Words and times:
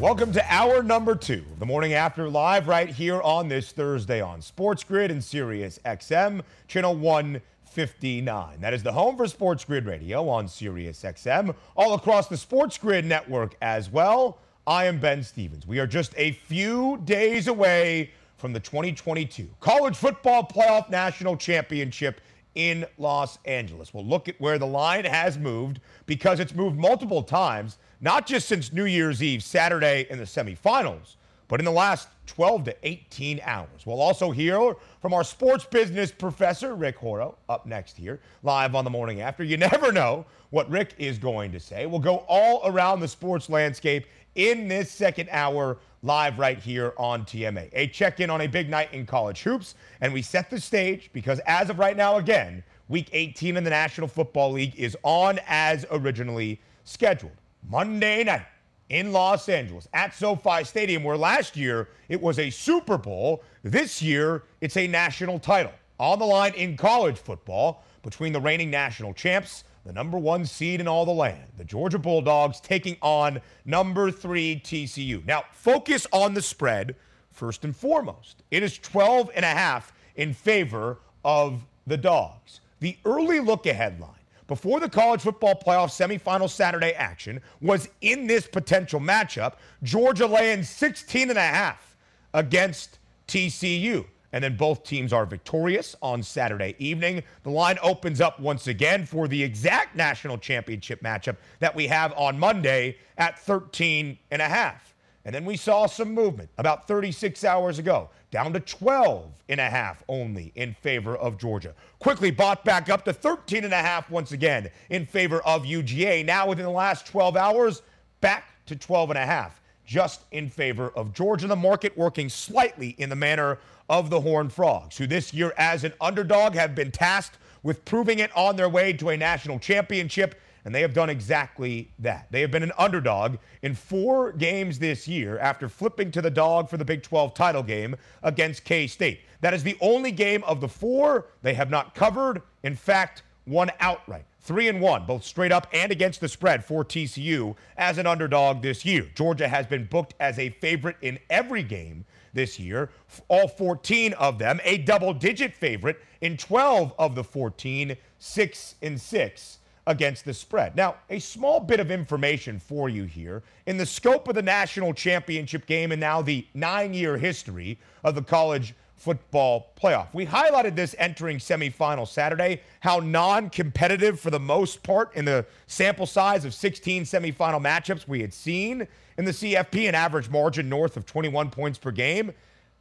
Welcome 0.00 0.32
to 0.32 0.42
hour 0.50 0.82
number 0.82 1.14
two 1.14 1.44
of 1.52 1.58
the 1.58 1.66
morning 1.66 1.92
after 1.92 2.30
live 2.30 2.68
right 2.68 2.88
here 2.88 3.20
on 3.20 3.48
this 3.48 3.70
Thursday 3.70 4.22
on 4.22 4.40
Sports 4.40 4.82
Grid 4.82 5.10
and 5.10 5.22
Sirius 5.22 5.78
XM, 5.84 6.40
channel 6.68 6.96
159. 6.96 8.60
That 8.62 8.72
is 8.72 8.82
the 8.82 8.92
home 8.92 9.18
for 9.18 9.28
Sports 9.28 9.62
Grid 9.62 9.84
Radio 9.84 10.26
on 10.26 10.48
Sirius 10.48 11.02
XM, 11.02 11.54
all 11.76 11.92
across 11.92 12.28
the 12.28 12.38
Sports 12.38 12.78
Grid 12.78 13.04
network 13.04 13.56
as 13.60 13.90
well. 13.90 14.38
I 14.66 14.86
am 14.86 15.00
Ben 15.00 15.22
Stevens. 15.22 15.66
We 15.66 15.78
are 15.80 15.86
just 15.86 16.14
a 16.16 16.32
few 16.32 17.02
days 17.04 17.46
away 17.48 18.12
from 18.38 18.54
the 18.54 18.60
2022 18.60 19.50
College 19.60 19.96
Football 19.96 20.44
Playoff 20.44 20.88
National 20.88 21.36
Championship 21.36 22.22
in 22.54 22.86
Los 22.96 23.38
Angeles. 23.44 23.92
We'll 23.92 24.06
look 24.06 24.30
at 24.30 24.40
where 24.40 24.58
the 24.58 24.66
line 24.66 25.04
has 25.04 25.36
moved 25.36 25.80
because 26.06 26.40
it's 26.40 26.54
moved 26.54 26.78
multiple 26.78 27.22
times 27.22 27.76
not 28.00 28.26
just 28.26 28.48
since 28.48 28.72
New 28.72 28.86
Year's 28.86 29.22
Eve, 29.22 29.42
Saturday 29.42 30.06
in 30.10 30.18
the 30.18 30.24
semifinals, 30.24 31.16
but 31.48 31.60
in 31.60 31.64
the 31.64 31.72
last 31.72 32.08
12 32.26 32.64
to 32.64 32.76
18 32.84 33.40
hours. 33.42 33.84
We'll 33.84 34.00
also 34.00 34.30
hear 34.30 34.74
from 35.02 35.12
our 35.12 35.24
sports 35.24 35.64
business 35.64 36.12
professor, 36.12 36.76
Rick 36.76 36.96
Horrow, 36.96 37.36
up 37.48 37.66
next 37.66 37.96
here, 37.96 38.20
live 38.44 38.76
on 38.76 38.84
the 38.84 38.90
morning 38.90 39.20
after. 39.20 39.42
You 39.42 39.56
never 39.56 39.90
know 39.90 40.24
what 40.50 40.70
Rick 40.70 40.94
is 40.96 41.18
going 41.18 41.50
to 41.50 41.58
say. 41.58 41.86
We'll 41.86 41.98
go 41.98 42.24
all 42.28 42.62
around 42.64 43.00
the 43.00 43.08
sports 43.08 43.48
landscape 43.48 44.06
in 44.36 44.68
this 44.68 44.92
second 44.92 45.28
hour 45.32 45.78
live 46.02 46.38
right 46.38 46.58
here 46.58 46.94
on 46.96 47.24
TMA. 47.24 47.68
A 47.72 47.88
check 47.88 48.20
in 48.20 48.30
on 48.30 48.42
a 48.42 48.46
big 48.46 48.70
night 48.70 48.94
in 48.94 49.04
college 49.04 49.42
hoops, 49.42 49.74
and 50.00 50.12
we 50.12 50.22
set 50.22 50.50
the 50.50 50.60
stage 50.60 51.10
because 51.12 51.40
as 51.46 51.68
of 51.68 51.80
right 51.80 51.96
now, 51.96 52.16
again, 52.16 52.62
week 52.88 53.10
18 53.12 53.56
in 53.56 53.64
the 53.64 53.70
National 53.70 54.06
Football 54.06 54.52
League 54.52 54.74
is 54.76 54.96
on 55.02 55.40
as 55.48 55.84
originally 55.90 56.60
scheduled. 56.84 57.32
Monday 57.68 58.24
night 58.24 58.46
in 58.88 59.12
Los 59.12 59.48
Angeles 59.48 59.88
at 59.94 60.14
SoFi 60.14 60.64
Stadium, 60.64 61.04
where 61.04 61.16
last 61.16 61.56
year 61.56 61.88
it 62.08 62.20
was 62.20 62.38
a 62.38 62.50
Super 62.50 62.98
Bowl. 62.98 63.42
This 63.62 64.02
year 64.02 64.42
it's 64.60 64.76
a 64.76 64.86
national 64.86 65.38
title 65.38 65.72
on 65.98 66.18
the 66.18 66.26
line 66.26 66.54
in 66.54 66.76
college 66.76 67.18
football 67.18 67.84
between 68.02 68.32
the 68.32 68.40
reigning 68.40 68.70
national 68.70 69.14
champs, 69.14 69.64
the 69.84 69.92
number 69.92 70.18
one 70.18 70.44
seed 70.44 70.80
in 70.80 70.88
all 70.88 71.04
the 71.04 71.10
land, 71.10 71.44
the 71.56 71.64
Georgia 71.64 71.98
Bulldogs, 71.98 72.60
taking 72.60 72.96
on 73.02 73.40
number 73.64 74.10
three 74.10 74.60
TCU. 74.64 75.24
Now, 75.26 75.44
focus 75.52 76.06
on 76.12 76.34
the 76.34 76.42
spread 76.42 76.96
first 77.30 77.64
and 77.64 77.76
foremost. 77.76 78.42
It 78.50 78.62
is 78.62 78.78
12 78.78 79.30
and 79.34 79.44
a 79.44 79.48
half 79.48 79.92
in 80.16 80.34
favor 80.34 80.98
of 81.24 81.64
the 81.86 81.96
Dogs. 81.96 82.60
The 82.80 82.96
early 83.04 83.40
look 83.40 83.66
ahead 83.66 84.00
line 84.00 84.19
before 84.50 84.80
the 84.80 84.88
college 84.88 85.20
football 85.20 85.54
playoff 85.54 85.90
semifinal 85.90 86.50
Saturday 86.50 86.90
action 86.94 87.40
was 87.60 87.88
in 88.00 88.26
this 88.26 88.48
potential 88.48 88.98
matchup. 88.98 89.54
Georgia 89.84 90.26
laying 90.26 90.64
16 90.64 91.30
and 91.30 91.38
a 91.38 91.40
half 91.40 91.96
against 92.34 92.98
TCU. 93.28 94.04
And 94.32 94.42
then 94.42 94.56
both 94.56 94.82
teams 94.82 95.12
are 95.12 95.24
victorious 95.24 95.94
on 96.02 96.24
Saturday 96.24 96.74
evening. 96.80 97.22
The 97.44 97.50
line 97.50 97.78
opens 97.80 98.20
up 98.20 98.40
once 98.40 98.66
again 98.66 99.06
for 99.06 99.28
the 99.28 99.40
exact 99.40 99.94
national 99.94 100.36
championship 100.36 101.00
matchup 101.00 101.36
that 101.60 101.76
we 101.76 101.86
have 101.86 102.12
on 102.16 102.36
Monday 102.36 102.96
at 103.18 103.38
13 103.38 104.18
and 104.32 104.42
a 104.42 104.48
half. 104.48 104.89
And 105.24 105.34
then 105.34 105.44
we 105.44 105.56
saw 105.56 105.86
some 105.86 106.14
movement 106.14 106.48
about 106.56 106.88
36 106.88 107.44
hours 107.44 107.78
ago 107.78 108.08
down 108.30 108.52
to 108.54 108.60
12 108.60 109.30
and 109.48 109.60
a 109.60 109.68
half 109.68 110.02
only 110.08 110.52
in 110.54 110.72
favor 110.74 111.16
of 111.16 111.36
Georgia. 111.36 111.74
Quickly 111.98 112.30
bought 112.30 112.64
back 112.64 112.88
up 112.88 113.04
to 113.04 113.12
13 113.12 113.64
and 113.64 113.74
a 113.74 113.76
half 113.76 114.10
once 114.10 114.32
again 114.32 114.70
in 114.88 115.04
favor 115.04 115.40
of 115.42 115.64
UGA. 115.64 116.24
Now 116.24 116.48
within 116.48 116.64
the 116.64 116.70
last 116.70 117.06
12 117.06 117.36
hours, 117.36 117.82
back 118.20 118.44
to 118.66 118.76
12 118.76 119.10
and 119.10 119.18
a 119.18 119.26
half 119.26 119.60
just 119.84 120.22
in 120.30 120.48
favor 120.48 120.90
of 120.90 121.12
Georgia. 121.12 121.48
The 121.48 121.56
market 121.56 121.98
working 121.98 122.28
slightly 122.28 122.90
in 122.98 123.10
the 123.10 123.16
manner 123.16 123.58
of 123.88 124.08
the 124.08 124.20
Horned 124.20 124.52
Frogs, 124.52 124.96
who 124.96 125.06
this 125.06 125.34
year 125.34 125.52
as 125.58 125.82
an 125.82 125.92
underdog 126.00 126.54
have 126.54 126.76
been 126.76 126.92
tasked 126.92 127.38
with 127.62 127.84
proving 127.84 128.20
it 128.20 128.30
on 128.36 128.56
their 128.56 128.68
way 128.68 128.92
to 128.94 129.10
a 129.10 129.16
national 129.16 129.58
championship 129.58 130.40
and 130.64 130.74
they 130.74 130.82
have 130.82 130.94
done 130.94 131.10
exactly 131.10 131.90
that. 131.98 132.26
They 132.30 132.40
have 132.40 132.50
been 132.50 132.62
an 132.62 132.72
underdog 132.78 133.36
in 133.62 133.74
four 133.74 134.32
games 134.32 134.78
this 134.78 135.08
year 135.08 135.38
after 135.38 135.68
flipping 135.68 136.10
to 136.12 136.22
the 136.22 136.30
dog 136.30 136.68
for 136.68 136.76
the 136.76 136.84
Big 136.84 137.02
12 137.02 137.34
title 137.34 137.62
game 137.62 137.96
against 138.22 138.64
K 138.64 138.86
State. 138.86 139.20
That 139.40 139.54
is 139.54 139.62
the 139.62 139.76
only 139.80 140.12
game 140.12 140.44
of 140.44 140.60
the 140.60 140.68
four 140.68 141.26
they 141.42 141.54
have 141.54 141.70
not 141.70 141.94
covered. 141.94 142.42
In 142.62 142.76
fact, 142.76 143.22
one 143.44 143.70
outright. 143.80 144.24
Three 144.42 144.68
and 144.68 144.80
one, 144.80 145.04
both 145.06 145.22
straight 145.22 145.52
up 145.52 145.66
and 145.72 145.92
against 145.92 146.20
the 146.20 146.28
spread 146.28 146.64
for 146.64 146.82
TCU 146.82 147.54
as 147.76 147.98
an 147.98 148.06
underdog 148.06 148.62
this 148.62 148.84
year. 148.84 149.06
Georgia 149.14 149.46
has 149.46 149.66
been 149.66 149.84
booked 149.84 150.14
as 150.18 150.38
a 150.38 150.50
favorite 150.50 150.96
in 151.02 151.18
every 151.28 151.62
game 151.62 152.06
this 152.32 152.58
year, 152.58 152.90
all 153.28 153.48
14 153.48 154.12
of 154.14 154.38
them, 154.38 154.60
a 154.64 154.78
double 154.78 155.12
digit 155.12 155.52
favorite 155.52 156.00
in 156.20 156.36
12 156.36 156.94
of 156.98 157.14
the 157.14 157.24
14, 157.24 157.96
six 158.18 158.76
and 158.82 159.00
six 159.00 159.58
against 159.86 160.24
the 160.24 160.34
spread. 160.34 160.76
Now, 160.76 160.96
a 161.08 161.18
small 161.18 161.60
bit 161.60 161.80
of 161.80 161.90
information 161.90 162.58
for 162.58 162.88
you 162.88 163.04
here. 163.04 163.42
In 163.66 163.76
the 163.76 163.86
scope 163.86 164.28
of 164.28 164.34
the 164.34 164.42
national 164.42 164.94
championship 164.94 165.66
game 165.66 165.92
and 165.92 166.00
now 166.00 166.22
the 166.22 166.46
nine 166.54 166.94
year 166.94 167.16
history 167.16 167.78
of 168.04 168.14
the 168.14 168.22
college 168.22 168.74
football 168.96 169.72
playoff, 169.80 170.08
we 170.12 170.26
highlighted 170.26 170.76
this 170.76 170.94
entering 170.98 171.38
semifinal 171.38 172.06
Saturday, 172.06 172.60
how 172.80 172.98
non 172.98 173.48
competitive 173.48 174.20
for 174.20 174.30
the 174.30 174.40
most 174.40 174.82
part 174.82 175.14
in 175.16 175.24
the 175.24 175.44
sample 175.66 176.06
size 176.06 176.44
of 176.44 176.52
16 176.52 177.04
semifinal 177.04 177.60
matchups 177.60 178.06
we 178.06 178.20
had 178.20 178.34
seen 178.34 178.86
in 179.16 179.24
the 179.24 179.32
CFP, 179.32 179.88
an 179.88 179.94
average 179.94 180.28
margin 180.28 180.68
north 180.68 180.96
of 180.96 181.06
21 181.06 181.50
points 181.50 181.78
per 181.78 181.90
game. 181.90 182.32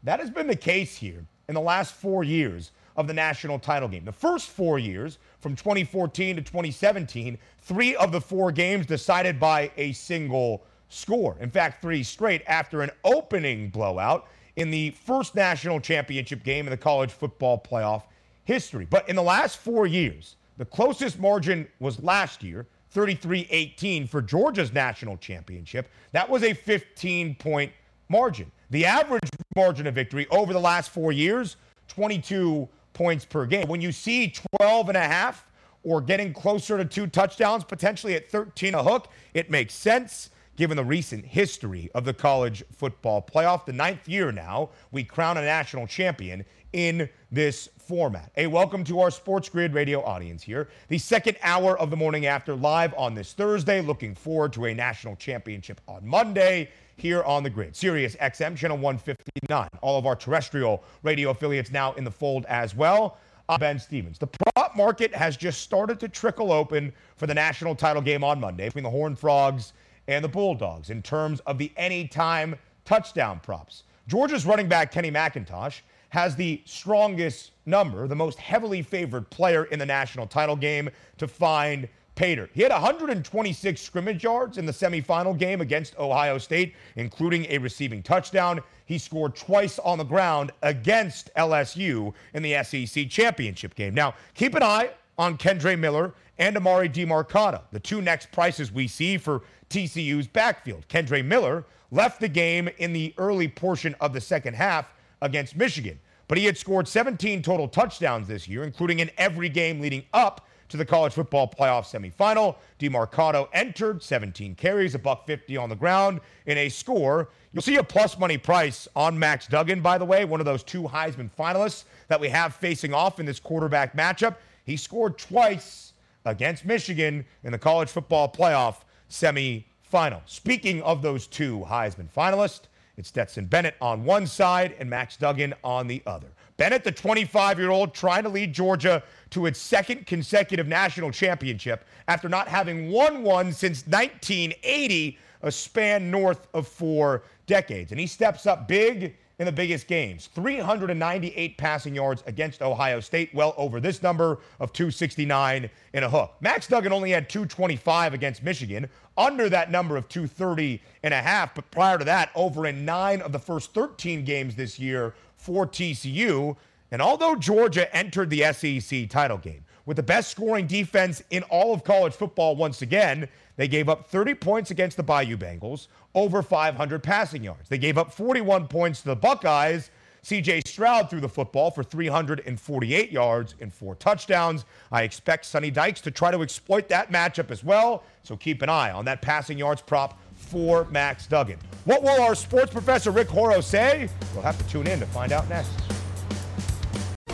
That 0.04 0.20
has 0.20 0.30
been 0.30 0.48
the 0.48 0.56
case 0.56 0.96
here 0.96 1.26
in 1.48 1.56
the 1.56 1.62
last 1.62 1.94
four 1.94 2.24
years 2.24 2.72
of 2.96 3.08
the 3.08 3.14
national 3.14 3.60
title 3.60 3.88
game. 3.88 4.06
The 4.06 4.12
first 4.12 4.50
four 4.50 4.78
years, 4.78 5.20
from 5.39 5.55
2014 5.55 6.35
to 6.35 6.41
2017, 6.41 7.38
three 7.61 7.95
of 7.95 8.11
the 8.11 8.22
four 8.22 8.51
games 8.51 8.85
decided 8.85 9.39
by 9.39 9.72
a 9.77 9.94
single 9.94 10.63
score. 10.89 11.38
In 11.39 11.50
fact, 11.50 11.81
three 11.81 12.03
straight 12.03 12.44
after 12.47 12.81
an 12.81 12.91
opening 13.03 13.69
blowout 13.69 14.27
in 14.55 14.72
the 14.72 14.91
first 14.91 15.35
national 15.35 15.79
championship 15.79 16.44
game 16.44 16.66
in 16.66 16.72
the 16.72 16.77
college 16.77 17.11
football 17.11 17.57
playoff 17.59 18.03
history. 18.44 18.85
But 18.89 19.07
in 19.07 19.16
the 19.16 19.23
last 19.23 19.59
four 19.59 19.88
years, 19.88 20.35
the 20.57 20.66
closest 20.66 21.19
margin 21.19 21.67
was 21.79 22.03
last 22.03 22.44
year, 22.44 22.67
33 22.89 23.47
18 23.50 24.07
for 24.07 24.21
Georgia's 24.21 24.73
national 24.73 25.16
championship. 25.17 25.89
That 26.11 26.29
was 26.29 26.44
a 26.44 26.53
15 26.53 27.35
point 27.35 27.71
margin. 28.09 28.51
The 28.71 28.85
average 28.85 29.29
margin 29.56 29.88
of 29.88 29.95
victory 29.95 30.27
over 30.31 30.51
the 30.51 30.59
last 30.59 30.89
four 30.89 31.11
years, 31.11 31.56
22 31.88 32.67
points 32.94 33.25
per 33.25 33.45
game. 33.45 33.67
When 33.67 33.81
you 33.81 33.91
see 33.91 34.33
12 34.57 34.89
and 34.89 34.97
a 34.97 35.01
half 35.01 35.45
or 35.83 36.01
getting 36.01 36.33
closer 36.33 36.77
to 36.77 36.85
two 36.85 37.07
touchdowns, 37.07 37.63
potentially 37.63 38.16
at 38.16 38.29
13 38.29 38.75
a 38.75 38.83
hook, 38.83 39.09
it 39.33 39.50
makes 39.50 39.73
sense 39.73 40.29
given 40.57 40.75
the 40.75 40.83
recent 40.83 41.25
history 41.25 41.89
of 41.95 42.03
the 42.03 42.13
college 42.13 42.63
football 42.75 43.22
playoff. 43.22 43.66
The 43.66 43.72
ninth 43.72 44.09
year 44.09 44.31
now, 44.31 44.72
we 44.91 45.05
crown 45.05 45.38
a 45.38 45.41
national 45.41 45.88
champion 45.88 46.44
in 46.73 47.09
this 47.31 47.69
format. 47.77 48.31
A 48.35 48.45
welcome 48.45 48.83
to 48.83 49.00
our 49.00 49.09
Sports 49.09 49.47
Grid 49.47 49.74
radio 49.74 50.03
audience 50.03 50.44
here. 50.44 50.68
The 50.89 50.97
second 50.97 51.38
hour 51.42 51.80
of 51.80 51.89
the 51.89 51.95
morning 51.95 52.25
after 52.25 52.56
live 52.56 52.94
on 52.95 53.15
this 53.15 53.31
Thursday. 53.31 53.81
Looking 53.81 54.13
forward 54.13 54.51
to 54.53 54.65
a 54.65 54.74
national 54.74 55.15
championship 55.15 55.80
on 55.88 56.06
Monday 56.06 56.69
here 57.01 57.24
on 57.24 57.44
the 57.44 57.50
grid. 57.50 57.75
Sirius 57.75 58.16
XM, 58.18 58.56
channel 58.56 58.78
159. 58.78 59.68
All 59.81 59.98
of 59.98 60.06
our 60.06 60.16
terrestrial 60.16 60.84
radio 61.04 61.30
affiliates 61.30 61.72
now 61.72 61.94
in 61.94 62.04
the 62.04 62.12
fold 62.12 62.46
as 62.48 62.75
well. 62.75 63.18
I'm 63.48 63.60
Ben 63.60 63.80
Stevens. 63.80 64.19
The 64.19 64.28
prop 64.28 64.75
market 64.75 65.13
has 65.16 65.36
just 65.36 65.62
started 65.62 66.00
to 66.01 66.07
trickle 66.07 66.51
open 66.51 66.94
for 67.16 67.25
the 67.25 67.34
national 67.34 67.75
title 67.75 68.01
game 68.01 68.24
on 68.24 68.40
Monday 68.40 68.66
between 68.66 68.84
the 68.84 68.90
Horned 68.90 69.18
Frogs 69.18 69.74
and 70.07 70.24
the 70.24 70.30
Bulldogs 70.30 70.90
in 70.90 71.01
terms 71.01 71.40
of 71.42 71.57
the 71.57 71.72
anytime 71.78 72.56
touchdown 72.86 73.40
props. 73.40 73.84
Georgia's 74.07 74.45
running 74.45 74.68
back, 74.68 74.92
Kenny 74.92 75.12
McIntosh, 75.12 75.81
has 76.10 76.36
the 76.36 76.62
strongest 76.66 77.52
number, 77.66 78.07
the 78.07 78.16
most 78.16 78.40
heavily 78.40 78.81
favored 78.81 79.30
player 79.30 79.66
in 79.66 79.80
the 79.80 79.86
national 79.86 80.28
title 80.28 80.56
game 80.56 80.90
to 81.18 81.28
find 81.28 81.88
Pater. 82.19 82.50
He 82.54 82.62
had 82.62 82.74
126 82.74 83.80
scrimmage 83.80 84.25
yards 84.25 84.57
in 84.57 84.66
the 84.66 84.74
semifinal 84.74 85.38
game 85.38 85.62
against 85.62 85.98
Ohio 85.98 86.38
State, 86.38 86.75
including 86.98 87.45
a 87.48 87.57
receiving 87.60 88.04
touchdown. 88.04 88.60
He 88.86 88.98
scored 88.98 89.38
twice 89.38 89.80
on 89.80 89.98
the 89.98 90.04
ground 90.04 90.51
against 90.62 91.33
LSU 91.36 92.13
in 92.33 92.44
the 92.44 92.62
SEC 92.62 93.10
championship 93.10 93.74
game. 93.74 93.94
Now, 93.94 94.16
keep 94.33 94.54
an 94.54 94.63
eye 94.63 94.89
on 95.18 95.38
Kendre 95.38 95.80
Miller 95.80 96.13
and 96.38 96.57
Amari 96.57 96.89
Demercado, 96.89 97.62
the 97.71 97.80
two 97.80 98.01
next 98.01 98.33
prices 98.33 98.69
we 98.69 98.89
see 98.89 99.18
for 99.18 99.44
TCU's 99.69 100.27
backfield. 100.27 100.86
Kendre 100.89 101.24
Miller 101.24 101.63
left 101.89 102.19
the 102.19 102.27
game 102.27 102.68
in 102.80 102.92
the 102.92 103.13
early 103.18 103.48
portion 103.48 103.95
of 104.01 104.12
the 104.12 104.19
second 104.19 104.56
half 104.56 104.92
against 105.21 105.56
Michigan, 105.56 105.98
but 106.27 106.38
he 106.38 106.44
had 106.44 106.57
scored 106.57 106.86
17 106.86 107.42
total 107.42 107.69
touchdowns 107.69 108.27
this 108.27 108.45
year, 108.45 108.63
including 108.63 109.00
in 109.00 109.10
every 109.18 109.48
game 109.48 109.80
leading 109.80 110.04
up 110.13 110.49
to 110.69 110.77
the 110.77 110.86
college 110.86 111.13
football 111.13 111.48
playoff 111.48 111.83
semifinal. 111.86 112.56
Demercado 112.80 113.50
entered 113.54 114.01
17 114.01 114.56
carries, 114.56 114.95
a 114.95 115.00
buck 115.00 115.27
50 115.27 115.57
on 115.57 115.69
the 115.69 115.75
ground 115.75 116.21
in 116.45 116.57
a 116.57 116.69
score. 116.69 117.30
You'll 117.51 117.63
see 117.63 117.77
a 117.77 117.83
plus 117.83 118.18
money 118.18 118.38
price 118.38 118.88
on 118.95 119.18
Max 119.18 119.48
Duggan, 119.48 119.81
by 119.81 119.98
the 119.98 120.06
way, 120.06 120.25
one 120.25 120.39
of 120.39 120.45
those 120.45 120.63
two 120.63 120.83
Heisman 120.83 121.30
finalists 121.38 121.86
that 122.07 122.19
we 122.19 122.30
have 122.30 122.56
facing 122.56 122.94
off 122.94 123.19
in 123.19 123.25
this 123.25 123.39
quarterback 123.39 123.98
matchup. 123.98 124.36
He 124.63 124.77
scored 124.77 125.18
twice 125.18 125.94
against 126.25 126.66
Michigan 126.66 127.25
in 127.44 127.51
the 127.51 127.57
college 127.57 127.89
football 127.89 128.31
playoff 128.31 128.77
semifinal. 129.10 130.21
Speaking 130.25 130.81
of 130.83 131.01
those 131.01 131.25
two 131.25 131.66
Heisman 131.68 132.12
finalists, 132.12 132.62
it's 132.98 133.10
Stetson 133.10 133.45
Bennett 133.45 133.75
on 133.81 134.04
one 134.04 134.27
side 134.27 134.75
and 134.77 134.89
Max 134.89 135.18
Duggan 135.18 135.56
on 135.63 135.88
the 135.88 136.04
other. 136.06 136.27
Bennett, 136.59 136.83
the 136.83 136.91
25 136.91 137.57
year 137.57 137.71
old, 137.71 137.94
trying 137.94 138.23
to 138.23 138.29
lead 138.29 138.51
Georgia 138.51 139.01
to 139.29 139.45
its 139.45 139.57
second 139.57 140.06
consecutive 140.06 140.67
national 140.67 141.09
championship 141.09 141.85
after 142.09 142.27
not 142.27 142.50
having 142.50 142.91
won 142.91 143.23
one 143.23 143.53
since 143.53 143.88
1980, 143.88 145.17
a 145.41 145.51
span 145.51 146.11
north 146.11 146.50
of 146.53 146.67
four 146.67 147.23
decades. 147.47 147.91
And 147.91 148.00
he 148.00 148.06
steps 148.06 148.45
up 148.45 148.67
big 148.67 149.15
in 149.39 149.45
the 149.45 149.53
biggest 149.53 149.88
games 149.88 150.27
398 150.35 151.57
passing 151.57 151.95
yards 151.95 152.23
against 152.27 152.61
Ohio 152.61 153.00
State, 153.00 153.33
well 153.33 153.53
over 153.56 153.79
this 153.79 154.03
number 154.03 154.39
of 154.59 154.73
269 154.73 155.69
in 155.94 156.03
a 156.03 156.09
hook. 156.09 156.33
Max 156.41 156.67
Duggan 156.67 156.91
only 156.91 157.11
had 157.11 157.29
225 157.29 158.13
against 158.13 158.44
Michigan, 158.44 158.89
under 159.17 159.47
that 159.47 159.71
number 159.71 159.95
of 159.95 160.09
230 160.09 160.81
and 161.03 161.13
a 161.13 161.21
half, 161.21 161.56
but 161.56 161.69
prior 161.71 161.97
to 161.97 162.06
that, 162.06 162.31
over 162.35 162.65
in 162.65 162.83
nine 162.83 163.21
of 163.21 163.31
the 163.31 163.39
first 163.39 163.73
13 163.73 164.25
games 164.25 164.56
this 164.56 164.77
year 164.77 165.13
for 165.39 165.65
TCU. 165.65 166.56
And 166.91 167.01
although 167.01 167.36
Georgia 167.36 167.94
entered 167.95 168.30
the 168.30 168.51
SEC 168.53 169.09
title 169.09 169.38
game 169.38 169.63
with 169.86 169.97
the 169.97 170.03
best 170.03 170.30
scoring 170.30 170.68
defense 170.68 171.24
in 171.30 171.44
all 171.44 171.74
of 171.74 171.83
college 171.83 172.13
football 172.13 172.56
once 172.56 172.81
again, 172.81 173.27
they 173.56 173.68
gave 173.68 173.89
up 173.89 174.09
30 174.09 174.36
points 174.36 174.71
against 174.71 174.97
the 174.97 175.03
Bayou 175.03 175.38
Bengals, 175.38 175.88
over 176.13 176.41
500 176.41 177.01
passing 177.01 177.44
yards. 177.44 177.69
They 177.69 177.77
gave 177.77 177.97
up 177.97 178.13
41 178.13 178.68
points 178.68 179.01
to 179.01 179.07
the 179.07 179.15
Buckeyes. 179.15 179.89
CJ 180.24 180.68
Stroud 180.68 181.09
threw 181.09 181.21
the 181.21 181.30
football 181.30 181.71
for 181.71 181.81
348 181.83 183.12
yards 183.12 183.56
and 183.62 183.74
four 183.74 183.95
touchdowns. 183.95 184.65
I 184.92 185.03
expect 185.03 185.45
Sonny 185.45 185.71
Dykes 185.71 186.01
to 186.01 186.12
try 186.12 186.30
to 186.31 186.42
exploit 186.42 186.89
that 186.89 187.12
matchup 187.12 187.51
as 187.51 187.63
well. 187.63 188.03
So 188.24 188.35
keep 188.35 188.62
an 188.62 188.69
eye 188.69 188.92
on 188.92 189.06
that 189.06 189.21
passing 189.21 189.57
yards 189.57 189.81
prop 189.81 190.19
for 190.50 190.86
Max 190.86 191.28
Duggan. 191.28 191.60
What 191.86 192.04
will 192.04 192.22
our 192.22 192.36
sports 192.36 192.72
professor 192.72 193.12
Rick 193.12 193.30
Horrow 193.30 193.62
say? 193.62 194.10
We'll 194.34 194.44
have 194.44 194.57
to 194.57 194.68
tune 194.68 194.88
in 194.88 195.00
to 195.00 195.06
find 195.07 195.31
out 195.31 195.48
next. 195.50 195.72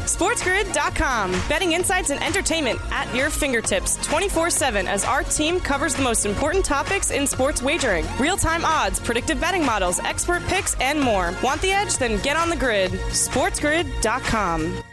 SportsGrid.com. 0.05 1.31
Betting 1.49 1.71
insights 1.71 2.11
and 2.11 2.23
entertainment 2.23 2.79
at 2.91 3.13
your 3.15 3.29
fingertips 3.29 3.97
24 4.05 4.49
7 4.51 4.87
as 4.87 5.03
our 5.03 5.23
team 5.23 5.59
covers 5.59 5.95
the 5.95 6.03
most 6.03 6.25
important 6.25 6.63
topics 6.63 7.11
in 7.11 7.25
sports 7.25 7.61
wagering 7.61 8.05
real 8.19 8.37
time 8.37 8.63
odds, 8.63 8.99
predictive 8.99 9.41
betting 9.41 9.65
models, 9.65 9.99
expert 9.99 10.43
picks, 10.43 10.75
and 10.79 11.01
more. 11.01 11.33
Want 11.43 11.61
the 11.61 11.71
edge? 11.71 11.97
Then 11.97 12.21
get 12.21 12.37
on 12.37 12.49
the 12.49 12.55
grid. 12.55 12.91
SportsGrid.com. 12.91 14.83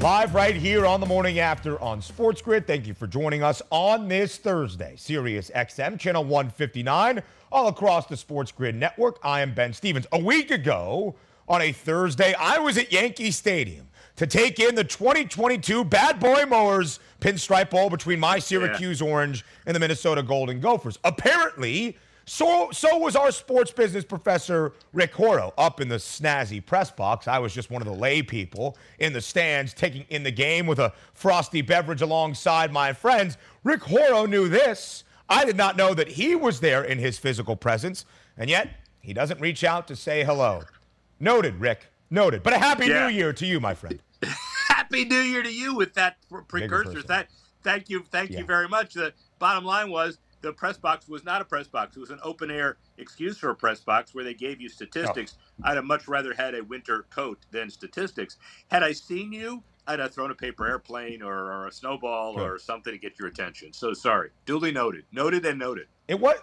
Live 0.00 0.32
right 0.32 0.54
here 0.54 0.86
on 0.86 1.00
the 1.00 1.06
morning 1.06 1.40
after 1.40 1.76
on 1.82 2.00
Sports 2.00 2.40
Grid. 2.40 2.68
Thank 2.68 2.86
you 2.86 2.94
for 2.94 3.08
joining 3.08 3.42
us 3.42 3.60
on 3.70 4.06
this 4.06 4.36
Thursday. 4.36 4.94
Sirius 4.96 5.50
XM, 5.52 5.98
channel 5.98 6.22
159, 6.22 7.20
all 7.50 7.66
across 7.66 8.06
the 8.06 8.16
Sports 8.16 8.52
Grid 8.52 8.76
network. 8.76 9.18
I 9.24 9.40
am 9.40 9.54
Ben 9.54 9.72
Stevens. 9.72 10.06
A 10.12 10.18
week 10.20 10.52
ago 10.52 11.16
on 11.48 11.62
a 11.62 11.72
Thursday, 11.72 12.32
I 12.34 12.58
was 12.58 12.78
at 12.78 12.92
Yankee 12.92 13.32
Stadium 13.32 13.88
to 14.14 14.24
take 14.28 14.60
in 14.60 14.76
the 14.76 14.84
2022 14.84 15.82
Bad 15.82 16.20
Boy 16.20 16.44
Mowers 16.46 17.00
Pinstripe 17.20 17.70
Bowl 17.70 17.90
between 17.90 18.20
my 18.20 18.38
Syracuse 18.38 19.00
yeah. 19.00 19.08
Orange 19.08 19.44
and 19.66 19.74
the 19.74 19.80
Minnesota 19.80 20.22
Golden 20.22 20.60
Gophers. 20.60 21.00
Apparently, 21.02 21.96
so, 22.28 22.68
so 22.72 22.98
was 22.98 23.16
our 23.16 23.30
sports 23.30 23.70
business 23.70 24.04
professor, 24.04 24.74
Rick 24.92 25.14
Horrow, 25.14 25.54
up 25.56 25.80
in 25.80 25.88
the 25.88 25.96
snazzy 25.96 26.64
press 26.64 26.90
box. 26.90 27.26
I 27.26 27.38
was 27.38 27.54
just 27.54 27.70
one 27.70 27.80
of 27.80 27.88
the 27.88 27.94
lay 27.94 28.22
people 28.22 28.76
in 28.98 29.14
the 29.14 29.20
stands 29.20 29.72
taking 29.72 30.04
in 30.10 30.22
the 30.22 30.30
game 30.30 30.66
with 30.66 30.78
a 30.78 30.92
frosty 31.14 31.62
beverage 31.62 32.02
alongside 32.02 32.70
my 32.70 32.92
friends. 32.92 33.38
Rick 33.64 33.80
Horrow 33.80 34.26
knew 34.26 34.48
this. 34.48 35.04
I 35.30 35.46
did 35.46 35.56
not 35.56 35.76
know 35.76 35.94
that 35.94 36.08
he 36.08 36.36
was 36.36 36.60
there 36.60 36.84
in 36.84 36.98
his 36.98 37.18
physical 37.18 37.56
presence, 37.56 38.04
and 38.36 38.50
yet 38.50 38.68
he 39.00 39.14
doesn't 39.14 39.40
reach 39.40 39.64
out 39.64 39.88
to 39.88 39.96
say 39.96 40.22
hello. 40.22 40.62
Noted, 41.18 41.58
Rick. 41.58 41.86
Noted. 42.10 42.42
But 42.42 42.52
a 42.52 42.58
happy 42.58 42.86
yeah. 42.88 43.06
new 43.06 43.14
year 43.14 43.32
to 43.32 43.46
you, 43.46 43.58
my 43.58 43.74
friend. 43.74 44.00
happy 44.68 45.04
new 45.06 45.20
year 45.20 45.42
to 45.42 45.52
you 45.52 45.74
with 45.74 45.94
that 45.94 46.16
precursor. 46.46 47.02
That, 47.02 47.28
thank 47.62 47.88
you, 47.88 48.04
thank 48.10 48.30
yeah. 48.30 48.40
you 48.40 48.44
very 48.44 48.68
much. 48.68 48.94
The 48.94 49.14
bottom 49.38 49.64
line 49.64 49.90
was 49.90 50.18
the 50.40 50.52
press 50.52 50.76
box 50.76 51.08
was 51.08 51.24
not 51.24 51.40
a 51.42 51.44
press 51.44 51.66
box. 51.66 51.96
It 51.96 52.00
was 52.00 52.10
an 52.10 52.20
open 52.22 52.50
air 52.50 52.76
excuse 52.98 53.38
for 53.38 53.50
a 53.50 53.54
press 53.54 53.80
box 53.80 54.14
where 54.14 54.24
they 54.24 54.34
gave 54.34 54.60
you 54.60 54.68
statistics. 54.68 55.36
Oh. 55.62 55.70
I'd 55.70 55.76
have 55.76 55.84
much 55.84 56.08
rather 56.08 56.32
had 56.34 56.54
a 56.54 56.62
winter 56.62 57.06
coat 57.10 57.38
than 57.50 57.70
statistics. 57.70 58.36
Had 58.70 58.82
I 58.82 58.92
seen 58.92 59.32
you, 59.32 59.62
I'd 59.86 59.98
have 59.98 60.12
thrown 60.12 60.30
a 60.30 60.34
paper 60.34 60.66
airplane 60.66 61.22
or, 61.22 61.34
or 61.34 61.66
a 61.66 61.72
snowball 61.72 62.36
Good. 62.36 62.42
or 62.42 62.58
something 62.58 62.92
to 62.92 62.98
get 62.98 63.18
your 63.18 63.28
attention. 63.28 63.72
So 63.72 63.94
sorry. 63.94 64.30
Duly 64.44 64.70
noted. 64.70 65.04
Noted 65.12 65.44
and 65.46 65.58
noted. 65.58 65.86
It 66.06 66.20
was. 66.20 66.36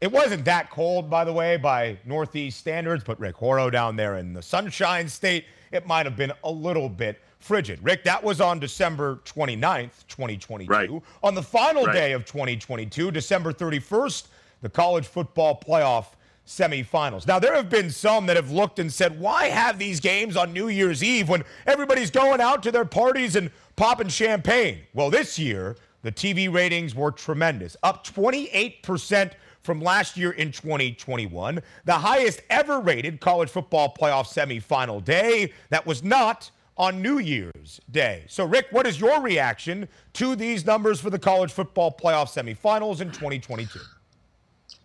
It 0.00 0.10
wasn't 0.10 0.46
that 0.46 0.70
cold, 0.70 1.10
by 1.10 1.24
the 1.24 1.32
way, 1.32 1.58
by 1.58 1.98
Northeast 2.06 2.58
standards, 2.58 3.04
but 3.04 3.20
Rick 3.20 3.36
Horrow 3.36 3.68
down 3.68 3.96
there 3.96 4.16
in 4.16 4.32
the 4.32 4.40
Sunshine 4.40 5.06
State, 5.10 5.44
it 5.72 5.86
might 5.86 6.06
have 6.06 6.16
been 6.16 6.32
a 6.42 6.50
little 6.50 6.88
bit 6.88 7.20
frigid. 7.40 7.78
Rick, 7.82 8.04
that 8.04 8.22
was 8.22 8.40
on 8.40 8.60
December 8.60 9.20
29th, 9.24 10.06
2022. 10.08 10.70
Right. 10.70 10.90
On 11.22 11.34
the 11.34 11.42
final 11.42 11.86
right. 11.86 11.92
day 11.92 12.12
of 12.12 12.24
2022, 12.24 13.10
December 13.10 13.52
31st, 13.52 14.28
the 14.62 14.68
college 14.68 15.06
football 15.06 15.60
playoff 15.66 16.06
semifinals. 16.46 17.26
Now, 17.26 17.38
there 17.38 17.54
have 17.54 17.70
been 17.70 17.90
some 17.90 18.26
that 18.26 18.36
have 18.36 18.50
looked 18.50 18.78
and 18.78 18.92
said, 18.92 19.18
why 19.18 19.46
have 19.46 19.78
these 19.78 20.00
games 20.00 20.36
on 20.36 20.52
New 20.52 20.68
Year's 20.68 21.02
Eve 21.02 21.28
when 21.28 21.44
everybody's 21.66 22.10
going 22.10 22.40
out 22.40 22.62
to 22.64 22.72
their 22.72 22.84
parties 22.84 23.36
and 23.36 23.50
popping 23.76 24.08
champagne? 24.08 24.80
Well, 24.92 25.10
this 25.10 25.38
year, 25.38 25.76
the 26.02 26.12
TV 26.12 26.52
ratings 26.52 26.94
were 26.94 27.12
tremendous, 27.12 27.76
up 27.82 28.06
28% 28.06 29.32
from 29.62 29.80
last 29.80 30.16
year 30.16 30.32
in 30.32 30.50
2021, 30.50 31.62
the 31.84 31.92
highest 31.92 32.42
ever 32.48 32.80
rated 32.80 33.20
college 33.20 33.50
football 33.50 33.94
playoff 33.94 34.26
semifinal 34.26 35.04
day. 35.04 35.52
That 35.68 35.86
was 35.86 36.02
not 36.02 36.50
on 36.80 37.02
New 37.02 37.18
Year's 37.18 37.78
Day. 37.90 38.24
So, 38.26 38.46
Rick, 38.46 38.68
what 38.70 38.86
is 38.86 38.98
your 38.98 39.20
reaction 39.20 39.86
to 40.14 40.34
these 40.34 40.64
numbers 40.64 40.98
for 40.98 41.10
the 41.10 41.18
college 41.18 41.52
football 41.52 41.94
playoff 41.94 42.32
semifinals 42.32 43.02
in 43.02 43.08
2022? 43.08 43.78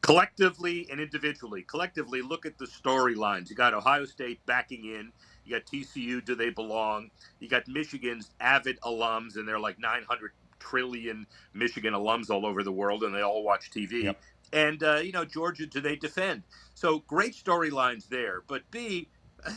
Collectively 0.02 0.90
and 0.92 1.00
individually. 1.00 1.64
Collectively, 1.64 2.22
look 2.22 2.46
at 2.46 2.58
the 2.58 2.66
storylines. 2.66 3.50
You 3.50 3.56
got 3.56 3.74
Ohio 3.74 4.04
State 4.04 4.46
backing 4.46 4.84
in. 4.84 5.14
You 5.46 5.54
got 5.58 5.66
TCU, 5.68 6.24
do 6.26 6.36
they 6.36 6.50
belong? 6.50 7.12
You 7.40 7.48
got 7.48 7.66
Michigan's 7.70 8.32
avid 8.42 8.78
alums, 8.82 9.38
and 9.38 9.48
they're 9.48 9.58
like 9.58 9.80
900 9.80 10.32
trillion 10.60 11.26
Michigan 11.54 11.94
alums 11.94 12.30
all 12.30 12.46
over 12.46 12.62
the 12.62 12.74
world, 12.74 13.04
and 13.04 13.16
they 13.16 13.22
all 13.22 13.42
watch 13.42 13.72
TV. 13.72 14.04
Yep. 14.04 14.22
And, 14.52 14.84
uh, 14.84 14.96
you 14.98 15.14
know, 15.14 15.24
Georgia, 15.24 15.66
do 15.66 15.80
they 15.80 15.96
defend? 15.96 16.44
So 16.74 17.00
great 17.08 17.34
storylines 17.34 18.10
there. 18.10 18.42
But 18.48 18.70
B, 18.70 19.08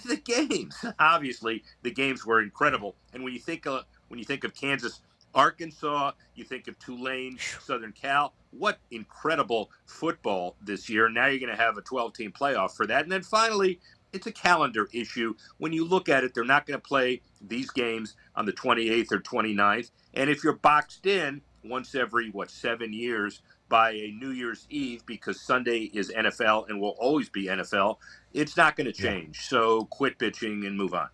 the 0.04 0.16
games. 0.16 0.76
Obviously, 0.98 1.64
the 1.82 1.90
games 1.90 2.24
were 2.24 2.42
incredible. 2.42 2.96
And 3.12 3.22
when 3.24 3.32
you 3.32 3.40
think 3.40 3.66
of 3.66 3.84
when 4.08 4.18
you 4.18 4.24
think 4.24 4.44
of 4.44 4.54
Kansas, 4.54 5.00
Arkansas, 5.34 6.12
you 6.34 6.44
think 6.44 6.68
of 6.68 6.78
Tulane, 6.78 7.38
Southern 7.60 7.92
Cal. 7.92 8.32
What 8.50 8.78
incredible 8.90 9.70
football 9.86 10.56
this 10.62 10.88
year! 10.88 11.08
Now 11.08 11.26
you're 11.26 11.40
going 11.40 11.54
to 11.54 11.62
have 11.62 11.76
a 11.76 11.82
12-team 11.82 12.32
playoff 12.32 12.72
for 12.72 12.86
that. 12.86 13.02
And 13.02 13.12
then 13.12 13.22
finally, 13.22 13.80
it's 14.12 14.26
a 14.26 14.32
calendar 14.32 14.88
issue. 14.92 15.34
When 15.58 15.72
you 15.72 15.84
look 15.84 16.08
at 16.08 16.24
it, 16.24 16.34
they're 16.34 16.44
not 16.44 16.66
going 16.66 16.80
to 16.80 16.86
play 16.86 17.20
these 17.40 17.70
games 17.70 18.14
on 18.34 18.46
the 18.46 18.52
28th 18.52 19.12
or 19.12 19.20
29th. 19.20 19.90
And 20.14 20.30
if 20.30 20.42
you're 20.42 20.54
boxed 20.54 21.06
in 21.06 21.42
once 21.64 21.94
every 21.94 22.30
what 22.30 22.50
seven 22.50 22.92
years 22.92 23.42
by 23.68 23.90
a 23.92 24.14
New 24.18 24.30
Year's 24.30 24.66
Eve 24.70 25.04
because 25.06 25.40
Sunday 25.40 25.90
is 25.94 26.10
NFL 26.10 26.68
and 26.68 26.80
will 26.80 26.96
always 26.98 27.28
be 27.28 27.46
NFL, 27.46 27.98
it's 28.32 28.56
not 28.56 28.76
going 28.76 28.86
to 28.86 28.92
change. 28.92 29.38
Yeah. 29.38 29.48
So 29.48 29.84
quit 29.86 30.18
bitching 30.18 30.66
and 30.66 30.76
move 30.76 30.94
on. 30.94 31.08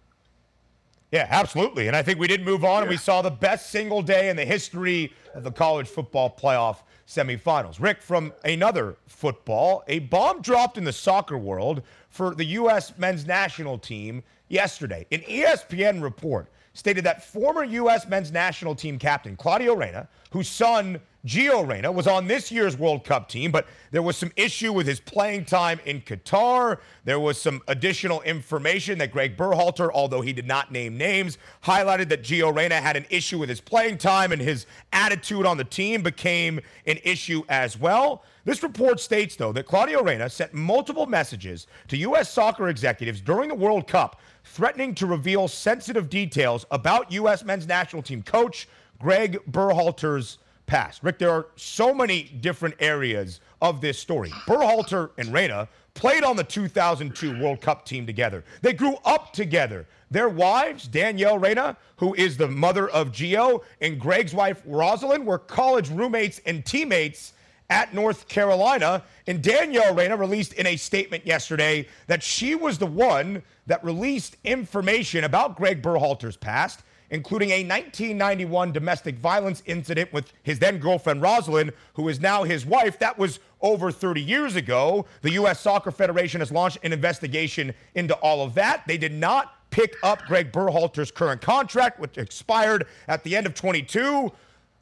Yeah, 1.10 1.28
absolutely. 1.30 1.86
And 1.86 1.94
I 1.94 2.02
think 2.02 2.18
we 2.18 2.26
did 2.26 2.44
move 2.44 2.64
on 2.64 2.78
yeah. 2.78 2.80
and 2.82 2.90
we 2.90 2.96
saw 2.96 3.22
the 3.22 3.30
best 3.30 3.70
single 3.70 4.02
day 4.02 4.30
in 4.30 4.36
the 4.36 4.44
history 4.44 5.12
of 5.34 5.44
the 5.44 5.52
college 5.52 5.88
football 5.88 6.34
playoff 6.36 6.78
semifinals. 7.06 7.80
Rick, 7.80 8.02
from 8.02 8.32
another 8.44 8.96
football, 9.06 9.84
a 9.86 10.00
bomb 10.00 10.42
dropped 10.42 10.76
in 10.76 10.84
the 10.84 10.92
soccer 10.92 11.38
world 11.38 11.82
for 12.08 12.34
the 12.34 12.44
U.S. 12.46 12.96
men's 12.98 13.26
national 13.26 13.78
team 13.78 14.22
yesterday. 14.48 15.06
An 15.12 15.20
ESPN 15.20 16.02
report 16.02 16.48
stated 16.72 17.04
that 17.04 17.24
former 17.24 17.62
U.S. 17.62 18.08
men's 18.08 18.32
national 18.32 18.74
team 18.74 18.98
captain 18.98 19.36
Claudio 19.36 19.74
Reyna, 19.74 20.08
whose 20.34 20.48
son 20.48 21.00
Gio 21.24 21.66
Reyna 21.66 21.92
was 21.92 22.08
on 22.08 22.26
this 22.26 22.50
year's 22.50 22.76
World 22.76 23.04
Cup 23.04 23.28
team, 23.28 23.52
but 23.52 23.68
there 23.92 24.02
was 24.02 24.16
some 24.16 24.32
issue 24.34 24.72
with 24.72 24.84
his 24.84 24.98
playing 24.98 25.44
time 25.44 25.78
in 25.86 26.00
Qatar. 26.00 26.78
There 27.04 27.20
was 27.20 27.40
some 27.40 27.62
additional 27.68 28.20
information 28.22 28.98
that 28.98 29.12
Greg 29.12 29.36
Berhalter, 29.36 29.90
although 29.94 30.22
he 30.22 30.32
did 30.32 30.48
not 30.48 30.72
name 30.72 30.98
names, 30.98 31.38
highlighted 31.62 32.08
that 32.08 32.24
Gio 32.24 32.54
Reyna 32.54 32.80
had 32.80 32.96
an 32.96 33.06
issue 33.10 33.38
with 33.38 33.48
his 33.48 33.60
playing 33.60 33.96
time 33.96 34.32
and 34.32 34.42
his 34.42 34.66
attitude 34.92 35.46
on 35.46 35.56
the 35.56 35.64
team 35.64 36.02
became 36.02 36.58
an 36.84 36.98
issue 37.04 37.44
as 37.48 37.78
well. 37.78 38.24
This 38.44 38.64
report 38.64 38.98
states, 38.98 39.36
though, 39.36 39.52
that 39.52 39.66
Claudio 39.66 40.02
Reyna 40.02 40.28
sent 40.28 40.52
multiple 40.52 41.06
messages 41.06 41.68
to 41.88 41.96
U.S. 41.98 42.28
soccer 42.28 42.68
executives 42.68 43.20
during 43.20 43.48
the 43.48 43.54
World 43.54 43.86
Cup 43.86 44.20
threatening 44.42 44.96
to 44.96 45.06
reveal 45.06 45.46
sensitive 45.46 46.10
details 46.10 46.66
about 46.72 47.12
U.S. 47.12 47.44
men's 47.44 47.68
national 47.68 48.02
team 48.02 48.20
coach 48.20 48.68
Greg 49.04 49.38
Berhalter's 49.50 50.38
past. 50.64 51.02
Rick, 51.02 51.18
there 51.18 51.28
are 51.28 51.48
so 51.56 51.92
many 51.92 52.22
different 52.22 52.74
areas 52.78 53.40
of 53.60 53.82
this 53.82 53.98
story. 53.98 54.30
Berhalter 54.46 55.10
and 55.18 55.30
Reyna 55.30 55.68
played 55.92 56.24
on 56.24 56.36
the 56.36 56.42
2002 56.42 57.38
World 57.38 57.60
Cup 57.60 57.84
team 57.84 58.06
together. 58.06 58.44
They 58.62 58.72
grew 58.72 58.96
up 59.04 59.34
together. 59.34 59.86
Their 60.10 60.30
wives, 60.30 60.88
Danielle 60.88 61.36
Reyna, 61.36 61.76
who 61.98 62.14
is 62.14 62.38
the 62.38 62.48
mother 62.48 62.88
of 62.88 63.12
Gio, 63.12 63.62
and 63.82 64.00
Greg's 64.00 64.32
wife, 64.32 64.62
Rosalind, 64.64 65.26
were 65.26 65.38
college 65.38 65.90
roommates 65.90 66.40
and 66.46 66.64
teammates 66.64 67.34
at 67.68 67.92
North 67.92 68.26
Carolina. 68.26 69.02
And 69.26 69.42
Danielle 69.42 69.94
Reyna 69.94 70.16
released 70.16 70.54
in 70.54 70.66
a 70.66 70.76
statement 70.76 71.26
yesterday 71.26 71.88
that 72.06 72.22
she 72.22 72.54
was 72.54 72.78
the 72.78 72.86
one 72.86 73.42
that 73.66 73.84
released 73.84 74.38
information 74.44 75.24
about 75.24 75.58
Greg 75.58 75.82
Berhalter's 75.82 76.38
past 76.38 76.80
including 77.10 77.50
a 77.50 77.62
1991 77.64 78.72
domestic 78.72 79.16
violence 79.18 79.62
incident 79.66 80.12
with 80.12 80.32
his 80.42 80.58
then 80.58 80.78
girlfriend 80.78 81.22
Rosalind, 81.22 81.72
who 81.94 82.08
is 82.08 82.20
now 82.20 82.42
his 82.44 82.66
wife. 82.66 82.98
That 82.98 83.18
was 83.18 83.40
over 83.60 83.90
30 83.90 84.20
years 84.20 84.56
ago. 84.56 85.06
The 85.22 85.32
U.S. 85.32 85.60
Soccer 85.60 85.90
Federation 85.90 86.40
has 86.40 86.52
launched 86.52 86.78
an 86.82 86.92
investigation 86.92 87.72
into 87.94 88.14
all 88.16 88.42
of 88.42 88.54
that. 88.54 88.84
They 88.86 88.98
did 88.98 89.12
not 89.12 89.54
pick 89.70 89.96
up 90.02 90.22
Greg 90.26 90.52
Berhalter's 90.52 91.10
current 91.10 91.40
contract, 91.40 91.98
which 91.98 92.18
expired 92.18 92.86
at 93.08 93.24
the 93.24 93.36
end 93.36 93.46
of 93.46 93.54
22. 93.54 94.30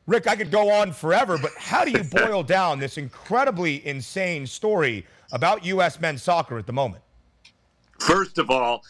Rick, 0.06 0.26
I 0.26 0.36
could 0.36 0.50
go 0.50 0.70
on 0.70 0.92
forever, 0.92 1.38
but 1.38 1.52
how 1.56 1.84
do 1.84 1.92
you 1.92 2.04
boil 2.10 2.42
down 2.42 2.78
this 2.78 2.98
incredibly 2.98 3.86
insane 3.86 4.46
story 4.46 5.06
about 5.30 5.64
U.S. 5.64 6.00
men's 6.00 6.22
soccer 6.22 6.58
at 6.58 6.66
the 6.66 6.72
moment? 6.72 7.02
First 8.00 8.38
of 8.38 8.50
all, 8.50 8.82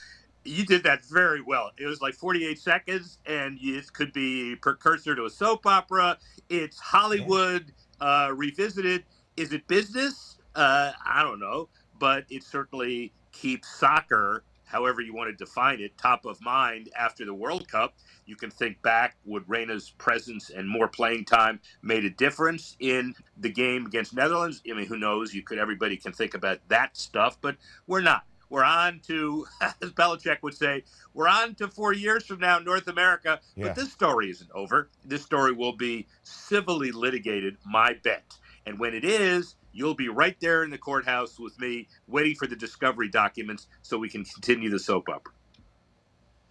you 0.45 0.65
did 0.65 0.83
that 0.85 1.05
very 1.05 1.41
well. 1.41 1.71
It 1.79 1.87
was 1.87 2.01
like 2.01 2.15
48 2.15 2.59
seconds, 2.59 3.19
and 3.27 3.59
it 3.61 3.93
could 3.93 4.13
be 4.13 4.57
precursor 4.57 5.15
to 5.15 5.25
a 5.25 5.31
soap 5.31 5.67
opera. 5.67 6.19
It's 6.49 6.79
Hollywood 6.79 7.73
uh, 8.01 8.33
revisited. 8.35 9.05
Is 9.37 9.53
it 9.53 9.67
business? 9.69 10.39
Uh, 10.55 10.93
I 11.07 11.23
don't 11.23 11.41
know, 11.41 11.69
but 11.99 12.25
it 12.29 12.43
certainly 12.43 13.13
keeps 13.33 13.69
soccer, 13.79 14.45
however 14.65 15.01
you 15.01 15.15
want 15.15 15.31
to 15.31 15.45
define 15.45 15.81
it, 15.81 15.97
top 15.97 16.27
of 16.27 16.41
mind 16.43 16.91
after 16.99 17.25
the 17.25 17.33
World 17.33 17.69
Cup. 17.69 17.95
You 18.27 18.37
can 18.37 18.51
think 18.51 18.83
back 18.83 19.17
would 19.25 19.49
Reyna's 19.49 19.91
presence 19.91 20.51
and 20.51 20.69
more 20.69 20.89
playing 20.89 21.25
time 21.25 21.61
made 21.83 22.05
a 22.05 22.11
difference 22.11 22.77
in 22.81 23.15
the 23.39 23.51
game 23.51 23.87
against 23.87 24.15
Netherlands? 24.15 24.63
I 24.71 24.75
mean, 24.75 24.87
who 24.87 24.99
knows? 24.99 25.33
You 25.33 25.43
could 25.43 25.59
everybody 25.59 25.97
can 25.97 26.13
think 26.13 26.35
about 26.35 26.59
that 26.69 26.97
stuff, 26.97 27.39
but 27.41 27.57
we're 27.87 28.03
not 28.03 28.25
we're 28.53 28.63
on 28.63 29.01
to, 29.07 29.47
as 29.61 29.91
Belichick 29.93 30.43
would 30.43 30.55
say, 30.55 30.85
we're 31.15 31.27
on 31.27 31.55
to 31.57 31.69
four 31.69 31.93
years 31.95 32.27
from 32.27 32.39
now, 32.39 32.59
North 32.59 32.87
America. 32.87 33.41
Yeah. 33.57 33.69
But 33.69 33.77
this 33.77 33.91
story 33.91 34.31
isn't 34.31 34.51
over. 34.55 34.91
This 35.05 35.23
story 35.23 35.53
will 35.53 35.73
be 35.73 36.07
civilly 36.23 36.93
litigated, 36.93 37.57
my 37.65 37.95
bet. 38.05 38.37
And 38.67 38.79
when 38.79 38.95
it 38.95 39.05
is, 39.05 39.57
you'll 39.73 39.95
be 39.95 40.09
right 40.09 40.37
there 40.41 40.63
in 40.63 40.71
the 40.71 40.79
courthouse 40.79 41.39
with 41.39 41.59
me, 41.59 41.89
waiting 42.07 42.35
for 42.37 42.47
the 42.47 42.55
discovery 42.55 43.09
documents 43.09 43.67
so 43.81 43.97
we 43.99 44.11
can 44.11 44.25
continue 44.25 44.69
the 44.69 44.79
soap 44.79 45.09
opera. 45.09 45.33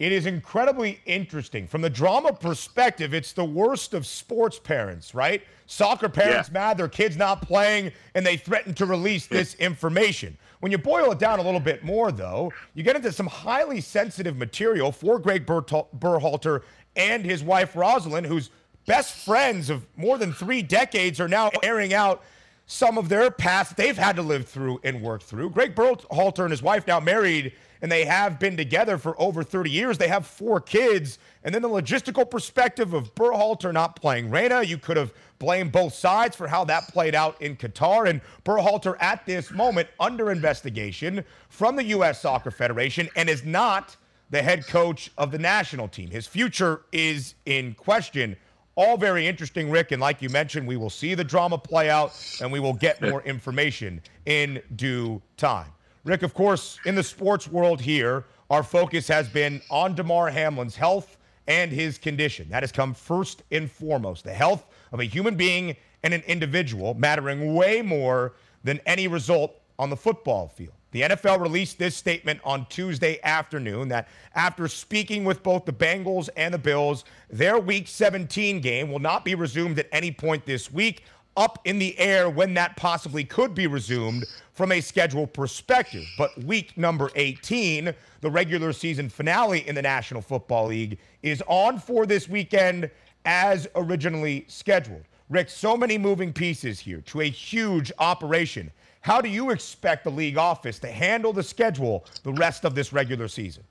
It 0.02 0.10
is 0.10 0.26
incredibly 0.26 0.98
interesting. 1.06 1.68
From 1.68 1.80
the 1.80 1.88
drama 1.88 2.32
perspective, 2.32 3.14
it's 3.14 3.32
the 3.32 3.44
worst 3.44 3.94
of 3.94 4.04
sports 4.04 4.58
parents, 4.58 5.14
right? 5.14 5.44
Soccer 5.66 6.08
parents 6.08 6.48
yeah. 6.48 6.54
mad 6.54 6.76
their 6.76 6.88
kid's 6.88 7.16
not 7.16 7.40
playing 7.40 7.92
and 8.16 8.26
they 8.26 8.36
threaten 8.36 8.74
to 8.74 8.84
release 8.84 9.28
this 9.28 9.54
information. 9.60 10.36
When 10.58 10.72
you 10.72 10.78
boil 10.78 11.12
it 11.12 11.20
down 11.20 11.38
a 11.38 11.42
little 11.42 11.60
bit 11.60 11.84
more, 11.84 12.10
though, 12.10 12.52
you 12.74 12.82
get 12.82 12.96
into 12.96 13.12
some 13.12 13.28
highly 13.28 13.80
sensitive 13.80 14.36
material 14.36 14.90
for 14.90 15.20
Greg 15.20 15.46
Berhalter 15.46 16.62
and 16.96 17.24
his 17.24 17.44
wife 17.44 17.76
Rosalind, 17.76 18.26
whose 18.26 18.50
best 18.86 19.14
friends 19.24 19.70
of 19.70 19.86
more 19.96 20.18
than 20.18 20.32
three 20.32 20.62
decades 20.62 21.20
are 21.20 21.28
now 21.28 21.52
airing 21.62 21.94
out 21.94 22.24
some 22.66 22.98
of 22.98 23.08
their 23.08 23.30
past 23.30 23.76
they've 23.76 23.98
had 23.98 24.16
to 24.16 24.22
live 24.22 24.48
through 24.48 24.80
and 24.82 25.00
work 25.00 25.22
through. 25.22 25.50
Greg 25.50 25.76
Berhalter 25.76 26.42
and 26.42 26.50
his 26.50 26.62
wife 26.62 26.88
now 26.88 26.98
married 26.98 27.52
and 27.82 27.90
they 27.90 28.04
have 28.04 28.38
been 28.38 28.56
together 28.56 28.96
for 28.96 29.20
over 29.20 29.42
30 29.42 29.68
years. 29.68 29.98
They 29.98 30.08
have 30.08 30.24
four 30.24 30.60
kids. 30.60 31.18
And 31.42 31.52
then 31.52 31.62
the 31.62 31.68
logistical 31.68 32.30
perspective 32.30 32.94
of 32.94 33.12
Berhalter 33.16 33.72
not 33.72 33.96
playing 33.96 34.30
Reyna, 34.30 34.62
you 34.62 34.78
could 34.78 34.96
have 34.96 35.12
blamed 35.40 35.72
both 35.72 35.92
sides 35.92 36.36
for 36.36 36.46
how 36.46 36.64
that 36.66 36.86
played 36.88 37.16
out 37.16 37.42
in 37.42 37.56
Qatar. 37.56 38.08
And 38.08 38.20
Berhalter 38.44 38.96
at 39.00 39.26
this 39.26 39.50
moment 39.50 39.88
under 39.98 40.30
investigation 40.30 41.24
from 41.48 41.74
the 41.74 41.84
U.S. 41.86 42.22
Soccer 42.22 42.52
Federation 42.52 43.08
and 43.16 43.28
is 43.28 43.44
not 43.44 43.96
the 44.30 44.40
head 44.40 44.66
coach 44.68 45.10
of 45.18 45.32
the 45.32 45.38
national 45.38 45.88
team. 45.88 46.08
His 46.08 46.26
future 46.28 46.82
is 46.92 47.34
in 47.46 47.74
question. 47.74 48.36
All 48.76 48.96
very 48.96 49.26
interesting, 49.26 49.70
Rick. 49.70 49.90
And 49.90 50.00
like 50.00 50.22
you 50.22 50.30
mentioned, 50.30 50.66
we 50.68 50.76
will 50.76 50.88
see 50.88 51.14
the 51.14 51.24
drama 51.24 51.58
play 51.58 51.90
out 51.90 52.12
and 52.40 52.50
we 52.50 52.60
will 52.60 52.72
get 52.72 53.02
more 53.02 53.22
information 53.22 54.00
in 54.24 54.62
due 54.76 55.20
time. 55.36 55.66
Rick, 56.04 56.22
of 56.24 56.34
course, 56.34 56.80
in 56.84 56.96
the 56.96 57.02
sports 57.02 57.46
world 57.46 57.80
here, 57.80 58.24
our 58.50 58.64
focus 58.64 59.06
has 59.06 59.28
been 59.28 59.62
on 59.70 59.94
Damar 59.94 60.30
Hamlin's 60.30 60.74
health 60.74 61.16
and 61.46 61.70
his 61.70 61.96
condition. 61.96 62.48
That 62.48 62.64
has 62.64 62.72
come 62.72 62.92
first 62.92 63.44
and 63.52 63.70
foremost. 63.70 64.24
The 64.24 64.32
health 64.32 64.66
of 64.90 64.98
a 64.98 65.04
human 65.04 65.36
being 65.36 65.76
and 66.02 66.12
an 66.12 66.22
individual 66.26 66.94
mattering 66.94 67.54
way 67.54 67.82
more 67.82 68.32
than 68.64 68.80
any 68.84 69.06
result 69.06 69.60
on 69.78 69.90
the 69.90 69.96
football 69.96 70.48
field. 70.48 70.74
The 70.90 71.02
NFL 71.02 71.40
released 71.40 71.78
this 71.78 71.96
statement 71.96 72.40
on 72.44 72.66
Tuesday 72.66 73.18
afternoon 73.22 73.88
that 73.88 74.08
after 74.34 74.68
speaking 74.68 75.24
with 75.24 75.42
both 75.42 75.64
the 75.64 75.72
Bengals 75.72 76.28
and 76.36 76.52
the 76.52 76.58
Bills, 76.58 77.04
their 77.30 77.58
week 77.58 77.88
17 77.88 78.60
game 78.60 78.90
will 78.90 78.98
not 78.98 79.24
be 79.24 79.34
resumed 79.34 79.78
at 79.78 79.88
any 79.92 80.10
point 80.10 80.44
this 80.44 80.70
week 80.70 81.04
up 81.36 81.58
in 81.64 81.78
the 81.78 81.98
air 81.98 82.28
when 82.28 82.54
that 82.54 82.76
possibly 82.76 83.24
could 83.24 83.54
be 83.54 83.66
resumed 83.66 84.24
from 84.52 84.72
a 84.72 84.80
schedule 84.80 85.26
perspective. 85.26 86.04
But 86.18 86.36
week 86.44 86.76
number 86.76 87.10
18, 87.14 87.94
the 88.20 88.30
regular 88.30 88.72
season 88.72 89.08
finale 89.08 89.66
in 89.66 89.74
the 89.74 89.82
National 89.82 90.22
Football 90.22 90.66
League, 90.68 90.98
is 91.22 91.42
on 91.46 91.78
for 91.78 92.06
this 92.06 92.28
weekend 92.28 92.90
as 93.24 93.66
originally 93.74 94.44
scheduled. 94.48 95.04
Rick, 95.30 95.48
so 95.48 95.76
many 95.76 95.96
moving 95.96 96.32
pieces 96.32 96.78
here 96.78 97.00
to 97.06 97.22
a 97.22 97.30
huge 97.30 97.90
operation. 97.98 98.70
How 99.00 99.20
do 99.20 99.28
you 99.28 99.50
expect 99.50 100.04
the 100.04 100.10
league 100.10 100.36
office 100.36 100.78
to 100.80 100.88
handle 100.88 101.32
the 101.32 101.42
schedule 101.42 102.04
the 102.22 102.32
rest 102.34 102.64
of 102.64 102.74
this 102.74 102.92
regular 102.92 103.28
season? 103.28 103.64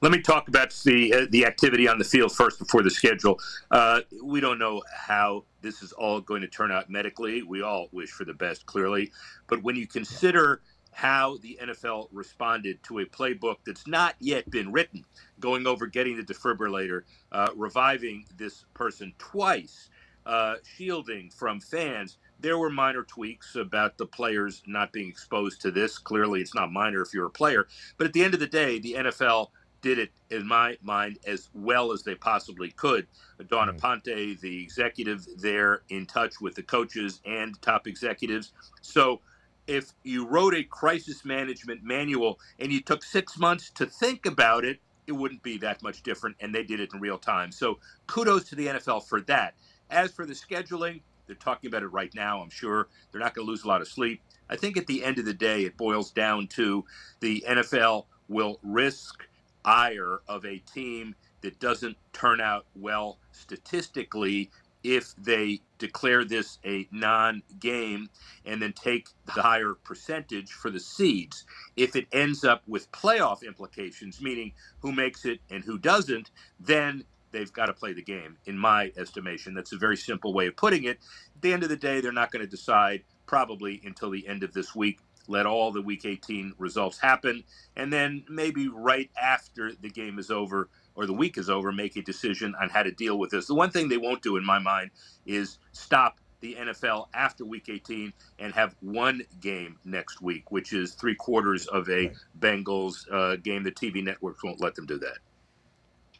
Let 0.00 0.12
me 0.12 0.20
talk 0.20 0.46
about 0.46 0.70
the 0.84 1.12
uh, 1.12 1.26
the 1.30 1.44
activity 1.44 1.88
on 1.88 1.98
the 1.98 2.04
field 2.04 2.30
first 2.30 2.60
before 2.60 2.82
the 2.82 2.90
schedule. 2.90 3.40
Uh, 3.70 4.00
we 4.22 4.40
don't 4.40 4.58
know 4.58 4.82
how 4.94 5.44
this 5.60 5.82
is 5.82 5.92
all 5.92 6.20
going 6.20 6.40
to 6.42 6.46
turn 6.46 6.70
out 6.70 6.88
medically. 6.88 7.42
We 7.42 7.62
all 7.62 7.88
wish 7.90 8.10
for 8.10 8.24
the 8.24 8.34
best, 8.34 8.64
clearly, 8.64 9.10
but 9.48 9.62
when 9.62 9.74
you 9.74 9.88
consider 9.88 10.60
how 10.92 11.36
the 11.42 11.58
NFL 11.62 12.08
responded 12.12 12.82
to 12.82 13.00
a 13.00 13.06
playbook 13.06 13.56
that's 13.66 13.86
not 13.86 14.14
yet 14.20 14.48
been 14.50 14.72
written, 14.72 15.04
going 15.38 15.66
over 15.66 15.86
getting 15.86 16.16
the 16.16 16.22
defibrillator, 16.22 17.02
uh, 17.30 17.48
reviving 17.54 18.24
this 18.36 18.64
person 18.74 19.12
twice, 19.18 19.90
uh, 20.26 20.56
shielding 20.76 21.30
from 21.30 21.60
fans. 21.60 22.18
There 22.40 22.58
were 22.58 22.70
minor 22.70 23.02
tweaks 23.02 23.56
about 23.56 23.96
the 23.96 24.06
players 24.06 24.62
not 24.66 24.92
being 24.92 25.08
exposed 25.08 25.60
to 25.62 25.70
this. 25.70 25.98
Clearly, 25.98 26.40
it's 26.40 26.54
not 26.54 26.72
minor 26.72 27.02
if 27.02 27.14
you're 27.14 27.26
a 27.26 27.30
player. 27.30 27.66
But 27.96 28.06
at 28.06 28.12
the 28.12 28.24
end 28.24 28.34
of 28.34 28.40
the 28.40 28.46
day, 28.46 28.78
the 28.78 28.94
NFL 28.94 29.48
did 29.88 29.98
it, 29.98 30.10
in 30.30 30.46
my 30.46 30.76
mind, 30.82 31.18
as 31.26 31.48
well 31.54 31.92
as 31.92 32.02
they 32.02 32.14
possibly 32.14 32.70
could. 32.72 33.06
Dawn 33.48 33.74
Aponte, 33.74 34.04
mm. 34.04 34.40
the 34.40 34.62
executive 34.62 35.26
there, 35.38 35.80
in 35.88 36.04
touch 36.04 36.42
with 36.42 36.54
the 36.54 36.62
coaches 36.62 37.22
and 37.24 37.60
top 37.62 37.86
executives. 37.86 38.52
So, 38.82 39.22
if 39.66 39.92
you 40.02 40.26
wrote 40.26 40.54
a 40.54 40.62
crisis 40.62 41.24
management 41.24 41.82
manual 41.82 42.38
and 42.58 42.70
you 42.70 42.82
took 42.82 43.02
six 43.02 43.38
months 43.38 43.70
to 43.76 43.86
think 43.86 44.26
about 44.26 44.66
it, 44.66 44.78
it 45.06 45.12
wouldn't 45.12 45.42
be 45.42 45.56
that 45.58 45.82
much 45.82 46.02
different. 46.02 46.36
And 46.40 46.54
they 46.54 46.64
did 46.64 46.80
it 46.80 46.90
in 46.92 47.00
real 47.00 47.18
time. 47.18 47.50
So, 47.50 47.78
kudos 48.06 48.44
to 48.50 48.56
the 48.56 48.66
NFL 48.66 49.08
for 49.08 49.22
that. 49.22 49.54
As 49.88 50.12
for 50.12 50.26
the 50.26 50.34
scheduling, 50.34 51.00
they're 51.26 51.36
talking 51.36 51.68
about 51.68 51.82
it 51.82 51.88
right 51.88 52.14
now. 52.14 52.42
I'm 52.42 52.50
sure 52.50 52.88
they're 53.10 53.22
not 53.22 53.32
going 53.34 53.46
to 53.46 53.50
lose 53.50 53.64
a 53.64 53.68
lot 53.68 53.80
of 53.80 53.88
sleep. 53.88 54.20
I 54.50 54.56
think 54.56 54.76
at 54.76 54.86
the 54.86 55.02
end 55.02 55.18
of 55.18 55.24
the 55.24 55.32
day, 55.32 55.64
it 55.64 55.78
boils 55.78 56.10
down 56.10 56.46
to 56.48 56.84
the 57.20 57.42
NFL 57.48 58.04
will 58.28 58.58
risk 58.62 59.24
ire 59.64 60.20
of 60.28 60.44
a 60.44 60.58
team 60.58 61.14
that 61.40 61.58
doesn't 61.60 61.96
turn 62.12 62.40
out 62.40 62.66
well 62.74 63.18
statistically 63.32 64.50
if 64.84 65.14
they 65.16 65.60
declare 65.78 66.24
this 66.24 66.58
a 66.64 66.86
non 66.92 67.42
game 67.58 68.08
and 68.44 68.62
then 68.62 68.72
take 68.72 69.08
the 69.26 69.32
higher 69.32 69.74
percentage 69.84 70.52
for 70.52 70.70
the 70.70 70.80
seeds. 70.80 71.44
If 71.76 71.96
it 71.96 72.06
ends 72.12 72.44
up 72.44 72.62
with 72.66 72.90
playoff 72.92 73.46
implications, 73.46 74.20
meaning 74.20 74.52
who 74.80 74.92
makes 74.92 75.24
it 75.24 75.40
and 75.50 75.64
who 75.64 75.78
doesn't, 75.78 76.30
then 76.60 77.04
they've 77.32 77.52
got 77.52 77.66
to 77.66 77.72
play 77.72 77.92
the 77.92 78.02
game, 78.02 78.36
in 78.46 78.56
my 78.56 78.92
estimation. 78.96 79.54
That's 79.54 79.72
a 79.72 79.78
very 79.78 79.96
simple 79.96 80.32
way 80.32 80.46
of 80.46 80.56
putting 80.56 80.84
it. 80.84 80.98
At 81.36 81.42
the 81.42 81.52
end 81.52 81.62
of 81.62 81.68
the 81.68 81.76
day, 81.76 82.00
they're 82.00 82.12
not 82.12 82.30
going 82.32 82.44
to 82.44 82.50
decide 82.50 83.02
probably 83.26 83.80
until 83.84 84.10
the 84.10 84.26
end 84.26 84.42
of 84.42 84.54
this 84.54 84.74
week. 84.74 85.00
Let 85.28 85.46
all 85.46 85.70
the 85.70 85.82
week 85.82 86.04
18 86.04 86.54
results 86.58 86.98
happen. 86.98 87.44
And 87.76 87.92
then 87.92 88.24
maybe 88.28 88.68
right 88.68 89.10
after 89.20 89.72
the 89.80 89.90
game 89.90 90.18
is 90.18 90.30
over 90.30 90.68
or 90.94 91.06
the 91.06 91.12
week 91.12 91.38
is 91.38 91.48
over, 91.48 91.70
make 91.70 91.96
a 91.96 92.02
decision 92.02 92.54
on 92.60 92.68
how 92.70 92.82
to 92.82 92.90
deal 92.90 93.18
with 93.18 93.30
this. 93.30 93.46
The 93.46 93.54
one 93.54 93.70
thing 93.70 93.88
they 93.88 93.98
won't 93.98 94.22
do, 94.22 94.36
in 94.36 94.44
my 94.44 94.58
mind, 94.58 94.90
is 95.26 95.58
stop 95.72 96.18
the 96.40 96.56
NFL 96.56 97.08
after 97.14 97.44
week 97.44 97.68
18 97.68 98.12
and 98.38 98.52
have 98.54 98.74
one 98.80 99.22
game 99.40 99.76
next 99.84 100.20
week, 100.20 100.50
which 100.50 100.72
is 100.72 100.94
three 100.94 101.14
quarters 101.14 101.66
of 101.68 101.88
a 101.88 102.12
Bengals 102.38 103.10
uh, 103.12 103.36
game. 103.36 103.62
The 103.62 103.72
TV 103.72 104.02
networks 104.02 104.42
won't 104.42 104.60
let 104.60 104.74
them 104.74 104.86
do 104.86 104.98
that. 104.98 105.18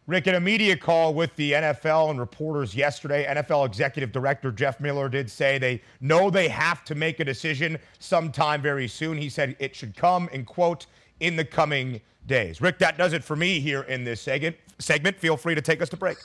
Rick, 0.09 0.27
in 0.27 0.37
a 0.37 0.41
media 0.41 0.75
call 0.75 1.13
with 1.13 1.37
the 1.37 1.53
NFL 1.53 2.09
and 2.09 2.19
reporters 2.19 2.75
yesterday, 2.75 3.27
NFL 3.27 3.67
Executive 3.67 4.11
Director 4.11 4.51
Jeff 4.51 4.81
Miller 4.81 5.07
did 5.07 5.31
say 5.31 5.59
they 5.59 5.83
know 6.01 6.31
they 6.31 6.49
have 6.49 6.83
to 6.87 6.95
make 6.95 7.21
a 7.21 7.25
decision 7.27 7.79
sometime 7.99 8.63
very 8.63 8.89
soon. 8.89 9.19
He 9.19 9.29
said 9.29 9.55
it 9.59 9.77
should 9.77 9.95
come, 9.95 10.31
in 10.33 10.47
quote, 10.47 10.87
in 11.21 11.37
the 11.37 11.45
coming 11.45 12.01
days. 12.27 12.63
Rick, 12.63 12.79
that 12.79 12.97
does 12.97 13.13
it 13.13 13.23
for 13.23 13.37
me 13.37 13.61
here 13.61 13.83
in 13.83 14.03
this 14.03 14.23
segment. 14.23 14.57
Segment. 14.79 15.15
Feel 15.19 15.37
free 15.37 15.55
to 15.55 15.61
take 15.61 15.83
us 15.83 15.91
to 15.91 15.99
break. 15.99 16.17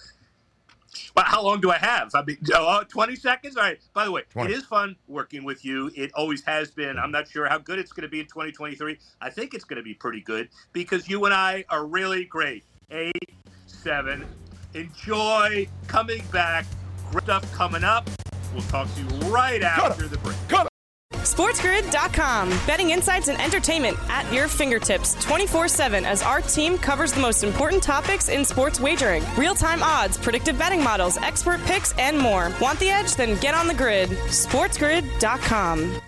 Well, 1.13 1.25
how 1.25 1.43
long 1.43 1.59
do 1.59 1.69
I 1.69 1.77
have? 1.77 2.11
I 2.15 2.23
mean, 2.23 2.37
uh, 2.55 2.85
20 2.85 3.17
seconds? 3.17 3.57
All 3.57 3.63
right. 3.63 3.81
By 3.93 4.05
the 4.05 4.13
way, 4.13 4.21
20. 4.29 4.49
it 4.49 4.55
is 4.55 4.63
fun 4.63 4.95
working 5.09 5.43
with 5.43 5.65
you. 5.65 5.91
It 5.93 6.09
always 6.13 6.41
has 6.45 6.71
been. 6.71 6.97
I'm 6.97 7.11
not 7.11 7.27
sure 7.27 7.49
how 7.49 7.57
good 7.57 7.79
it's 7.79 7.91
going 7.91 8.03
to 8.03 8.09
be 8.09 8.21
in 8.21 8.27
2023. 8.27 8.97
I 9.19 9.29
think 9.29 9.53
it's 9.53 9.65
going 9.65 9.75
to 9.75 9.83
be 9.83 9.93
pretty 9.93 10.21
good 10.21 10.47
because 10.71 11.09
you 11.09 11.25
and 11.25 11.33
I 11.33 11.65
are 11.69 11.85
really 11.85 12.23
great. 12.23 12.63
Eight, 12.89 13.33
seven. 13.83 14.25
Enjoy 14.73 15.67
coming 15.87 16.23
back. 16.31 16.65
Great 17.11 17.23
stuff 17.25 17.51
coming 17.53 17.83
up. 17.83 18.09
We'll 18.53 18.63
talk 18.63 18.87
to 18.95 19.01
you 19.01 19.07
right 19.31 19.61
after 19.61 20.07
the 20.07 20.17
break. 20.17 20.37
Cut 20.47 20.67
SportsGrid.com. 21.11 22.49
Betting 22.67 22.89
insights 22.89 23.27
and 23.27 23.39
entertainment 23.41 23.97
at 24.09 24.31
your 24.33 24.47
fingertips 24.47 25.15
24 25.23 25.67
7 25.67 26.05
as 26.05 26.21
our 26.21 26.41
team 26.41 26.77
covers 26.77 27.13
the 27.13 27.21
most 27.21 27.43
important 27.43 27.81
topics 27.81 28.29
in 28.29 28.43
sports 28.43 28.79
wagering 28.79 29.23
real 29.37 29.55
time 29.55 29.81
odds, 29.81 30.17
predictive 30.17 30.57
betting 30.57 30.83
models, 30.83 31.17
expert 31.17 31.61
picks, 31.61 31.93
and 31.97 32.17
more. 32.17 32.51
Want 32.61 32.79
the 32.79 32.89
edge? 32.89 33.15
Then 33.15 33.39
get 33.39 33.53
on 33.53 33.67
the 33.67 33.73
grid. 33.73 34.09
SportsGrid.com. 34.09 36.01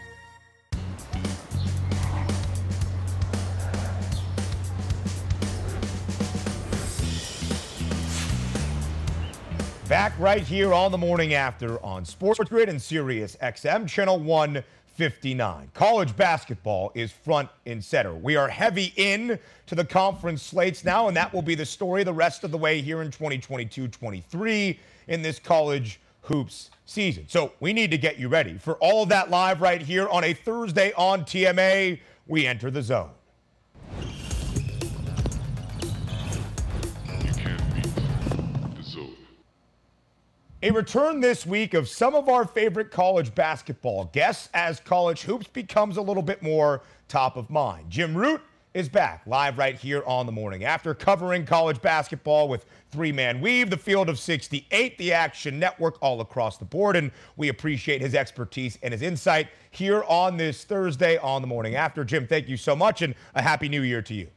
Back 9.90 10.18
right 10.18 10.42
here 10.42 10.74
on 10.74 10.92
the 10.92 10.98
morning 10.98 11.36
after 11.36 11.80
on 11.86 12.06
Sports 12.06 12.40
Grid 12.50 12.70
and 12.70 12.82
Sirius 12.82 13.38
XM, 13.40 13.88
channel 13.88 14.20
159. 14.20 15.70
College 15.76 16.18
basketball 16.18 16.92
is 16.96 17.12
front 17.12 17.50
and 17.68 17.84
center. 17.84 18.16
We 18.16 18.36
are 18.36 18.48
heavy 18.48 18.94
in 18.96 19.38
to 19.68 19.76
the 19.76 19.86
conference 19.86 20.42
slates 20.42 20.84
now, 20.84 21.08
and 21.08 21.16
that 21.16 21.32
will 21.32 21.44
be 21.44 21.54
the 21.54 21.68
story 21.68 22.04
the 22.04 22.12
rest 22.12 22.44
of 22.44 22.50
the 22.50 22.58
way 22.58 22.82
here 22.82 23.04
in 23.04 23.12
2022 23.12 23.88
23 23.88 24.80
in 25.08 25.22
this 25.22 25.38
college 25.38 26.00
hoops 26.22 26.72
season. 26.86 27.26
So 27.28 27.54
we 27.60 27.72
need 27.72 27.92
to 27.92 27.98
get 28.00 28.18
you 28.18 28.28
ready 28.28 28.58
for 28.58 28.78
all 28.78 29.04
of 29.04 29.10
that 29.10 29.30
live 29.30 29.62
right 29.62 29.82
here 29.82 30.08
on 30.10 30.24
a 30.24 30.34
Thursday 30.34 30.94
on 30.94 31.26
TMA. 31.26 32.00
We 32.26 32.48
enter 32.48 32.72
the 32.72 32.82
zone. 32.82 33.12
A 40.66 40.72
return 40.72 41.20
this 41.20 41.46
week 41.46 41.76
of 41.76 41.88
some 41.88 42.16
of 42.16 42.28
our 42.28 42.44
favorite 42.44 42.90
college 42.90 43.36
basketball 43.36 44.06
guests 44.06 44.50
as 44.56 44.80
college 44.80 45.22
hoops 45.22 45.46
becomes 45.46 45.98
a 45.98 46.02
little 46.02 46.24
bit 46.24 46.42
more 46.42 46.82
top 47.08 47.38
of 47.38 47.52
mind. 47.52 47.92
Jim 47.92 48.18
Root 48.18 48.42
is 48.74 48.90
back 48.90 49.22
live 49.28 49.60
right 49.60 49.76
here 49.76 50.02
on 50.08 50.26
the 50.26 50.32
morning 50.32 50.64
after 50.64 50.96
covering 50.96 51.46
college 51.46 51.80
basketball 51.84 52.50
with 52.50 52.66
three 52.90 53.12
man 53.12 53.42
weave, 53.42 53.70
the 53.70 53.78
field 53.78 54.10
of 54.10 54.18
68, 54.18 54.98
the 54.98 55.14
action 55.14 55.60
network 55.60 56.02
all 56.02 56.20
across 56.20 56.58
the 56.58 56.66
board. 56.66 56.96
And 56.96 57.12
we 57.38 57.50
appreciate 57.50 58.02
his 58.02 58.16
expertise 58.16 58.80
and 58.82 58.92
his 58.92 59.04
insight 59.04 59.50
here 59.70 60.04
on 60.06 60.36
this 60.36 60.64
Thursday 60.64 61.20
on 61.20 61.44
the 61.44 61.48
morning 61.48 61.76
after. 61.76 62.04
Jim, 62.04 62.26
thank 62.26 62.50
you 62.50 62.58
so 62.58 62.76
much 62.76 63.04
and 63.04 63.14
a 63.36 63.44
happy 63.44 63.70
new 63.70 63.84
year 63.84 64.02
to 64.02 64.16
you. 64.16 64.32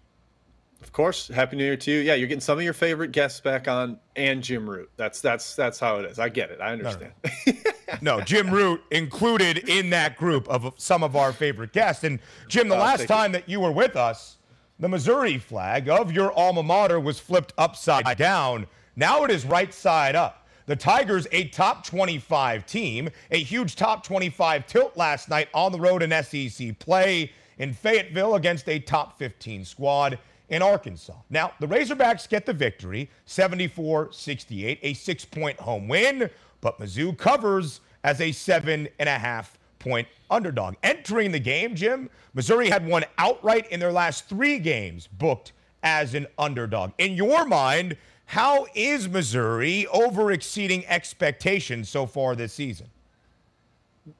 Of 0.80 0.92
course, 0.92 1.28
happy 1.28 1.56
New 1.56 1.64
Year 1.64 1.76
to 1.76 1.90
you. 1.90 1.98
Yeah, 1.98 2.14
you're 2.14 2.28
getting 2.28 2.40
some 2.40 2.56
of 2.56 2.64
your 2.64 2.72
favorite 2.72 3.10
guests 3.10 3.40
back 3.40 3.66
on, 3.66 3.98
and 4.14 4.42
Jim 4.42 4.68
Root. 4.68 4.88
That's 4.96 5.20
that's 5.20 5.56
that's 5.56 5.80
how 5.80 5.98
it 5.98 6.04
is. 6.04 6.18
I 6.20 6.28
get 6.28 6.50
it. 6.50 6.60
I 6.60 6.72
understand. 6.72 7.12
No, 7.24 7.52
no. 7.52 7.58
no 8.18 8.20
Jim 8.20 8.50
Root 8.50 8.82
included 8.92 9.68
in 9.68 9.90
that 9.90 10.16
group 10.16 10.48
of 10.48 10.72
some 10.76 11.02
of 11.02 11.16
our 11.16 11.32
favorite 11.32 11.72
guests. 11.72 12.04
And 12.04 12.20
Jim, 12.46 12.68
the 12.68 12.76
uh, 12.76 12.80
last 12.80 13.08
time 13.08 13.32
you. 13.32 13.38
that 13.38 13.48
you 13.48 13.60
were 13.60 13.72
with 13.72 13.96
us, 13.96 14.36
the 14.78 14.88
Missouri 14.88 15.38
flag 15.38 15.88
of 15.88 16.12
your 16.12 16.32
alma 16.38 16.62
mater 16.62 17.00
was 17.00 17.18
flipped 17.18 17.52
upside 17.58 18.16
down. 18.16 18.66
Now 18.94 19.24
it 19.24 19.30
is 19.30 19.44
right 19.44 19.74
side 19.74 20.14
up. 20.14 20.46
The 20.66 20.76
Tigers, 20.76 21.26
a 21.32 21.48
top 21.48 21.84
25 21.84 22.66
team, 22.66 23.08
a 23.30 23.42
huge 23.42 23.74
top 23.74 24.04
25 24.04 24.66
tilt 24.66 24.96
last 24.96 25.28
night 25.28 25.48
on 25.54 25.72
the 25.72 25.80
road 25.80 26.02
in 26.02 26.10
SEC 26.22 26.78
play 26.78 27.32
in 27.58 27.72
Fayetteville 27.72 28.34
against 28.34 28.68
a 28.68 28.78
top 28.78 29.18
15 29.18 29.64
squad 29.64 30.18
in 30.48 30.62
Arkansas. 30.62 31.14
Now, 31.30 31.52
the 31.61 31.66
Razorbacks 31.66 32.28
get 32.28 32.46
the 32.46 32.52
victory, 32.52 33.11
74 33.26 34.12
68, 34.12 34.78
a 34.82 34.94
six 34.94 35.24
point 35.24 35.58
home 35.61 35.88
win, 35.88 36.30
but 36.61 36.78
Mizzou 36.78 37.16
covers 37.16 37.80
as 38.04 38.20
a 38.20 38.32
seven 38.32 38.88
and 38.98 39.08
a 39.08 39.18
half 39.18 39.58
point 39.78 40.08
underdog. 40.30 40.74
Entering 40.82 41.32
the 41.32 41.38
game, 41.38 41.74
Jim, 41.74 42.11
Missouri 42.34 42.68
had 42.68 42.87
won 42.87 43.04
outright 43.18 43.70
in 43.70 43.80
their 43.80 43.92
last 43.92 44.28
three 44.28 44.58
games 44.58 45.06
booked 45.06 45.52
as 45.82 46.14
an 46.14 46.26
underdog. 46.38 46.92
In 46.98 47.14
your 47.14 47.44
mind, 47.44 47.96
how 48.26 48.66
is 48.74 49.08
Missouri 49.08 49.87
over 49.87 50.32
exceeding 50.32 50.87
expectations 50.87 51.88
so 51.88 52.06
far 52.06 52.34
this 52.34 52.52
season? 52.52 52.88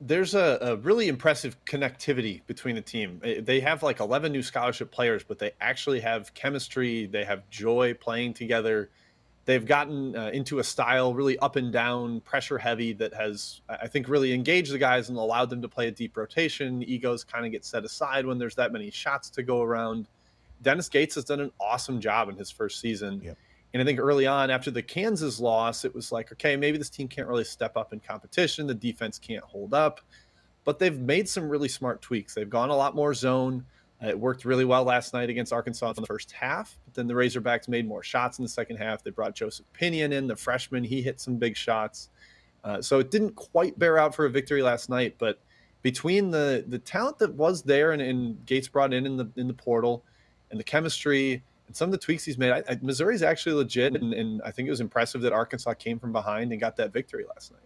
There's 0.01 0.35
a, 0.35 0.59
a, 0.61 0.77
really 0.77 1.09
impressive 1.09 1.57
connectivity 1.65 2.43
between 2.47 2.75
the 2.75 2.81
team. 2.81 3.21
They 3.41 3.61
have 3.61 3.83
like 3.83 4.01
11 4.01 4.33
new 4.33 4.43
scholarship 4.43 4.91
players, 4.91 5.23
but 5.25 5.39
they 5.39 5.53
actually 5.61 6.01
have 6.01 6.35
chemistry. 6.35 7.07
They 7.07 7.25
have 7.25 7.49
joy 7.51 7.95
playing 7.95 8.35
together. 8.35 8.91
They've 9.45 9.65
gotten 9.65 10.15
uh, 10.15 10.31
into 10.33 10.59
a 10.59 10.65
style 10.65 11.15
really 11.15 11.39
up 11.39 11.57
and 11.57 11.73
down, 11.73 12.21
pressure 12.21 12.59
heavy 12.59 12.93
that 12.95 13.15
has, 13.15 13.63
I 13.69 13.87
think, 13.89 14.09
really 14.09 14.33
engaged 14.33 14.73
the 14.73 14.79
guys 14.79 15.09
and 15.09 15.17
allowed 15.17 15.49
them 15.49 15.63
to 15.63 15.69
play 15.69 15.89
a 15.89 15.91
deep 15.91 16.17
rotation. 16.17 16.83
Egos 16.83 17.25
kind 17.25 17.47
of 17.47 17.53
get 17.53 17.65
set 17.65 17.85
aside 17.85 18.27
when 18.27 18.39
there's 18.39 18.57
that 18.57 18.73
many 18.73 18.91
shots 18.91 19.31
to 19.31 19.43
go 19.43 19.63
around. 19.63 20.07
Dennis 20.61 20.89
Gates 20.89 21.15
has 21.15 21.25
done 21.25 21.41
an 21.41 21.53
awesome 21.61 22.01
job 22.01 22.29
in 22.29 22.37
his 22.37 22.51
first 22.51 22.81
season. 22.81 23.23
Yep. 23.25 23.39
And 23.75 23.83
I 23.83 23.85
think 23.85 24.01
early 24.01 24.27
on, 24.27 24.51
after 24.51 24.71
the 24.71 24.83
Kansas 24.83 25.41
loss, 25.41 25.85
it 25.85 25.95
was 25.95 26.11
like, 26.11 26.33
okay, 26.33 26.57
maybe 26.57 26.79
this 26.79 26.89
team 26.89 27.07
can't 27.07 27.29
really 27.29 27.45
step 27.45 27.77
up 27.77 27.93
in 27.93 28.01
competition. 28.01 28.67
The 28.67 28.75
defense 28.75 29.19
can't 29.19 29.45
hold 29.45 29.75
up. 29.75 30.01
But 30.65 30.79
they've 30.79 30.99
made 30.99 31.29
some 31.29 31.49
really 31.49 31.69
smart 31.69 32.01
tweaks. 32.01 32.35
They've 32.35 32.49
gone 32.49 32.71
a 32.71 32.77
lot 32.77 32.95
more 32.95 33.13
zone. 33.13 33.65
it 34.01 34.19
worked 34.19 34.45
really 34.45 34.65
well 34.65 34.85
last 34.85 35.13
night 35.13 35.29
against 35.29 35.53
Arkansas 35.53 35.91
in 35.91 36.01
the 36.01 36.07
first 36.07 36.33
half. 36.33 36.79
But 36.85 36.95
then 36.95 37.07
the 37.07 37.15
Razorbacks 37.15 37.69
made 37.69 37.87
more 37.87 38.03
shots 38.03 38.39
in 38.39 38.43
the 38.43 38.49
second 38.49 38.79
half. 38.79 39.03
They 39.03 39.11
brought 39.11 39.35
Joseph 39.35 39.67
Pinion 39.75 40.13
in, 40.13 40.27
the 40.27 40.37
freshman. 40.37 40.83
He 40.83 41.03
hit 41.03 41.21
some 41.21 41.37
big 41.37 41.57
shots. 41.57 42.09
Uh, 42.65 42.81
so 42.81 42.99
it 42.99 43.11
didn't 43.11 43.35
quite 43.37 43.79
bear 43.79 43.99
out 43.99 44.15
for 44.15 44.25
a 44.25 44.31
victory 44.31 44.63
last 44.63 44.89
night. 44.89 45.15
But 45.19 45.41
between 45.83 46.31
the 46.31 46.65
the 46.69 46.79
talent 46.79 47.19
that 47.19 47.33
was 47.35 47.63
there 47.63 47.93
and, 47.93 48.03
and 48.03 48.45
Gates 48.47 48.69
brought 48.69 48.93
in 48.93 49.07
in 49.07 49.17
the 49.17 49.31
in 49.37 49.47
the 49.47 49.55
portal 49.55 50.05
and 50.51 50.59
the 50.59 50.65
chemistry 50.65 51.43
and 51.69 51.77
some 51.77 51.87
of 51.87 51.93
the 51.93 51.99
tweaks 51.99 52.25
he's 52.25 52.39
made. 52.39 52.51
I, 52.51 52.65
I, 52.69 52.79
Missouri's 52.83 53.23
actually 53.23 53.55
legit, 53.55 53.95
and, 53.95 54.13
and 54.13 54.43
I 54.43 54.51
think 54.51 54.67
it 54.67 54.71
was 54.71 54.81
impressive 54.81 55.21
that 55.23 55.33
Arkansas 55.33 55.75
came 55.75 55.99
from 55.99 56.13
behind 56.13 56.51
and 56.51 56.61
got 56.61 56.77
that 56.77 56.93
victory 56.93 57.25
last 57.29 57.53
night. 57.53 57.61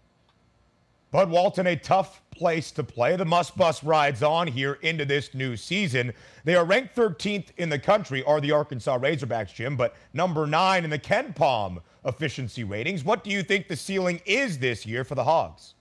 Bud 1.13 1.29
Walton, 1.29 1.67
a 1.67 1.77
tough 1.77 2.23
place 2.31 2.71
to 2.73 2.83
play. 2.83 3.17
The 3.17 3.25
must 3.27 3.55
bus 3.55 3.85
rides 3.85 4.23
on 4.23 4.47
here 4.47 4.79
into 4.81 5.05
this 5.05 5.35
new 5.35 5.57
season. 5.57 6.13
They 6.45 6.55
are 6.55 6.65
ranked 6.65 6.97
13th 6.97 7.49
in 7.59 7.69
the 7.69 7.79
country, 7.79 8.23
are 8.25 8.41
the 8.41 8.51
Arkansas 8.51 8.99
Razorbacks, 8.99 9.55
Jim, 9.55 9.77
but 9.77 9.95
number 10.15 10.47
nine 10.47 10.85
in 10.85 10.91
the 10.91 10.99
KenPom 10.99 11.81
efficiency 12.07 12.65
ratings. 12.65 13.05
What 13.05 13.25
do 13.25 13.31
you 13.31 13.43
think 13.43 13.69
the 13.69 13.77
ceiling 13.77 14.23
is 14.25 14.59
this 14.59 14.87
year 14.87 15.05
for 15.05 15.15
the 15.15 15.25
Hogs? 15.25 15.75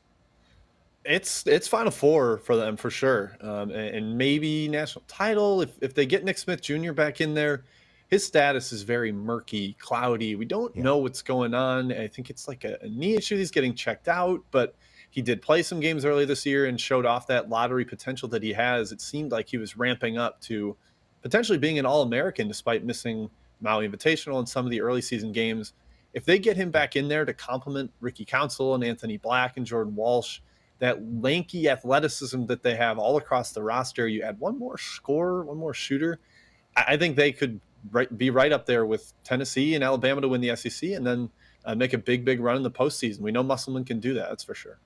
It's 1.04 1.48
it's 1.48 1.68
Final 1.68 1.92
Four 1.92 2.38
for 2.38 2.56
them 2.56 2.78
for 2.78 2.92
sure, 2.92 3.36
um, 3.42 3.72
and, 3.72 3.96
and, 3.96 4.18
maybe 4.18 4.68
national 4.68 5.04
title 5.08 5.62
if 5.62 5.72
if 5.82 5.96
they 5.96 6.06
get 6.06 6.24
Nick 6.24 6.38
Smith 6.38 6.62
Jr. 6.62 6.92
back 6.92 7.22
in 7.22 7.34
there. 7.34 7.64
His 8.12 8.26
status 8.26 8.74
is 8.74 8.82
very 8.84 9.13
murky, 9.13 9.78
cloudy. 9.80 10.36
We 10.36 10.43
don't 10.43 10.76
yeah. 10.76 10.84
know 10.84 10.97
what's 10.97 11.21
going 11.21 11.54
on. 11.54 11.93
I 11.93 12.10
think 12.10 12.30
it's 12.30 12.45
like 12.45 12.65
a, 12.65 12.78
a 12.82 12.89
knee 12.89 13.15
issue. 13.15 13.38
He's 13.38 13.52
getting 13.52 13.74
checked 13.74 14.10
out, 14.10 14.41
but 14.52 14.76
he 15.10 15.21
did 15.21 15.41
play 15.41 15.63
some 15.63 15.80
games 15.80 16.04
early 16.04 16.26
this 16.26 16.45
year 16.45 16.65
and 16.65 16.80
showed 16.80 17.06
off 17.06 17.26
that 17.28 17.47
lottery 17.47 17.86
potential 17.86 18.28
that 18.28 18.43
he 18.43 18.52
has. 18.52 18.91
It 18.91 19.00
seemed 19.00 19.32
like 19.32 19.47
he 19.47 19.58
was 19.58 19.78
ramping 19.78 20.17
up 20.17 20.41
to 20.41 20.76
potentially 21.21 21.58
being 21.58 21.80
an 21.80 21.86
All 21.86 22.02
American 22.02 22.50
despite 22.50 22.84
missing 22.84 23.30
Maui 23.62 23.88
Invitational 23.88 24.39
and 24.39 24.50
some 24.50 24.65
of 24.65 24.71
the 24.71 24.82
early 24.82 25.02
season 25.02 25.32
games. 25.32 25.71
If 26.13 26.26
they 26.26 26.38
get 26.38 26.58
him 26.58 26.69
back 26.69 26.97
in 26.97 27.08
there 27.08 27.24
to 27.24 27.34
complement 27.34 27.91
Ricky 28.02 28.26
Council 28.26 28.76
and 28.76 28.84
Anthony 28.84 29.15
Black 29.15 29.56
and 29.56 29.65
Jordan 29.65 29.95
Walsh, 29.95 30.41
that 30.80 31.02
lanky 31.21 31.69
athleticism 31.69 32.45
that 32.47 32.62
they 32.62 32.76
have 32.76 33.00
all 33.00 33.15
across 33.15 33.54
the 33.54 33.63
roster, 33.63 34.10
you 34.10 34.21
add 34.21 34.38
one 34.38 34.60
more 34.60 34.78
scorer, 34.78 35.45
one 35.45 35.58
more 35.58 35.74
shooter. 35.74 36.19
I 36.76 36.97
think 36.97 37.15
they 37.15 37.32
could 37.32 37.62
be 38.17 38.30
right 38.30 38.52
up 38.52 38.65
there 38.65 38.86
with 38.86 39.13
Tennessee 39.24 39.76
and 39.76 39.84
Alabama 39.84 40.22
to 40.22 40.28
win 40.28 40.41
the 40.41 40.56
SEC 40.56 40.91
and 40.91 41.06
then 41.06 41.30
uh, 41.65 41.76
make 41.76 41.94
a 41.94 41.98
big, 41.98 42.26
big 42.26 42.39
run 42.39 42.56
in 42.56 42.63
the 42.63 42.72
postseason. 42.72 43.20
We 43.20 43.32
know 43.32 43.44
Musselman 43.44 43.86
can 43.86 44.00
do 44.00 44.13
that. 44.15 44.30
That's 44.30 44.44
for 44.44 44.56
sure. 44.56 44.80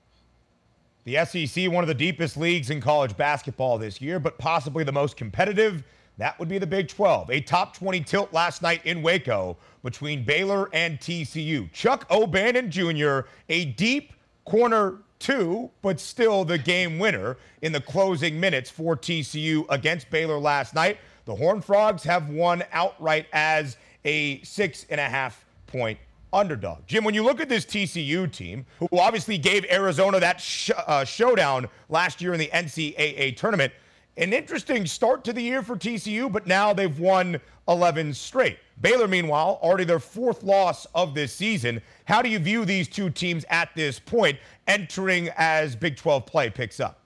The 1.04 1.24
SEC, 1.24 1.70
one 1.70 1.84
of 1.84 1.88
the 1.88 1.94
deepest 1.94 2.36
leagues 2.36 2.70
in 2.70 2.80
college 2.80 3.16
basketball 3.16 3.78
this 3.78 4.00
year, 4.00 4.18
but 4.18 4.38
possibly 4.38 4.82
the 4.82 4.92
most 4.92 5.16
competitive. 5.16 5.84
That 6.18 6.38
would 6.40 6.48
be 6.48 6.58
the 6.58 6.66
Big 6.66 6.88
12. 6.88 7.30
A 7.30 7.40
top 7.42 7.76
20 7.76 8.00
tilt 8.00 8.32
last 8.32 8.62
night 8.62 8.80
in 8.84 9.02
Waco 9.02 9.56
between 9.82 10.24
Baylor 10.24 10.68
and 10.72 10.98
TCU. 10.98 11.70
Chuck 11.72 12.06
O'Bannon 12.10 12.70
Jr., 12.70 13.20
a 13.48 13.66
deep 13.66 14.14
corner 14.44 14.98
two, 15.18 15.70
but 15.82 16.00
still 16.00 16.44
the 16.44 16.58
game 16.58 16.98
winner 16.98 17.36
in 17.62 17.72
the 17.72 17.80
closing 17.80 18.38
minutes 18.38 18.70
for 18.70 18.96
TCU 18.96 19.64
against 19.68 20.10
Baylor 20.10 20.38
last 20.38 20.74
night. 20.74 20.98
The 21.26 21.34
Horned 21.34 21.64
Frogs 21.64 22.04
have 22.04 22.30
won 22.30 22.62
outright 22.72 23.26
as 23.32 23.76
a 24.04 24.40
six 24.42 24.86
and 24.88 25.00
a 25.00 25.08
half 25.08 25.44
point 25.66 25.98
underdog. 26.32 26.86
Jim, 26.86 27.02
when 27.02 27.14
you 27.14 27.24
look 27.24 27.40
at 27.40 27.48
this 27.48 27.64
TCU 27.64 28.30
team, 28.32 28.64
who 28.78 28.88
obviously 28.92 29.36
gave 29.36 29.64
Arizona 29.68 30.20
that 30.20 30.40
sh- 30.40 30.70
uh, 30.86 31.04
showdown 31.04 31.68
last 31.88 32.22
year 32.22 32.32
in 32.32 32.38
the 32.38 32.46
NCAA 32.54 33.36
tournament, 33.36 33.72
an 34.16 34.32
interesting 34.32 34.86
start 34.86 35.24
to 35.24 35.32
the 35.32 35.42
year 35.42 35.62
for 35.64 35.74
TCU, 35.74 36.30
but 36.30 36.46
now 36.46 36.72
they've 36.72 36.98
won 36.98 37.40
11 37.66 38.14
straight. 38.14 38.58
Baylor, 38.80 39.08
meanwhile, 39.08 39.58
already 39.62 39.84
their 39.84 39.98
fourth 39.98 40.44
loss 40.44 40.86
of 40.94 41.12
this 41.12 41.32
season. 41.32 41.82
How 42.04 42.22
do 42.22 42.28
you 42.28 42.38
view 42.38 42.64
these 42.64 42.86
two 42.86 43.10
teams 43.10 43.44
at 43.50 43.74
this 43.74 43.98
point 43.98 44.38
entering 44.68 45.30
as 45.36 45.74
Big 45.74 45.96
12 45.96 46.24
play 46.24 46.50
picks 46.50 46.78
up? 46.78 47.00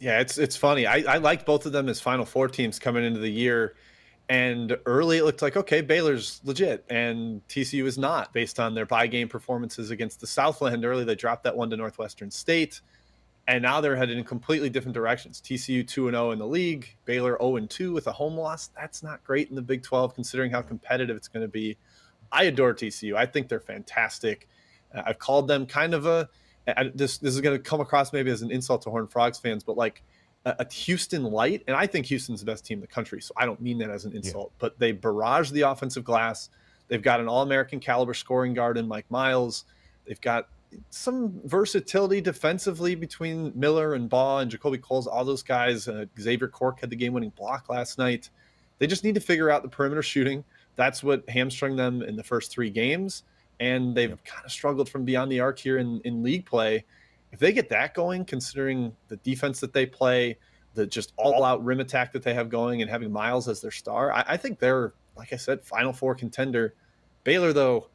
Yeah, 0.00 0.20
it's 0.20 0.38
it's 0.38 0.56
funny. 0.56 0.86
I, 0.86 1.04
I 1.06 1.18
liked 1.18 1.44
both 1.44 1.66
of 1.66 1.72
them 1.72 1.88
as 1.88 2.00
Final 2.00 2.24
Four 2.24 2.48
teams 2.48 2.78
coming 2.78 3.04
into 3.04 3.20
the 3.20 3.30
year. 3.30 3.76
And 4.30 4.78
early 4.86 5.18
it 5.18 5.24
looked 5.24 5.42
like, 5.42 5.56
okay, 5.56 5.80
Baylor's 5.80 6.40
legit 6.44 6.84
and 6.88 7.46
TCU 7.48 7.84
is 7.84 7.98
not 7.98 8.32
based 8.32 8.60
on 8.60 8.74
their 8.74 8.86
buy 8.86 9.08
game 9.08 9.28
performances 9.28 9.90
against 9.90 10.20
the 10.20 10.26
Southland. 10.26 10.84
Early 10.84 11.04
they 11.04 11.16
dropped 11.16 11.42
that 11.44 11.56
one 11.56 11.68
to 11.70 11.76
Northwestern 11.76 12.30
State. 12.30 12.80
And 13.48 13.62
now 13.62 13.80
they're 13.80 13.96
headed 13.96 14.16
in 14.16 14.22
completely 14.22 14.70
different 14.70 14.94
directions. 14.94 15.40
TCU 15.40 15.86
2 15.86 16.10
0 16.10 16.30
in 16.30 16.38
the 16.38 16.46
league, 16.46 16.94
Baylor 17.04 17.36
0 17.40 17.66
2 17.66 17.92
with 17.92 18.06
a 18.06 18.12
home 18.12 18.36
loss. 18.36 18.68
That's 18.68 19.02
not 19.02 19.22
great 19.24 19.50
in 19.50 19.56
the 19.56 19.62
Big 19.62 19.82
12 19.82 20.14
considering 20.14 20.52
how 20.52 20.62
competitive 20.62 21.16
it's 21.16 21.28
going 21.28 21.44
to 21.44 21.48
be. 21.48 21.76
I 22.30 22.44
adore 22.44 22.72
TCU. 22.72 23.16
I 23.16 23.26
think 23.26 23.48
they're 23.48 23.58
fantastic. 23.58 24.48
Uh, 24.94 25.02
I've 25.06 25.18
called 25.18 25.48
them 25.48 25.66
kind 25.66 25.92
of 25.92 26.06
a 26.06 26.28
I, 26.66 26.90
this 26.94 27.18
this 27.18 27.34
is 27.34 27.40
going 27.40 27.56
to 27.56 27.62
come 27.62 27.80
across 27.80 28.12
maybe 28.12 28.30
as 28.30 28.42
an 28.42 28.50
insult 28.50 28.82
to 28.82 28.90
Horned 28.90 29.10
Frogs 29.10 29.38
fans, 29.38 29.64
but 29.64 29.76
like 29.76 30.02
a 30.46 30.66
Houston 30.72 31.24
light, 31.24 31.62
and 31.66 31.76
I 31.76 31.86
think 31.86 32.06
Houston's 32.06 32.40
the 32.40 32.46
best 32.46 32.64
team 32.64 32.78
in 32.78 32.80
the 32.80 32.86
country, 32.86 33.20
so 33.20 33.34
I 33.36 33.44
don't 33.44 33.60
mean 33.60 33.76
that 33.78 33.90
as 33.90 34.06
an 34.06 34.12
insult. 34.12 34.52
Yeah. 34.52 34.56
But 34.58 34.78
they 34.78 34.92
barrage 34.92 35.50
the 35.50 35.62
offensive 35.62 36.02
glass. 36.02 36.48
They've 36.88 37.02
got 37.02 37.20
an 37.20 37.28
All-American 37.28 37.78
caliber 37.78 38.14
scoring 38.14 38.54
guard 38.54 38.78
in 38.78 38.88
Mike 38.88 39.04
Miles. 39.10 39.64
They've 40.06 40.20
got 40.20 40.48
some 40.88 41.40
versatility 41.44 42.20
defensively 42.22 42.94
between 42.94 43.52
Miller 43.54 43.94
and 43.94 44.08
Baugh 44.08 44.38
and 44.38 44.50
JaKobe 44.50 44.80
Coles. 44.80 45.06
All 45.06 45.24
those 45.24 45.42
guys. 45.42 45.86
Uh, 45.88 46.06
Xavier 46.18 46.48
Cork 46.48 46.80
had 46.80 46.88
the 46.88 46.96
game-winning 46.96 47.32
block 47.36 47.68
last 47.68 47.98
night. 47.98 48.30
They 48.78 48.86
just 48.86 49.04
need 49.04 49.16
to 49.16 49.20
figure 49.20 49.50
out 49.50 49.62
the 49.62 49.68
perimeter 49.68 50.02
shooting. 50.02 50.42
That's 50.76 51.02
what 51.02 51.28
hamstrung 51.28 51.76
them 51.76 52.02
in 52.02 52.16
the 52.16 52.24
first 52.24 52.50
three 52.50 52.70
games, 52.70 53.24
and 53.60 53.94
they've 53.94 54.10
yeah. 54.10 54.16
kind 54.24 54.44
of 54.44 54.50
struggled 54.50 54.88
from 54.88 55.04
beyond 55.04 55.30
the 55.30 55.38
arc 55.38 55.58
here 55.58 55.78
in, 55.78 56.00
in 56.04 56.22
league 56.22 56.44
play 56.44 56.84
if 57.32 57.38
they 57.38 57.52
get 57.52 57.68
that 57.68 57.94
going, 57.94 58.24
considering 58.24 58.94
the 59.08 59.16
defense 59.18 59.60
that 59.60 59.72
they 59.72 59.86
play, 59.86 60.36
the 60.74 60.86
just 60.86 61.12
all 61.16 61.44
out 61.44 61.64
rim 61.64 61.80
attack 61.80 62.12
that 62.12 62.22
they 62.22 62.34
have 62.34 62.48
going, 62.48 62.82
and 62.82 62.90
having 62.90 63.12
Miles 63.12 63.48
as 63.48 63.60
their 63.60 63.70
star, 63.70 64.12
I, 64.12 64.24
I 64.28 64.36
think 64.36 64.58
they're, 64.58 64.94
like 65.16 65.32
I 65.32 65.36
said, 65.36 65.62
Final 65.64 65.92
Four 65.92 66.14
contender. 66.14 66.74
Baylor, 67.22 67.52
though, 67.52 67.88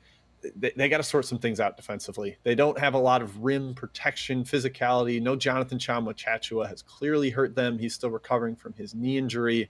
they, 0.55 0.71
they 0.75 0.87
got 0.87 0.97
to 0.97 1.03
sort 1.03 1.25
some 1.25 1.39
things 1.39 1.59
out 1.59 1.75
defensively. 1.75 2.37
They 2.43 2.55
don't 2.55 2.79
have 2.79 2.93
a 2.93 2.99
lot 2.99 3.21
of 3.21 3.43
rim 3.43 3.73
protection, 3.73 4.43
physicality. 4.43 5.21
No 5.21 5.35
Jonathan 5.35 5.77
Tchamwa 5.77 6.13
Tchatchoua 6.13 6.67
has 6.69 6.81
clearly 6.81 7.29
hurt 7.29 7.55
them. 7.55 7.77
He's 7.79 7.93
still 7.93 8.11
recovering 8.11 8.55
from 8.55 8.73
his 8.73 8.93
knee 8.93 9.17
injury. 9.17 9.69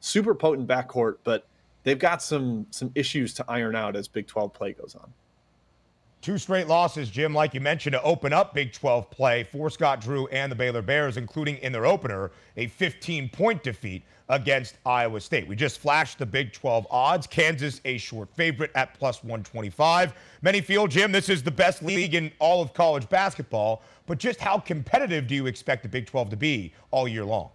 Super 0.00 0.34
potent 0.34 0.66
backcourt, 0.66 1.16
but 1.24 1.46
they've 1.82 1.98
got 1.98 2.22
some 2.22 2.66
some 2.70 2.90
issues 2.94 3.32
to 3.34 3.44
iron 3.48 3.76
out 3.76 3.96
as 3.96 4.08
Big 4.08 4.26
12 4.26 4.52
play 4.52 4.72
goes 4.72 4.94
on. 4.94 5.12
Two 6.24 6.38
straight 6.38 6.68
losses, 6.68 7.10
Jim, 7.10 7.34
like 7.34 7.52
you 7.52 7.60
mentioned, 7.60 7.92
to 7.92 8.02
open 8.02 8.32
up 8.32 8.54
Big 8.54 8.72
12 8.72 9.10
play 9.10 9.44
for 9.44 9.68
Scott 9.68 10.00
Drew 10.00 10.26
and 10.28 10.50
the 10.50 10.56
Baylor 10.56 10.80
Bears, 10.80 11.18
including 11.18 11.58
in 11.58 11.70
their 11.70 11.84
opener, 11.84 12.30
a 12.56 12.66
15 12.66 13.28
point 13.28 13.62
defeat 13.62 14.02
against 14.30 14.78
Iowa 14.86 15.20
State. 15.20 15.46
We 15.46 15.54
just 15.54 15.80
flashed 15.80 16.18
the 16.18 16.24
Big 16.24 16.54
12 16.54 16.86
odds. 16.90 17.26
Kansas, 17.26 17.82
a 17.84 17.98
short 17.98 18.30
favorite 18.34 18.70
at 18.74 18.98
plus 18.98 19.22
125. 19.22 20.14
Many 20.40 20.62
feel, 20.62 20.86
Jim, 20.86 21.12
this 21.12 21.28
is 21.28 21.42
the 21.42 21.50
best 21.50 21.82
league 21.82 22.14
in 22.14 22.32
all 22.38 22.62
of 22.62 22.72
college 22.72 23.06
basketball, 23.10 23.82
but 24.06 24.16
just 24.16 24.40
how 24.40 24.58
competitive 24.58 25.26
do 25.26 25.34
you 25.34 25.44
expect 25.44 25.82
the 25.82 25.90
Big 25.90 26.06
12 26.06 26.30
to 26.30 26.36
be 26.36 26.72
all 26.90 27.06
year 27.06 27.26
long? 27.26 27.50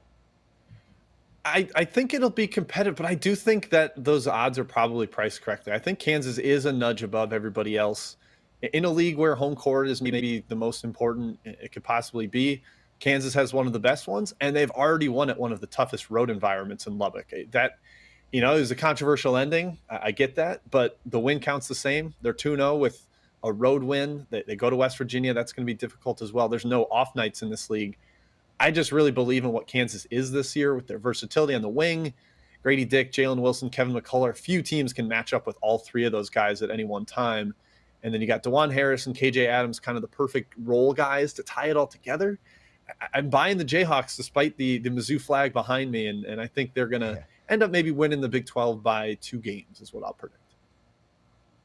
I, 1.44 1.68
I 1.74 1.86
think 1.86 2.14
it'll 2.14 2.30
be 2.30 2.46
competitive, 2.46 2.98
but 2.98 3.08
I 3.08 3.16
do 3.16 3.34
think 3.34 3.72
that 3.72 4.04
those 4.04 4.28
odds 4.28 4.60
are 4.60 4.64
probably 4.64 5.08
priced 5.08 5.42
correctly. 5.42 5.74
I 5.74 5.80
think 5.80 5.98
Kansas 5.98 6.38
is 6.38 6.66
a 6.66 6.72
nudge 6.72 7.02
above 7.02 7.34
everybody 7.34 7.76
else 7.76 8.18
in 8.62 8.86
a 8.86 8.90
league 8.90 9.18
where 9.18 9.36
home 9.36 9.56
court 9.56 9.88
is 9.88 10.02
maybe 10.02 10.44
the 10.48 10.56
most 10.56 10.84
important 10.84 11.40
it 11.44 11.72
could 11.72 11.84
possibly 11.84 12.28
be. 12.28 12.62
Kansas 13.00 13.34
has 13.34 13.54
one 13.54 13.66
of 13.66 13.74
the 13.74 13.80
best 13.80 14.08
ones, 14.08 14.34
and 14.42 14.56
they've 14.56 14.72
already 14.72 15.08
won 15.08 15.30
at 15.30 15.40
one 15.40 15.54
of 15.54 15.62
the 15.62 15.68
toughest 15.68 16.10
road 16.10 16.30
environments 16.30 16.86
in 16.86 16.98
Lubbock. 16.98 17.34
That, 17.52 17.80
you 18.32 18.42
know, 18.42 18.56
is 18.56 18.72
a 18.72 18.76
controversial 18.76 19.38
ending. 19.38 19.78
I, 19.90 20.12
get 20.12 20.36
that, 20.36 20.62
but 20.70 21.00
the 21.06 21.20
win 21.20 21.40
counts 21.40 21.68
the 21.68 21.76
same. 21.76 22.14
They're 22.22 22.34
2 22.34 22.58
0 22.58 22.76
with 22.76 23.06
a 23.44 23.54
road 23.54 23.84
win. 23.84 24.28
They, 24.30 24.44
they 24.46 24.56
go 24.58 24.70
to 24.70 24.76
West 24.76 24.98
Virginia. 24.98 25.34
That's 25.34 25.54
going 25.54 25.66
to 25.66 25.72
be 25.72 25.78
difficult 25.78 26.22
as 26.22 26.34
well. 26.34 26.50
There's 26.50 26.66
no 26.66 26.84
off 26.86 27.16
nights 27.16 27.42
in 27.42 27.50
this 27.50 27.70
league. 27.70 27.98
I 28.60 28.72
just 28.72 28.92
really 28.92 29.12
believe 29.12 29.46
in 29.46 29.54
what 29.54 29.68
Kansas 29.68 30.06
is 30.12 30.32
this 30.32 30.54
year 30.56 30.76
with 30.76 30.88
their 30.88 31.00
versatility 31.00 31.56
on 31.56 31.62
the 31.62 31.70
wing. 31.70 32.14
Grady 32.62 32.84
Dick, 32.84 33.14
Jalen 33.14 33.40
Wilson, 33.40 33.70
Kevin 33.70 33.94
McCullar. 33.94 34.38
Few 34.38 34.62
teams 34.62 34.92
can 34.92 35.08
match 35.08 35.34
up 35.34 35.48
with 35.48 35.58
all 35.62 35.78
three 35.78 36.04
of 36.04 36.12
those 36.12 36.30
guys 36.30 36.62
at 36.62 36.70
any 36.70 36.84
one 36.84 37.06
time. 37.06 37.56
And 38.04 38.14
then 38.14 38.22
you 38.22 38.28
got 38.28 38.44
Dajuan 38.44 38.72
Harris 38.72 39.08
and 39.08 39.16
KJ 39.16 39.48
Adams, 39.48 39.80
kind 39.80 39.98
of 39.98 40.02
the 40.02 40.08
perfect 40.08 40.54
role 40.64 40.94
guys 40.94 41.34
to 41.34 41.44
tie 41.44 41.68
it 41.70 41.78
all 41.78 41.88
together. 41.88 42.40
I'm 43.14 43.30
buying 43.30 43.58
the 43.58 43.66
Jayhawks 43.66 44.16
despite 44.16 44.58
the 44.58 44.80
the 44.80 44.90
Mizzou 44.90 45.22
flag 45.22 45.54
behind 45.54 45.92
me, 45.92 46.08
and, 46.08 46.26
and 46.26 46.42
I 46.42 46.48
think 46.48 46.74
they're 46.74 46.88
going 46.88 47.02
to 47.02 47.14
yeah. 47.14 47.24
end 47.50 47.62
up 47.62 47.72
maybe 47.72 47.92
winning 47.92 48.22
the 48.22 48.30
Big 48.30 48.46
12 48.46 48.82
by 48.82 49.16
two 49.22 49.40
games, 49.40 49.82
is 49.82 49.94
what 49.94 50.04
I'll 50.04 50.14
predict. 50.14 50.40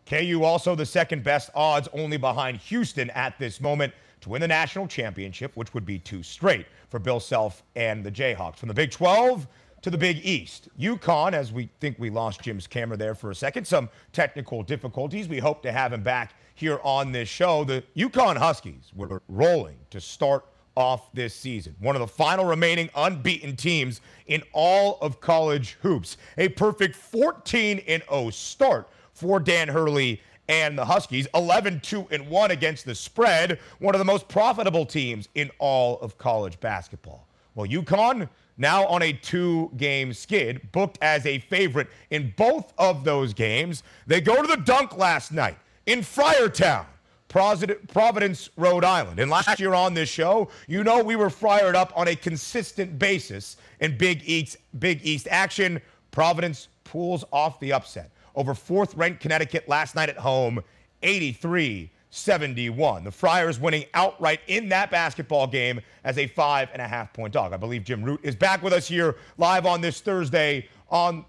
KU 0.06 0.42
also 0.44 0.74
the 0.74 0.84
second 0.84 1.22
best 1.22 1.50
odds, 1.54 1.88
only 1.92 2.16
behind 2.16 2.58
Houston 2.58 3.10
at 3.10 3.38
this 3.38 3.60
moment 3.60 3.92
to 4.20 4.28
win 4.30 4.40
the 4.40 4.48
national 4.48 4.86
championship, 4.86 5.56
which 5.56 5.72
would 5.74 5.86
be 5.86 5.98
two 5.98 6.22
straight 6.22 6.66
for 6.88 6.98
Bill 6.98 7.20
Self 7.20 7.62
and 7.76 8.04
the 8.04 8.10
Jayhawks. 8.10 8.56
From 8.56 8.68
the 8.68 8.74
Big 8.74 8.90
12, 8.90 9.46
to 9.84 9.90
the 9.90 9.98
Big 9.98 10.24
East. 10.24 10.70
UConn, 10.80 11.34
as 11.34 11.52
we 11.52 11.68
think 11.78 11.98
we 11.98 12.08
lost 12.08 12.40
Jim's 12.40 12.66
camera 12.66 12.96
there 12.96 13.14
for 13.14 13.30
a 13.30 13.34
second, 13.34 13.66
some 13.66 13.90
technical 14.14 14.62
difficulties. 14.62 15.28
We 15.28 15.38
hope 15.38 15.62
to 15.62 15.72
have 15.72 15.92
him 15.92 16.02
back 16.02 16.32
here 16.54 16.80
on 16.82 17.12
this 17.12 17.28
show. 17.28 17.64
The 17.64 17.84
UConn 17.94 18.38
Huskies 18.38 18.92
were 18.96 19.20
rolling 19.28 19.76
to 19.90 20.00
start 20.00 20.46
off 20.74 21.12
this 21.12 21.34
season. 21.34 21.76
One 21.80 21.96
of 21.96 22.00
the 22.00 22.08
final 22.08 22.46
remaining 22.46 22.88
unbeaten 22.94 23.56
teams 23.56 24.00
in 24.26 24.42
all 24.54 24.96
of 25.02 25.20
college 25.20 25.76
hoops. 25.82 26.16
A 26.38 26.48
perfect 26.48 26.96
14 26.96 27.82
0 27.86 28.30
start 28.30 28.88
for 29.12 29.38
Dan 29.38 29.68
Hurley 29.68 30.22
and 30.48 30.78
the 30.78 30.86
Huskies. 30.86 31.28
11 31.34 31.80
2 31.80 32.08
and 32.10 32.30
1 32.30 32.50
against 32.52 32.86
the 32.86 32.94
spread. 32.94 33.58
One 33.80 33.94
of 33.94 33.98
the 33.98 34.06
most 34.06 34.28
profitable 34.28 34.86
teams 34.86 35.28
in 35.34 35.50
all 35.58 36.00
of 36.00 36.16
college 36.16 36.58
basketball. 36.58 37.28
Well, 37.54 37.68
UConn 37.68 38.30
now 38.56 38.86
on 38.86 39.02
a 39.02 39.12
two 39.12 39.70
game 39.76 40.12
skid, 40.12 40.72
booked 40.72 40.98
as 41.02 41.26
a 41.26 41.38
favorite 41.38 41.88
in 42.10 42.32
both 42.36 42.72
of 42.78 43.04
those 43.04 43.34
games. 43.34 43.82
They 44.06 44.20
go 44.20 44.40
to 44.40 44.48
the 44.48 44.62
dunk 44.62 44.96
last 44.96 45.32
night 45.32 45.58
in 45.86 46.00
Friartown. 46.00 46.86
Providence, 47.28 48.48
Rhode 48.56 48.84
Island. 48.84 49.18
And 49.18 49.28
last 49.28 49.58
year 49.58 49.74
on 49.74 49.92
this 49.92 50.08
show, 50.08 50.48
you 50.68 50.84
know 50.84 51.02
we 51.02 51.16
were 51.16 51.30
fired 51.30 51.74
up 51.74 51.92
on 51.96 52.06
a 52.06 52.14
consistent 52.14 52.96
basis 52.96 53.56
in 53.80 53.98
Big 53.98 54.22
East, 54.24 54.58
Big 54.78 55.04
East 55.04 55.26
action. 55.28 55.80
Providence 56.12 56.68
pulls 56.84 57.24
off 57.32 57.58
the 57.58 57.72
upset 57.72 58.12
over 58.36 58.54
fourth 58.54 58.94
ranked 58.94 59.20
Connecticut 59.20 59.68
last 59.68 59.96
night 59.96 60.08
at 60.08 60.16
home, 60.16 60.62
83 61.02 61.90
71. 62.14 63.02
The 63.02 63.10
Friars 63.10 63.58
winning 63.58 63.84
outright 63.92 64.40
in 64.46 64.68
that 64.68 64.88
basketball 64.88 65.48
game 65.48 65.80
as 66.04 66.16
a 66.16 66.28
five 66.28 66.68
and 66.72 66.80
a 66.80 66.86
half 66.86 67.12
point 67.12 67.32
dog. 67.32 67.52
I 67.52 67.56
believe 67.56 67.82
Jim 67.82 68.04
Root 68.04 68.20
is 68.22 68.36
back 68.36 68.62
with 68.62 68.72
us 68.72 68.86
here 68.86 69.16
live 69.36 69.66
on 69.66 69.80
this 69.80 70.00
Thursday 70.00 70.68
on. 70.90 71.24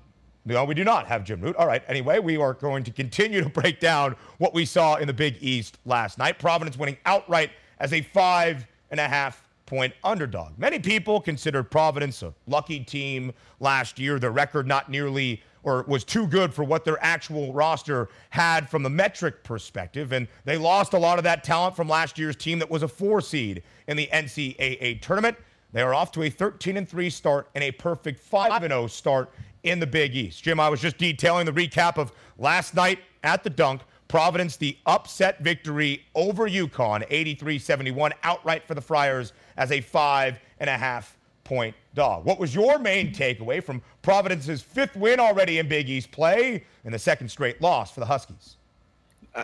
No, 0.45 0.63
we 0.63 0.75
do 0.75 0.83
not 0.83 1.07
have 1.07 1.23
Jim 1.23 1.41
Root. 1.41 1.55
All 1.55 1.65
right. 1.65 1.81
Anyway, 1.87 2.19
we 2.19 2.37
are 2.37 2.53
going 2.53 2.83
to 2.83 2.91
continue 2.91 3.41
to 3.41 3.49
break 3.49 3.79
down 3.79 4.15
what 4.37 4.53
we 4.53 4.63
saw 4.63 4.97
in 4.97 5.07
the 5.07 5.13
Big 5.13 5.37
East 5.41 5.79
last 5.85 6.19
night. 6.19 6.37
Providence 6.37 6.77
winning 6.77 6.97
outright 7.07 7.49
as 7.79 7.91
a 7.91 8.01
five 8.01 8.67
and 8.91 8.99
a 8.99 9.07
half 9.07 9.41
point 9.65 9.91
underdog. 10.03 10.57
Many 10.59 10.77
people 10.77 11.19
considered 11.19 11.71
Providence 11.71 12.21
a 12.21 12.31
lucky 12.45 12.79
team 12.81 13.33
last 13.59 13.97
year. 13.97 14.19
Their 14.19 14.29
record 14.29 14.67
not 14.67 14.91
nearly 14.91 15.41
or 15.65 15.83
was 15.87 16.03
too 16.03 16.27
good 16.27 16.53
for 16.53 16.63
what 16.63 16.85
their 16.85 17.03
actual 17.03 17.51
roster 17.51 18.07
had 18.29 18.69
from 18.69 18.83
the 18.83 18.89
metric 18.89 19.43
perspective. 19.43 20.13
And 20.13 20.27
they 20.45 20.57
lost 20.57 20.93
a 20.93 20.99
lot 20.99 21.17
of 21.17 21.23
that 21.23 21.43
talent 21.43 21.75
from 21.75 21.89
last 21.89 22.19
year's 22.19 22.35
team 22.35 22.59
that 22.59 22.69
was 22.69 22.83
a 22.83 22.87
four 22.87 23.19
seed 23.19 23.63
in 23.87 23.97
the 23.97 24.07
NCAA 24.13 25.01
tournament. 25.01 25.35
They 25.73 25.81
are 25.81 25.93
off 25.93 26.11
to 26.13 26.23
a 26.23 26.29
13 26.29 26.77
and 26.77 26.87
3 26.87 27.09
start 27.09 27.49
and 27.55 27.63
a 27.63 27.71
perfect 27.71 28.19
5 28.19 28.63
and 28.63 28.71
0 28.71 28.87
start 28.87 29.31
in 29.63 29.79
the 29.79 29.87
Big 29.87 30.15
East. 30.15 30.43
Jim, 30.43 30.59
I 30.59 30.69
was 30.69 30.79
just 30.79 30.99
detailing 30.99 31.47
the 31.47 31.51
recap 31.51 31.97
of 31.97 32.13
last 32.37 32.75
night 32.75 32.99
at 33.23 33.43
the 33.43 33.49
dunk. 33.49 33.81
Providence, 34.07 34.55
the 34.55 34.77
upset 34.85 35.39
victory 35.41 36.05
over 36.13 36.47
UConn, 36.47 37.03
83 37.09 37.57
71, 37.57 38.13
outright 38.21 38.63
for 38.67 38.75
the 38.75 38.81
Friars 38.81 39.33
as 39.57 39.71
a 39.71 39.81
five 39.81 40.39
and 40.59 40.69
a 40.69 40.77
half 40.77 41.14
point 41.45 41.75
dog. 41.93 42.25
What 42.25 42.39
was 42.39 42.53
your 42.53 42.77
main 42.79 43.13
takeaway 43.13 43.63
from 43.63 43.81
Providence's 44.01 44.61
fifth 44.61 44.97
win 44.97 45.21
already 45.21 45.59
in 45.59 45.69
Big 45.69 45.89
East 45.89 46.11
play 46.11 46.65
and 46.83 46.93
the 46.93 46.99
second 46.99 47.29
straight 47.29 47.61
loss 47.61 47.91
for 47.91 48.01
the 48.01 48.05
Huskies? 48.05 48.57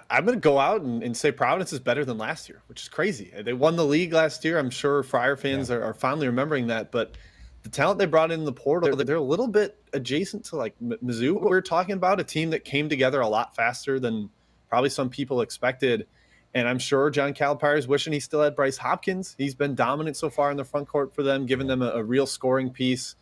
I'm 0.10 0.26
going 0.26 0.38
to 0.38 0.42
go 0.42 0.58
out 0.58 0.82
and, 0.82 1.04
and, 1.04 1.16
say 1.16 1.32
Providence 1.34 1.74
is 1.74 1.80
better 1.80 2.06
than 2.06 2.18
last 2.18 2.48
year, 2.48 2.62
which 2.68 2.82
is 2.82 2.90
crazy. 2.90 3.32
They 3.42 3.52
won 3.52 3.76
the 3.76 3.86
league 3.86 4.14
last 4.14 4.44
year. 4.46 4.58
I'm 4.58 4.70
sure 4.70 5.04
Friar 5.04 5.36
fans 5.36 5.70
yeah. 5.70 5.78
are, 5.78 5.84
are, 5.84 5.94
finally 5.94 6.28
remembering 6.28 6.68
that. 6.68 6.92
But 6.92 7.18
the 7.64 7.70
talent 7.70 8.00
they 8.00 8.06
brought 8.06 8.32
in 8.32 8.46
the 8.46 8.54
portal, 8.54 8.96
they're 8.96 9.18
a 9.18 9.22
little 9.22 9.50
bit 9.50 9.78
adjacent 9.92 10.46
to 10.46 10.56
like 10.56 10.76
Mizzou. 10.82 11.34
What 11.34 11.50
we 11.50 11.58
are 11.58 11.62
talking 11.62 11.94
about, 11.94 12.22
a 12.22 12.24
team 12.24 12.52
that 12.52 12.64
came 12.64 12.88
together 12.88 13.20
a 13.20 13.28
lot 13.28 13.54
faster 13.54 14.00
than 14.00 14.30
probably 14.70 14.90
some 14.90 15.10
people 15.10 15.42
expected. 15.42 16.08
And 16.54 16.68
I'm 16.68 16.80
sure 16.80 17.10
John 17.10 17.34
Calipari 17.34 17.78
is 17.78 17.88
wishing 17.88 18.12
he 18.12 18.20
still 18.20 18.42
had 18.42 18.56
Bryce 18.56 18.78
Hopkins. 18.78 19.36
He's 19.38 19.56
been 19.56 19.74
dominant 19.74 20.18
so 20.18 20.30
far 20.30 20.52
in 20.52 20.58
the 20.58 20.66
front 20.66 20.88
court 20.88 21.16
for 21.16 21.24
them, 21.24 21.46
giving 21.46 21.68
them 21.68 21.82
a, 21.82 21.92
a 21.92 22.04
real 22.04 22.26
scoring 22.26 22.70
piece. 22.70 23.16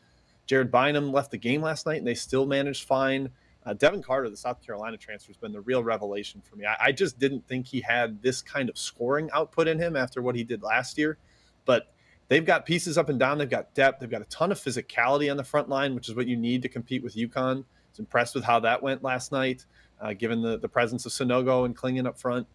Jared 0.47 0.71
Bynum 0.71 1.11
left 1.11 1.29
the 1.29 1.37
game 1.37 1.61
last 1.61 1.85
night, 1.85 1.99
and 1.99 2.07
they 2.07 2.15
still 2.15 2.47
managed 2.47 2.87
fine. 2.87 3.29
Uh, 3.65 3.73
Devin 3.73 4.01
Carter, 4.01 4.31
the 4.31 4.37
South 4.37 4.65
Carolina 4.65 4.97
transfer, 4.97 5.29
has 5.29 5.37
been 5.37 5.51
the 5.51 5.61
real 5.61 5.83
revelation 5.83 6.41
for 6.41 6.55
me. 6.55 6.65
I, 6.65 6.87
I, 6.87 6.91
just 6.91 7.19
didn't 7.19 7.47
think 7.47 7.67
he 7.67 7.81
had 7.81 8.19
this 8.21 8.41
kind 8.41 8.67
of 8.67 8.77
scoring 8.77 9.29
output 9.31 9.67
in 9.67 9.77
him 9.77 9.95
after 9.95 10.23
what 10.23 10.35
he 10.35 10.43
did 10.43 10.63
last 10.63 10.97
year. 10.97 11.19
But 11.65 11.93
they've 12.29 12.45
got 12.45 12.65
pieces 12.65 12.97
up 12.97 13.09
and 13.09 13.19
down. 13.19 13.37
They've 13.37 13.49
got 13.49 13.75
depth. 13.75 13.99
They've 13.99 14.09
got 14.09 14.23
a 14.23 14.25
ton 14.25 14.51
of 14.51 14.57
physicality 14.57 15.29
on 15.29 15.37
the 15.37 15.43
front 15.43 15.69
line, 15.69 15.93
which 15.93 16.09
is 16.09 16.15
what 16.15 16.25
you 16.25 16.35
need 16.35 16.63
to 16.63 16.69
compete 16.69 17.03
with 17.03 17.15
UConn. 17.15 17.57
I 17.57 17.91
was 17.91 17.99
impressed 17.99 18.33
with 18.33 18.43
how 18.43 18.61
that 18.61 18.81
went 18.81 19.03
last 19.03 19.31
night, 19.31 19.65
uh, 20.01 20.13
given 20.13 20.41
the, 20.41 20.57
the 20.57 20.69
presence 20.69 21.05
of 21.05 21.11
Sanogo 21.11 21.65
and 21.65 21.77
Clingan 21.77 22.07
up 22.07 22.17
front. 22.17 22.47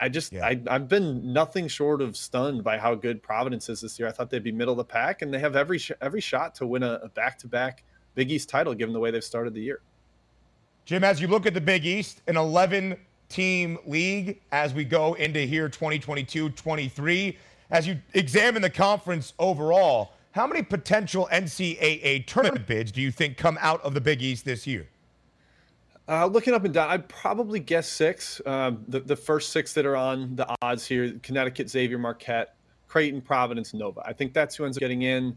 I 0.00 0.08
just 0.08 0.32
yeah. 0.32 0.46
I, 0.46 0.60
I've 0.68 0.88
been 0.88 1.32
nothing 1.32 1.68
short 1.68 2.02
of 2.02 2.16
stunned 2.16 2.64
by 2.64 2.78
how 2.78 2.94
good 2.94 3.22
Providence 3.22 3.68
is 3.68 3.80
this 3.80 3.98
year. 3.98 4.08
I 4.08 4.12
thought 4.12 4.30
they'd 4.30 4.42
be 4.42 4.52
middle 4.52 4.72
of 4.72 4.78
the 4.78 4.84
pack, 4.84 5.22
and 5.22 5.32
they 5.32 5.38
have 5.38 5.56
every 5.56 5.78
sh- 5.78 5.92
every 6.00 6.20
shot 6.20 6.54
to 6.56 6.66
win 6.66 6.82
a 6.82 7.10
back 7.14 7.38
to 7.40 7.48
back 7.48 7.84
Big 8.14 8.30
East 8.30 8.48
title, 8.48 8.74
given 8.74 8.92
the 8.92 9.00
way 9.00 9.10
they've 9.10 9.24
started 9.24 9.54
the 9.54 9.60
year. 9.60 9.80
Jim, 10.84 11.04
as 11.04 11.20
you 11.20 11.28
look 11.28 11.46
at 11.46 11.54
the 11.54 11.60
Big 11.60 11.86
East, 11.86 12.22
an 12.26 12.36
11 12.36 12.96
team 13.28 13.78
league 13.86 14.40
as 14.50 14.74
we 14.74 14.84
go 14.84 15.14
into 15.14 15.40
here 15.40 15.68
2022 15.68 16.50
23, 16.50 17.38
as 17.70 17.86
you 17.86 17.98
examine 18.14 18.60
the 18.60 18.70
conference 18.70 19.32
overall, 19.38 20.12
how 20.32 20.46
many 20.46 20.62
potential 20.62 21.28
NCAA 21.32 22.26
tournament 22.26 22.66
bids 22.66 22.92
do 22.92 23.00
you 23.00 23.10
think 23.10 23.36
come 23.36 23.58
out 23.60 23.80
of 23.82 23.94
the 23.94 24.00
Big 24.00 24.22
East 24.22 24.44
this 24.44 24.66
year? 24.66 24.88
Uh, 26.12 26.26
looking 26.26 26.52
up 26.52 26.62
and 26.66 26.74
down, 26.74 26.90
I'd 26.90 27.08
probably 27.08 27.58
guess 27.58 27.88
six. 27.88 28.38
Um, 28.44 28.84
the, 28.86 29.00
the 29.00 29.16
first 29.16 29.50
six 29.50 29.72
that 29.72 29.86
are 29.86 29.96
on 29.96 30.36
the 30.36 30.46
odds 30.60 30.86
here 30.86 31.18
Connecticut, 31.22 31.70
Xavier, 31.70 31.96
Marquette, 31.96 32.54
Creighton, 32.86 33.22
Providence, 33.22 33.72
Nova. 33.72 34.02
I 34.04 34.12
think 34.12 34.34
that's 34.34 34.54
who 34.54 34.66
ends 34.66 34.76
up 34.76 34.80
getting 34.80 35.02
in. 35.02 35.34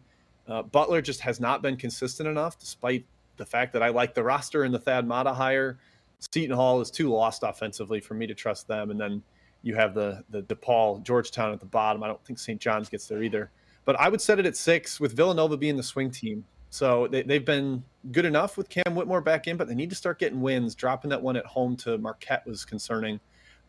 Uh, 0.50 0.64
Butler 0.64 1.02
just 1.02 1.22
has 1.22 1.40
not 1.40 1.62
been 1.62 1.78
consistent 1.78 2.28
enough, 2.28 2.60
despite 2.60 3.06
the 3.38 3.46
fact 3.46 3.72
that 3.72 3.84
I 3.84 3.88
like 3.88 4.14
the 4.14 4.24
roster 4.24 4.64
and 4.64 4.74
the 4.74 4.80
Thad 4.80 5.08
Matta 5.08 5.32
hire. 5.32 5.80
Seton 6.20 6.54
Hall 6.54 6.82
is 6.82 6.92
too 6.92 7.08
lost 7.08 7.44
offensively 7.44 8.02
for 8.02 8.14
me 8.14 8.28
to 8.28 8.34
trust 8.34 8.68
them. 8.68 8.92
And 8.92 9.00
then 9.00 9.24
you 9.64 9.76
have 9.76 9.94
the, 9.94 10.26
the 10.30 10.42
DePaul, 10.42 11.04
Georgetown 11.04 11.54
at 11.54 11.62
the 11.62 11.66
bottom. 11.66 12.04
I 12.04 12.08
don't 12.08 12.24
think 12.26 12.38
St. 12.38 12.60
John's 12.60 12.90
gets 12.90 13.08
there 13.08 13.24
either. 13.24 13.50
But 13.86 13.98
I 13.98 14.10
would 14.10 14.20
set 14.20 14.40
it 14.40 14.46
at 14.46 14.58
six 14.58 15.00
with 15.00 15.14
Villanova 15.14 15.56
being 15.56 15.78
the 15.78 15.84
swing 15.84 16.12
team. 16.12 16.44
So 16.76 17.08
they, 17.08 17.22
they've 17.22 17.46
been 17.46 17.82
good 18.12 18.26
enough 18.26 18.58
with 18.58 18.68
Cam 18.68 18.96
Whitmore 18.96 19.22
back 19.22 19.48
in, 19.48 19.56
but 19.56 19.70
they 19.70 19.76
need 19.76 19.90
to 19.92 19.96
start 19.96 20.20
getting 20.20 20.42
wins. 20.42 20.76
Dropping 20.76 21.10
that 21.10 21.22
one 21.22 21.38
at 21.38 21.46
home 21.46 21.78
to 21.78 21.98
Marquette 21.98 22.46
was 22.46 22.66
concerning. 22.66 23.18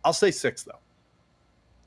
I'll 0.05 0.13
say 0.13 0.33
six, 0.33 0.65
though. 0.65 0.81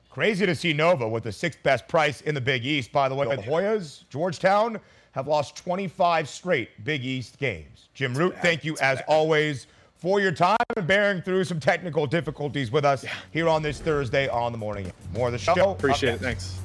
Crazy 0.10 0.45
to 0.45 0.55
see 0.55 0.71
Nova 0.71 1.08
with 1.08 1.23
the 1.23 1.32
sixth 1.32 1.62
best 1.62 1.89
price 1.89 2.21
in 2.21 2.36
the 2.36 2.41
Big 2.41 2.65
East. 2.65 2.93
By 2.93 3.10
the 3.10 3.15
way, 3.15 3.27
the 3.27 3.41
Hoyas, 3.41 4.08
Georgetown 4.08 4.79
have 5.12 5.27
lost 5.27 5.58
25 5.58 6.29
straight 6.29 6.69
Big 6.86 7.03
East 7.03 7.38
games. 7.38 7.89
Jim 7.93 8.13
Root, 8.13 8.36
thank 8.41 8.63
you 8.63 8.77
as 8.82 9.01
always 9.05 9.67
for 9.97 10.21
your 10.21 10.32
time 10.32 10.55
and 10.77 10.88
bearing 10.88 11.21
through 11.21 11.43
some 11.43 11.60
technical 11.60 12.08
difficulties 12.08 12.71
with 12.71 12.86
us 12.86 13.03
here 13.32 13.49
on 13.49 13.62
this 13.62 13.79
Thursday 13.79 14.29
on 14.29 14.53
the 14.53 14.58
morning. 14.58 14.89
More 15.13 15.27
of 15.27 15.34
the 15.34 15.38
show. 15.38 15.71
Appreciate 15.71 16.13
it. 16.13 16.21
Thanks. 16.21 16.62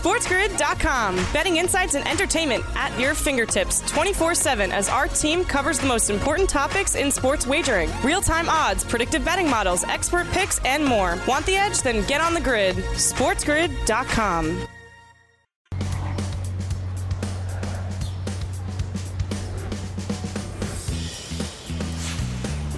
SportsGrid.com. 0.00 1.16
Betting 1.30 1.58
insights 1.58 1.94
and 1.94 2.08
entertainment 2.08 2.64
at 2.74 2.98
your 2.98 3.14
fingertips 3.14 3.82
24 3.90 4.34
7 4.34 4.72
as 4.72 4.88
our 4.88 5.06
team 5.08 5.44
covers 5.44 5.78
the 5.78 5.86
most 5.86 6.08
important 6.08 6.48
topics 6.48 6.94
in 6.94 7.10
sports 7.10 7.46
wagering 7.46 7.90
real 8.02 8.22
time 8.22 8.48
odds, 8.48 8.82
predictive 8.82 9.22
betting 9.22 9.50
models, 9.50 9.84
expert 9.84 10.26
picks, 10.28 10.58
and 10.64 10.82
more. 10.82 11.18
Want 11.28 11.44
the 11.44 11.54
edge? 11.54 11.82
Then 11.82 12.06
get 12.06 12.22
on 12.22 12.32
the 12.32 12.40
grid. 12.40 12.76
SportsGrid.com. 12.76 14.66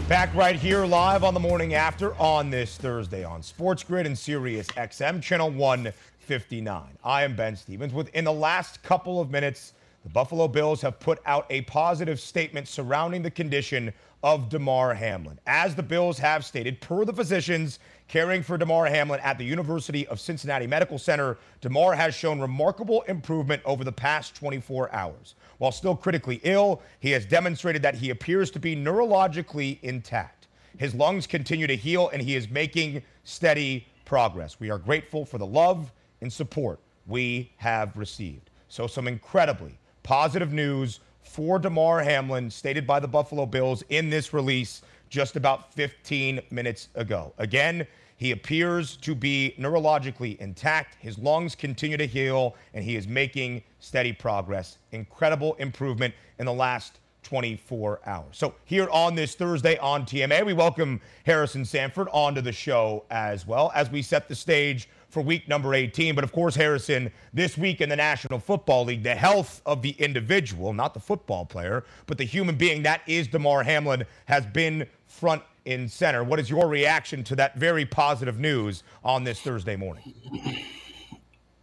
Back 0.09 0.35
right 0.35 0.57
here 0.57 0.85
live 0.85 1.25
on 1.25 1.33
the 1.33 1.41
morning 1.41 1.73
after 1.73 2.15
on 2.17 2.51
this 2.51 2.77
Thursday 2.77 3.25
on 3.25 3.43
Sports 3.43 3.83
Grid 3.83 4.05
and 4.05 4.19
Sirius 4.19 4.67
XM, 4.67 5.23
Channel 5.23 5.53
1 5.53 5.91
59. 6.23 6.85
I 7.05 7.25
am 7.25 7.35
Ben 7.35 7.57
Stevens. 7.57 7.93
Within 7.93 8.25
the 8.25 8.33
last 8.33 8.83
couple 8.83 9.21
of 9.21 9.31
minutes, 9.31 9.75
the 10.05 10.09
Buffalo 10.09 10.49
Bills 10.49 10.81
have 10.83 10.99
put 10.99 11.21
out 11.27 11.47
a 11.51 11.63
positive 11.63 12.19
statement 12.21 12.69
surrounding 12.69 13.23
the 13.23 13.31
condition 13.31 13.93
of 14.23 14.49
Damar 14.49 14.95
Hamlin. 14.95 15.39
As 15.47 15.75
the 15.75 15.83
Bills 15.83 16.19
have 16.19 16.45
stated, 16.45 16.81
per 16.81 17.05
the 17.05 17.13
physicians 17.13 17.81
caring 18.07 18.43
for 18.43 18.57
Damar 18.57 18.87
Hamlin 18.87 19.21
at 19.21 19.37
the 19.37 19.45
University 19.45 20.07
of 20.07 20.21
Cincinnati 20.21 20.67
Medical 20.67 20.99
Center, 20.99 21.39
Damar 21.61 21.95
has 21.95 22.15
shown 22.15 22.41
remarkable 22.41 23.03
improvement 23.03 23.63
over 23.65 23.83
the 23.83 23.93
past 23.93 24.37
24 24.37 24.95
hours. 24.95 25.35
While 25.59 25.73
still 25.73 25.97
critically 25.97 26.41
ill, 26.45 26.83
he 27.01 27.11
has 27.11 27.27
demonstrated 27.27 27.83
that 27.83 27.97
he 27.97 28.11
appears 28.11 28.51
to 28.53 28.61
be 28.61 28.77
neurologically 28.77 29.79
intact. 29.83 30.47
His 30.79 30.95
lungs 30.95 31.27
continue 31.27 31.67
to 31.67 31.77
heal, 31.77 32.11
and 32.11 32.23
he 32.23 32.37
is 32.37 32.49
making 32.49 33.03
steady 33.25 33.87
progress. 34.05 34.61
We 34.61 34.71
are 34.71 34.79
grateful 34.79 35.25
for 35.25 35.39
the 35.39 35.47
love 35.47 35.93
and 36.23 36.33
support 36.33 36.79
we 37.07 37.53
have 37.57 37.97
received. 37.97 38.49
So, 38.69 38.87
some 38.87 39.07
incredibly 39.07 39.79
positive 40.03 40.53
news 40.53 41.01
for 41.23 41.59
Damar 41.59 42.03
Hamlin, 42.03 42.51
stated 42.51 42.87
by 42.87 43.01
the 43.01 43.09
Buffalo 43.09 43.45
Bills 43.45 43.85
in 43.91 44.09
this 44.09 44.33
release 44.33 44.83
just 45.11 45.37
about 45.37 45.75
15 45.75 46.41
minutes 46.51 46.89
ago. 46.95 47.35
Again, 47.37 47.87
He 48.23 48.31
appears 48.31 48.97
to 48.99 49.17
be 49.17 49.53
neurologically 49.59 50.39
intact. 50.39 50.97
His 51.01 51.19
lungs 51.19 51.57
continue 51.57 51.97
to 51.97 52.07
heal, 52.07 52.55
and 52.73 52.85
he 52.85 52.95
is 52.95 53.09
making 53.09 53.65
steady 53.81 54.13
progress. 54.13 54.79
Incredible 54.93 55.55
improvement 55.55 56.15
in 56.39 56.47
the 56.47 56.53
last 56.53 57.01
24 57.25 57.99
hours. 58.07 58.37
So, 58.37 58.55
here 58.65 58.89
on 58.91 59.17
this 59.17 59.35
Thursday 59.35 59.77
on 59.79 60.07
TMA, 60.07 60.47
we 60.47 60.53
welcome 60.53 61.01
Harrison 61.27 61.65
Sanford 61.65 62.07
onto 62.13 62.41
the 62.41 62.53
show 62.53 63.05
as 63.11 63.45
well 63.45 63.73
as 63.75 63.91
we 63.91 64.03
set 64.03 64.29
the 64.29 64.37
stage 64.37 64.89
for 65.13 65.21
week 65.21 65.47
number 65.47 65.75
18. 65.75 66.15
But 66.15 66.25
of 66.25 66.33
course, 66.33 66.57
Harrison, 66.57 67.13
this 67.35 67.59
week 67.59 67.83
in 67.83 67.91
the 67.91 67.97
National 67.97 68.39
Football 68.39 68.87
League, 68.87 69.03
the 69.03 69.15
health 69.15 69.61
of 69.67 69.83
the 69.83 69.91
individual, 69.91 70.73
not 70.73 70.95
the 70.95 71.01
football 71.01 71.45
player, 71.45 71.85
but 72.07 72.17
the 72.17 72.25
human 72.25 72.57
being 72.57 72.83
that 72.85 73.03
is 73.07 73.29
Damar 73.29 73.63
Hamlin, 73.63 74.05
has 74.25 74.47
been 74.47 74.87
front 75.07 75.43
and 75.67 75.91
center. 75.91 76.25
What 76.25 76.41
is 76.41 76.49
your 76.49 76.67
reaction 76.67 77.23
to 77.25 77.37
that 77.37 77.57
very 77.57 77.85
positive 77.85 78.41
news 78.41 78.83
on 79.05 79.23
this 79.23 79.39
Thursday 79.41 79.77
morning? 79.77 80.15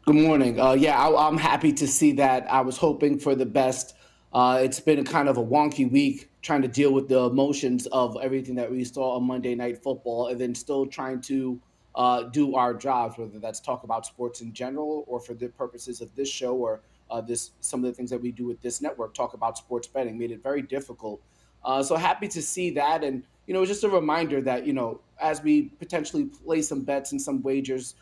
Good 0.06 0.16
morning. 0.16 0.60
Uh, 0.60 0.74
yeah, 0.74 0.98
I, 0.98 1.28
am 1.28 1.38
happy 1.38 1.74
to 1.74 1.88
see 1.88 2.12
that. 2.14 2.50
I 2.52 2.62
was 2.62 2.78
hoping 2.78 3.18
for 3.18 3.34
the 3.34 3.46
best. 3.48 3.96
Uh, 4.32 4.60
it's 4.62 4.80
been 4.80 5.04
kind 5.04 5.28
of 5.28 5.38
a 5.38 5.44
wonky 5.44 5.92
week 5.92 6.30
trying 6.44 6.62
to 6.62 6.68
deal 6.68 6.94
with 6.94 7.08
the 7.08 7.20
emotions 7.20 7.88
of 7.88 8.16
everything 8.22 8.56
that 8.56 8.70
we 8.72 8.84
saw 8.84 9.16
on 9.16 9.24
Monday 9.24 9.56
Night 9.56 9.82
Football 9.82 10.28
and 10.28 10.40
then 10.40 10.54
still 10.54 10.86
trying 10.86 11.20
to 11.22 11.60
uh, 12.00 12.24
do 12.24 12.56
our 12.56 12.74
jobs, 12.74 13.18
whether 13.18 13.40
that's 13.40 13.60
talk 13.60 13.84
about 13.84 14.06
sports 14.06 14.40
in 14.40 14.54
general 14.54 15.04
or 15.06 15.20
for 15.20 15.34
the 15.34 15.50
purposes 15.50 16.00
of 16.00 16.16
this 16.16 16.30
show 16.30 16.56
or 16.56 16.80
uh, 17.12 17.20
this 17.20 17.52
some 17.60 17.84
of 17.84 17.92
the 17.92 17.94
things 17.94 18.10
that 18.10 18.22
we 18.22 18.32
do 18.32 18.46
with 18.46 18.62
this 18.62 18.82
network, 18.82 19.14
talk 19.14 19.34
about 19.34 19.58
sports 19.58 19.86
betting, 19.86 20.18
made 20.18 20.32
it 20.32 20.42
very 20.42 20.62
difficult. 20.62 21.22
Uh, 21.66 21.84
so 21.84 21.98
happy 21.98 22.30
to 22.30 22.42
see 22.42 22.70
that, 22.70 23.04
and 23.04 23.22
you 23.48 23.54
know, 23.54 23.66
just 23.66 23.84
a 23.84 23.90
reminder 23.90 24.40
that 24.40 24.66
you 24.66 24.72
know, 24.72 25.02
as 25.20 25.44
we 25.44 25.64
potentially 25.78 26.24
play 26.46 26.62
some 26.62 26.84
bets 26.84 27.12
and 27.12 27.22
some 27.22 27.42
wagers, 27.42 27.96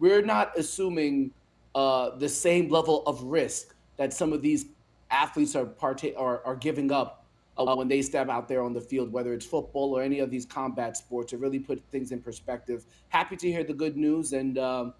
we're 0.00 0.22
not 0.22 0.50
assuming 0.58 1.30
uh, 1.76 2.10
the 2.16 2.28
same 2.28 2.68
level 2.68 3.04
of 3.06 3.22
risk 3.22 3.72
that 3.98 4.12
some 4.12 4.32
of 4.32 4.42
these 4.42 4.66
athletes 5.12 5.54
are 5.54 5.64
part 5.64 6.02
are, 6.16 6.44
are 6.44 6.56
giving 6.56 6.90
up 6.90 7.23
uh, 7.56 7.74
when 7.74 7.88
they 7.88 8.02
step 8.02 8.28
out 8.28 8.48
there 8.48 8.62
on 8.62 8.72
the 8.72 8.80
field, 8.80 9.12
whether 9.12 9.32
it's 9.32 9.46
football 9.46 9.96
or 9.96 10.02
any 10.02 10.18
of 10.18 10.30
these 10.30 10.44
combat 10.44 10.96
sports, 10.96 11.30
to 11.30 11.38
really 11.38 11.58
put 11.58 11.82
things 11.90 12.12
in 12.12 12.20
perspective. 12.20 12.86
Happy 13.08 13.36
to 13.36 13.50
hear 13.50 13.64
the 13.64 13.74
good 13.74 13.96
news 13.96 14.32
and 14.32 14.58
um, 14.58 14.94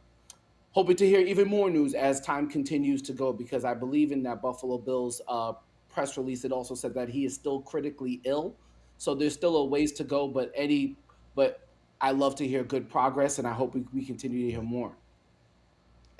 hoping 0.72 0.96
to 0.96 1.06
hear 1.06 1.20
even 1.20 1.48
more 1.48 1.70
news 1.70 1.94
as 1.94 2.20
time 2.20 2.48
continues 2.48 3.02
to 3.02 3.12
go 3.12 3.32
because 3.32 3.64
I 3.64 3.74
believe 3.74 4.12
in 4.12 4.22
that 4.24 4.42
Buffalo 4.42 4.78
Bills 4.78 5.20
uh, 5.28 5.52
press 5.88 6.16
release. 6.16 6.44
It 6.44 6.52
also 6.52 6.74
said 6.74 6.94
that 6.94 7.08
he 7.08 7.24
is 7.24 7.34
still 7.34 7.60
critically 7.60 8.20
ill, 8.24 8.56
so 8.98 9.14
there's 9.14 9.34
still 9.34 9.56
a 9.56 9.64
ways 9.64 9.92
to 9.92 10.04
go. 10.04 10.28
But 10.28 10.52
Eddie, 10.54 10.96
but 11.34 11.66
I 12.00 12.10
love 12.10 12.34
to 12.36 12.46
hear 12.46 12.64
good 12.64 12.88
progress, 12.90 13.38
and 13.38 13.46
I 13.48 13.52
hope 13.52 13.74
we, 13.74 13.84
we 13.92 14.04
continue 14.04 14.46
to 14.46 14.50
hear 14.50 14.62
more. 14.62 14.96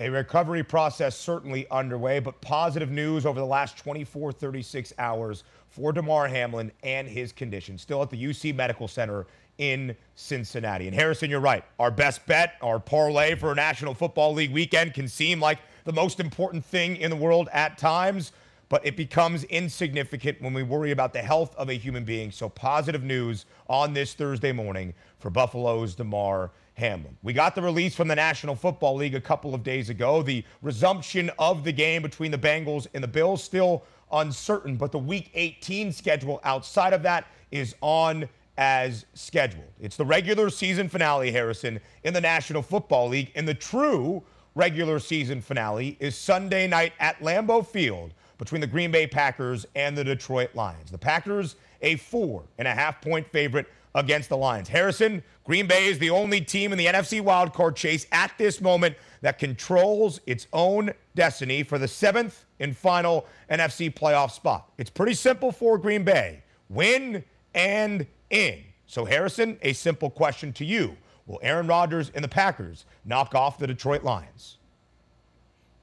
A 0.00 0.09
recovery 0.09 0.64
process 0.64 1.16
certainly 1.16 1.68
underway, 1.70 2.18
but 2.18 2.40
positive 2.40 2.90
news 2.90 3.24
over 3.24 3.38
the 3.38 3.46
last 3.46 3.76
24, 3.76 4.33
36 4.33 4.92
hours 4.98 5.44
for 5.68 5.92
Damar 5.92 6.26
Hamlin 6.26 6.72
and 6.83 7.07
his 7.07 7.30
condition. 7.30 7.78
Still 7.78 8.02
at 8.02 8.11
the 8.11 8.22
UC 8.22 8.57
Medical 8.57 8.88
Center 8.88 9.26
in 9.59 9.96
Cincinnati. 10.16 10.88
And 10.88 10.96
Harrison, 10.96 11.30
you're 11.30 11.38
right. 11.38 11.64
Our 11.78 11.92
best 11.92 12.26
bet, 12.26 12.54
our 12.61 12.80
parlay 12.80 13.37
for 13.37 13.52
a 13.52 13.54
National 13.54 13.94
Football 13.94 14.35
League 14.35 14.52
weekend 14.52 14.94
can 14.94 15.07
seem 15.07 15.38
like 15.38 15.61
the 15.85 15.92
most 15.92 16.18
important 16.18 16.64
thing 16.64 16.96
in 16.96 17.09
the 17.09 17.16
world 17.16 17.48
at 17.52 17.78
times, 17.78 18.33
but 18.68 18.85
it 18.85 18.96
becomes 18.96 19.44
insignificant 19.44 20.42
when 20.42 20.54
we 20.54 20.64
worry 20.64 20.90
about 20.90 21.12
the 21.12 21.22
health 21.22 21.54
of 21.54 21.68
a 21.68 21.74
human 21.74 22.02
being. 22.02 22.33
So 22.33 22.48
positive 22.48 23.04
news 23.04 23.46
on 23.68 23.92
this 23.92 24.14
Thursday 24.14 24.50
morning 24.50 24.92
for 25.18 25.30
Buffalo's 25.30 25.94
Damar 25.94 26.50
Hamlin. 26.74 27.16
We 27.22 27.32
got 27.32 27.54
the 27.54 27.62
release 27.62 27.94
from 27.94 28.08
the 28.08 28.16
National 28.16 28.54
Football 28.54 28.96
League 28.96 29.14
a 29.14 29.20
couple 29.20 29.54
of 29.54 29.62
days 29.62 29.90
ago. 29.90 30.22
The 30.22 30.44
resumption 30.60 31.30
of 31.38 31.64
the 31.64 31.72
game 31.72 32.02
between 32.02 32.30
the 32.30 32.38
Bengals 32.38 32.87
and 32.94 33.02
the 33.02 33.08
Bills 33.08 33.42
still 33.42 33.84
uncertain, 34.12 34.76
but 34.76 34.92
the 34.92 34.98
Week 34.98 35.30
18 35.34 35.92
schedule 35.92 36.40
outside 36.44 36.92
of 36.92 37.02
that 37.02 37.26
is 37.50 37.74
on 37.80 38.28
as 38.56 39.06
scheduled. 39.14 39.72
It's 39.80 39.96
the 39.96 40.04
regular 40.04 40.50
season 40.50 40.88
finale, 40.88 41.30
Harrison, 41.30 41.80
in 42.02 42.14
the 42.14 42.20
National 42.20 42.62
Football 42.62 43.08
League, 43.08 43.32
and 43.34 43.46
the 43.46 43.54
true 43.54 44.22
regular 44.54 44.98
season 44.98 45.40
finale 45.40 45.96
is 46.00 46.16
Sunday 46.16 46.66
night 46.66 46.92
at 47.00 47.18
Lambeau 47.20 47.66
Field 47.66 48.12
between 48.38 48.60
the 48.60 48.66
Green 48.66 48.90
Bay 48.90 49.06
Packers 49.06 49.66
and 49.74 49.96
the 49.96 50.04
Detroit 50.04 50.54
Lions. 50.54 50.90
The 50.90 50.98
Packers, 50.98 51.56
a 51.82 51.96
four 51.96 52.44
and 52.58 52.68
a 52.68 52.74
half 52.74 53.00
point 53.00 53.26
favorite 53.30 53.66
against 53.94 54.28
the 54.28 54.37
Lions. 54.37 54.68
Harrison, 54.68 55.22
Green 55.44 55.66
Bay 55.66 55.87
is 55.87 55.98
the 55.98 56.11
only 56.11 56.40
team 56.40 56.72
in 56.72 56.78
the 56.78 56.87
NFC 56.87 57.22
wildcard 57.22 57.76
chase 57.76 58.07
at 58.12 58.33
this 58.38 58.61
moment 58.61 58.96
that 59.20 59.38
controls 59.38 60.20
its 60.26 60.46
own 60.52 60.92
destiny 61.14 61.62
for 61.62 61.78
the 61.78 61.88
seventh 61.88 62.44
and 62.61 62.76
final 62.76 63.26
NFC 63.50 63.92
playoff 63.92 64.30
spot. 64.30 64.70
It's 64.78 64.90
pretty 64.90 65.14
simple 65.14 65.52
for 65.52 65.78
Green 65.78 66.04
Bay 66.04 66.42
win 66.68 67.24
and 67.54 68.07
in. 68.30 68.64
So, 68.87 69.04
Harrison, 69.04 69.59
a 69.62 69.72
simple 69.72 70.11
question 70.11 70.52
to 70.54 70.64
you 70.64 70.96
Will 71.26 71.38
Aaron 71.42 71.66
Rodgers 71.66 72.11
and 72.14 72.22
the 72.22 72.28
Packers 72.28 72.85
knock 73.04 73.35
off 73.35 73.59
the 73.59 73.66
Detroit 73.66 74.02
Lions? 74.02 74.59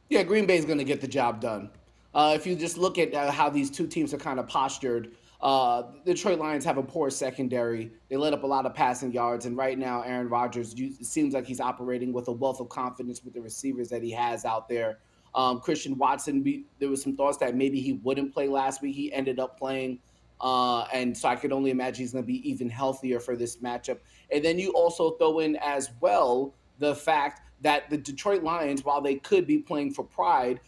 Yeah, 0.10 0.24
Green 0.24 0.46
Bay 0.46 0.58
is 0.58 0.66
going 0.66 0.78
to 0.78 0.84
get 0.84 1.02
the 1.02 1.08
job 1.08 1.40
done. 1.40 1.70
Uh, 2.14 2.34
if 2.36 2.46
you 2.46 2.56
just 2.56 2.78
look 2.78 2.98
at 2.98 3.14
uh, 3.14 3.32
how 3.32 3.50
these 3.50 3.70
two 3.70 3.88
teams 3.88 4.14
are 4.14 4.18
kind 4.18 4.40
of 4.40 4.48
postured, 4.48 5.12
uh, 5.42 5.84
the 6.06 6.14
Detroit 6.14 6.38
Lions 6.38 6.64
have 6.66 6.78
a 6.78 6.84
poor 6.84 7.10
secondary. 7.10 7.92
They 8.10 8.18
let 8.18 8.34
up 8.34 8.44
a 8.44 8.48
lot 8.48 8.66
of 8.66 8.76
passing 8.76 9.12
yards, 9.12 9.48
and 9.48 9.58
right 9.58 9.78
now, 9.78 10.02
Aaron 10.04 10.30
Rodgers 10.30 10.76
seems 11.02 11.34
like 11.34 11.48
he's 11.48 11.60
operating 11.60 12.14
with 12.14 12.28
a 12.28 12.32
wealth 12.32 12.60
of 12.60 12.70
confidence 12.70 13.24
with 13.24 13.34
the 13.34 13.42
receivers 13.42 13.90
that 13.90 14.04
he 14.04 14.12
has 14.12 14.46
out 14.46 14.70
there. 14.70 15.00
Um, 15.34 15.60
Christian 15.60 15.98
Watson, 15.98 16.44
be, 16.44 16.66
there 16.80 16.90
was 16.90 17.02
some 17.02 17.16
thoughts 17.16 17.38
that 17.38 17.56
maybe 17.56 17.80
he 17.80 17.94
wouldn't 17.94 18.34
play 18.34 18.48
last 18.48 18.82
week. 18.84 18.96
He 18.96 19.12
ended 19.14 19.40
up 19.40 19.58
playing, 19.58 20.00
uh, 20.42 20.82
and 20.94 21.18
so 21.18 21.28
I 21.28 21.36
could 21.36 21.52
only 21.52 21.72
imagine 21.72 22.04
he's 22.04 22.14
going 22.14 22.24
to 22.24 22.28
be 22.28 22.48
even 22.48 22.70
healthier 22.70 23.20
for 23.20 23.36
this 23.36 23.58
matchup. 23.58 23.98
And 24.32 24.46
then 24.46 24.60
you 24.60 24.72
also 24.74 25.12
throw 25.12 25.40
in 25.40 25.56
as 25.56 25.90
well 26.02 26.54
the 26.78 26.94
fact 26.94 27.42
that 27.62 27.90
the 27.90 27.98
Detroit 27.98 28.44
Lions, 28.44 28.86
while 28.86 29.02
they 29.02 29.16
could 29.16 29.48
be 29.48 29.58
playing 29.58 29.94
for 29.94 30.04
pride, 30.04 30.60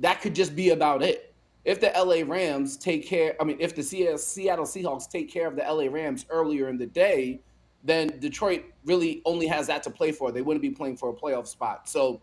that 0.00 0.20
could 0.20 0.34
just 0.34 0.54
be 0.54 0.70
about 0.70 1.02
it 1.02 1.33
if 1.64 1.80
the 1.80 1.92
LA 1.96 2.22
Rams 2.26 2.76
take 2.76 3.06
care, 3.06 3.34
I 3.40 3.44
mean, 3.44 3.56
if 3.58 3.74
the 3.74 3.82
Seattle 3.82 4.66
Seahawks 4.66 5.10
take 5.10 5.32
care 5.32 5.46
of 5.46 5.56
the 5.56 5.62
LA 5.62 5.90
Rams 5.90 6.26
earlier 6.28 6.68
in 6.68 6.76
the 6.76 6.86
day, 6.86 7.40
then 7.82 8.18
Detroit 8.18 8.64
really 8.84 9.22
only 9.24 9.46
has 9.46 9.66
that 9.66 9.82
to 9.84 9.90
play 9.90 10.12
for. 10.12 10.32
They 10.32 10.42
wouldn't 10.42 10.62
be 10.62 10.70
playing 10.70 10.96
for 10.96 11.10
a 11.10 11.12
playoff 11.12 11.46
spot. 11.46 11.88
So 11.88 12.20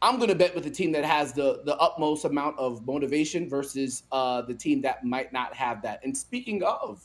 I'm 0.00 0.16
going 0.16 0.28
to 0.28 0.34
bet 0.34 0.54
with 0.54 0.64
the 0.64 0.70
team 0.70 0.92
that 0.92 1.04
has 1.04 1.32
the 1.32 1.62
the 1.64 1.76
utmost 1.78 2.24
amount 2.24 2.58
of 2.58 2.86
motivation 2.86 3.48
versus 3.48 4.04
uh, 4.12 4.42
the 4.42 4.54
team 4.54 4.80
that 4.82 5.04
might 5.04 5.32
not 5.32 5.54
have 5.54 5.82
that. 5.82 6.00
And 6.04 6.16
speaking 6.16 6.62
of 6.62 7.04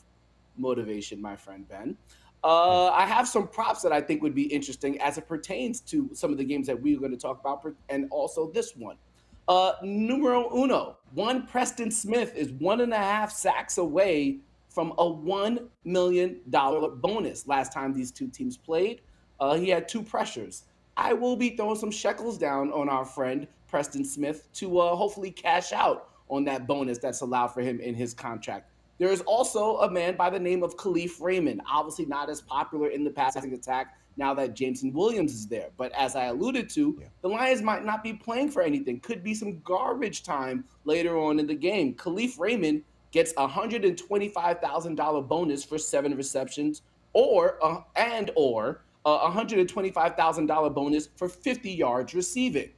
motivation, 0.56 1.20
my 1.20 1.34
friend 1.34 1.68
Ben, 1.68 1.96
uh, 2.44 2.88
I 2.88 3.06
have 3.06 3.26
some 3.26 3.48
props 3.48 3.82
that 3.82 3.92
I 3.92 4.00
think 4.00 4.22
would 4.22 4.34
be 4.34 4.44
interesting 4.44 5.00
as 5.00 5.18
it 5.18 5.26
pertains 5.26 5.80
to 5.82 6.10
some 6.12 6.30
of 6.30 6.38
the 6.38 6.44
games 6.44 6.68
that 6.68 6.80
we're 6.80 6.98
going 6.98 7.10
to 7.10 7.16
talk 7.16 7.40
about, 7.40 7.66
and 7.88 8.06
also 8.10 8.50
this 8.50 8.76
one. 8.76 8.96
Uh, 9.46 9.72
numero 9.82 10.50
uno, 10.56 10.96
one 11.12 11.46
Preston 11.46 11.90
Smith 11.90 12.34
is 12.34 12.50
one 12.52 12.80
and 12.80 12.92
a 12.92 12.98
half 12.98 13.30
sacks 13.30 13.76
away 13.76 14.38
from 14.68 14.92
a 14.92 15.04
$1 15.04 15.68
million 15.84 16.40
bonus 16.46 17.46
last 17.46 17.72
time 17.72 17.92
these 17.92 18.10
two 18.10 18.26
teams 18.28 18.56
played. 18.56 19.02
Uh, 19.38 19.54
he 19.54 19.68
had 19.68 19.86
two 19.86 20.02
pressures. 20.02 20.64
I 20.96 21.12
will 21.12 21.36
be 21.36 21.50
throwing 21.50 21.76
some 21.76 21.90
shekels 21.90 22.38
down 22.38 22.72
on 22.72 22.88
our 22.88 23.04
friend 23.04 23.46
Preston 23.68 24.04
Smith 24.04 24.50
to 24.54 24.78
uh, 24.78 24.96
hopefully 24.96 25.30
cash 25.30 25.72
out 25.72 26.08
on 26.28 26.44
that 26.44 26.66
bonus 26.66 26.98
that's 26.98 27.20
allowed 27.20 27.48
for 27.48 27.60
him 27.60 27.80
in 27.80 27.94
his 27.94 28.14
contract. 28.14 28.70
There 28.98 29.10
is 29.10 29.20
also 29.22 29.78
a 29.78 29.90
man 29.90 30.16
by 30.16 30.30
the 30.30 30.38
name 30.38 30.62
of 30.62 30.76
Kalif 30.76 31.20
Raymond, 31.20 31.60
obviously 31.70 32.06
not 32.06 32.30
as 32.30 32.40
popular 32.40 32.88
in 32.88 33.04
the 33.04 33.10
passing 33.10 33.52
attack 33.52 33.98
now 34.16 34.34
that 34.34 34.54
Jameson 34.54 34.92
Williams 34.92 35.32
is 35.32 35.46
there. 35.46 35.68
But 35.76 35.92
as 35.92 36.16
I 36.16 36.26
alluded 36.26 36.68
to, 36.70 36.96
yeah. 37.00 37.06
the 37.22 37.28
Lions 37.28 37.62
might 37.62 37.84
not 37.84 38.02
be 38.02 38.12
playing 38.12 38.50
for 38.50 38.62
anything. 38.62 39.00
Could 39.00 39.22
be 39.22 39.34
some 39.34 39.60
garbage 39.60 40.22
time 40.22 40.64
later 40.84 41.18
on 41.18 41.38
in 41.38 41.46
the 41.46 41.54
game. 41.54 41.94
Kalif 41.94 42.38
Raymond 42.38 42.82
gets 43.10 43.32
a 43.32 43.46
$125,000 43.46 45.28
bonus 45.28 45.64
for 45.64 45.78
seven 45.78 46.16
receptions 46.16 46.82
or 47.12 47.64
uh, 47.64 47.80
and 47.96 48.30
or 48.34 48.82
a 49.04 49.30
$125,000 49.30 50.74
bonus 50.74 51.08
for 51.16 51.28
50 51.28 51.70
yards 51.70 52.14
receiving. 52.14 52.70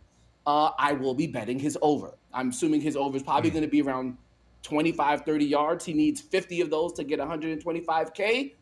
Uh, 0.46 0.70
I 0.79 0.92
will 0.92 1.14
be 1.14 1.27
betting 1.27 1.59
his 1.59 1.79
over. 1.83 2.14
I'm 2.33 2.51
assuming 2.51 2.81
his 2.81 2.96
over 2.96 3.16
is 3.16 3.22
probably 3.22 3.51
mm. 3.51 3.55
going 3.55 3.64
to 3.64 3.70
be 3.70 3.83
around 3.83 4.16
25, 4.62 5.22
30 5.22 5.44
yards. 5.44 5.85
He 5.85 5.92
needs 5.92 6.20
50 6.20 6.61
of 6.61 6.70
those 6.70 6.92
to 6.94 7.05
get 7.05 7.18
125K. 7.18 8.55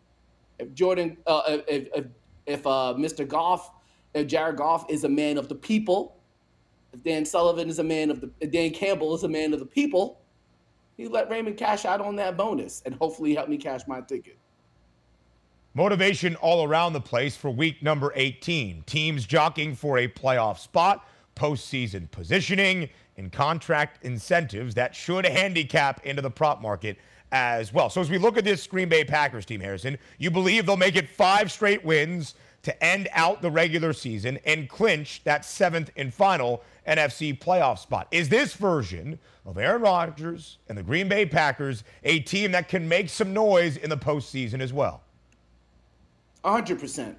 If 0.59 0.72
Jordan, 0.74 1.16
uh, 1.26 1.42
if, 1.66 1.88
if 1.94 2.07
if 2.47 2.66
uh, 2.66 2.95
Mr. 2.97 3.26
Goff, 3.26 3.70
if 4.14 4.26
Jared 4.26 4.57
Goff 4.57 4.90
is 4.90 5.05
a 5.05 5.09
man 5.09 5.38
of 5.38 5.49
the 5.49 5.55
people, 5.55 6.16
if 6.92 7.03
Dan 7.03 7.24
Sullivan 7.24 7.68
is 7.68 7.78
a 7.78 7.84
man 7.84 8.11
of 8.11 8.20
the, 8.20 8.47
Dan 8.47 8.70
Campbell 8.70 9.14
is 9.14 9.24
a 9.24 9.28
man 9.28 9.53
of 9.53 9.61
the 9.61 9.66
people, 9.66 10.20
he 10.97 11.09
let 11.09 11.28
Raymond 11.28 11.57
cash 11.57 11.84
out 11.84 12.01
on 12.01 12.16
that 12.16 12.36
bonus 12.36 12.82
and 12.86 12.95
hopefully 12.95 13.34
help 13.34 13.49
me 13.49 13.57
cash 13.57 13.82
my 13.88 14.01
ticket. 14.01 14.38
Motivation 15.76 16.36
all 16.36 16.64
around 16.64 16.92
the 16.92 17.01
place 17.01 17.36
for 17.36 17.51
week 17.51 17.82
number 17.82 18.12
18. 18.14 18.84
Teams 18.86 19.26
jockeying 19.26 19.74
for 19.74 19.99
a 19.99 20.07
playoff 20.07 20.59
spot, 20.59 21.05
postseason 21.34 22.09
positioning, 22.12 22.88
and 23.16 23.32
contract 23.32 24.05
incentives 24.05 24.74
that 24.74 24.95
should 24.95 25.26
handicap 25.26 26.05
into 26.07 26.22
the 26.22 26.30
prop 26.30 26.62
market 26.62 26.97
as 27.33 27.72
well. 27.72 27.91
So 27.91 28.01
as 28.01 28.11
we 28.11 28.18
look 28.18 28.37
at 28.37 28.45
this 28.45 28.66
Green 28.66 28.89
Bay 28.89 29.05
Packers 29.05 29.45
team, 29.45 29.61
Harrison, 29.61 29.99
you 30.18 30.31
believe 30.31 30.66
they'll 30.66 30.77
make 30.77 30.97
it 30.97 31.09
five 31.09 31.51
straight 31.51 31.85
wins 31.85 32.35
to 32.62 32.85
end 32.85 33.09
out 33.12 33.43
the 33.43 33.51
regular 33.51 33.93
season 33.93 34.39
and 34.45 34.68
clinch 34.68 35.22
that 35.25 35.45
seventh 35.45 35.91
and 35.97 36.12
final 36.12 36.62
NFC 36.89 37.39
playoff 37.39 37.79
spot. 37.79 38.09
Is 38.11 38.29
this 38.29 38.55
version 38.55 39.18
of 39.45 39.59
Aaron 39.59 39.83
Rodgers 39.83 40.59
and 40.68 40.77
the 40.77 40.83
Green 40.83 41.09
Bay 41.09 41.27
Packers 41.27 41.85
a 42.05 42.20
team 42.20 42.53
that 42.53 42.68
can 42.68 42.89
make 42.89 43.09
some 43.11 43.33
noise 43.33 43.77
in 43.77 43.91
the 43.91 43.97
postseason 43.97 44.61
as 44.61 44.72
well? 44.72 45.03
100%. 46.45 47.14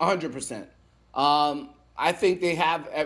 100%. 0.00 0.66
Um, 1.14 1.70
I 1.96 2.12
think 2.12 2.40
they 2.40 2.54
have 2.56 2.88
uh, 2.94 3.04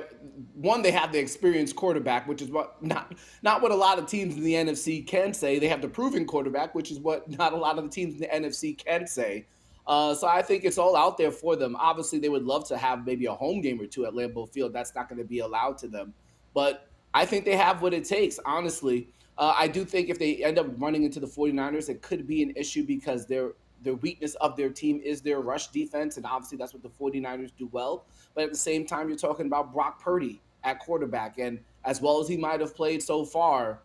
one. 0.54 0.82
They 0.82 0.90
have 0.90 1.12
the 1.12 1.18
experienced 1.18 1.76
quarterback, 1.76 2.26
which 2.26 2.40
is 2.40 2.50
what 2.50 2.82
not 2.82 3.14
not 3.42 3.60
what 3.60 3.70
a 3.70 3.74
lot 3.74 3.98
of 3.98 4.06
teams 4.06 4.36
in 4.36 4.42
the 4.42 4.54
NFC 4.54 5.06
can 5.06 5.34
say. 5.34 5.58
They 5.58 5.68
have 5.68 5.82
the 5.82 5.88
proven 5.88 6.26
quarterback, 6.26 6.74
which 6.74 6.90
is 6.90 6.98
what 6.98 7.28
not 7.30 7.52
a 7.52 7.56
lot 7.56 7.78
of 7.78 7.84
the 7.84 7.90
teams 7.90 8.14
in 8.14 8.20
the 8.20 8.26
NFC 8.28 8.76
can 8.76 9.06
say. 9.06 9.46
Uh, 9.86 10.14
so 10.14 10.26
I 10.26 10.42
think 10.42 10.64
it's 10.64 10.76
all 10.76 10.96
out 10.96 11.16
there 11.16 11.30
for 11.30 11.56
them. 11.56 11.74
Obviously, 11.76 12.18
they 12.18 12.28
would 12.28 12.44
love 12.44 12.68
to 12.68 12.76
have 12.76 13.06
maybe 13.06 13.26
a 13.26 13.32
home 13.32 13.60
game 13.62 13.80
or 13.80 13.86
two 13.86 14.04
at 14.06 14.12
Lambeau 14.12 14.48
Field. 14.48 14.72
That's 14.72 14.94
not 14.94 15.08
going 15.08 15.18
to 15.18 15.24
be 15.24 15.38
allowed 15.38 15.78
to 15.78 15.88
them, 15.88 16.12
but 16.54 16.88
I 17.14 17.24
think 17.24 17.44
they 17.44 17.56
have 17.56 17.80
what 17.80 17.94
it 17.94 18.04
takes. 18.04 18.38
Honestly, 18.44 19.08
uh, 19.38 19.54
I 19.56 19.68
do 19.68 19.84
think 19.84 20.08
if 20.08 20.18
they 20.18 20.44
end 20.44 20.58
up 20.58 20.66
running 20.78 21.04
into 21.04 21.20
the 21.20 21.26
49ers, 21.26 21.88
it 21.88 22.02
could 22.02 22.26
be 22.26 22.42
an 22.42 22.52
issue 22.56 22.84
because 22.84 23.26
they're 23.26 23.52
the 23.82 23.94
weakness 23.96 24.34
of 24.36 24.56
their 24.56 24.70
team 24.70 25.00
is 25.04 25.20
their 25.20 25.40
rush 25.40 25.68
defense, 25.68 26.16
and 26.16 26.26
obviously 26.26 26.58
that's 26.58 26.74
what 26.74 26.82
the 26.82 26.88
49ers 26.88 27.52
do 27.56 27.68
well. 27.72 28.06
But 28.34 28.44
at 28.44 28.50
the 28.50 28.58
same 28.58 28.86
time, 28.86 29.08
you're 29.08 29.18
talking 29.18 29.46
about 29.46 29.72
Brock 29.72 30.02
Purdy 30.02 30.40
at 30.64 30.80
quarterback, 30.80 31.38
and 31.38 31.60
as 31.84 32.00
well 32.00 32.20
as 32.20 32.28
he 32.28 32.36
might 32.36 32.60
have 32.60 32.74
played 32.74 33.02
so 33.02 33.24
far, 33.24 33.80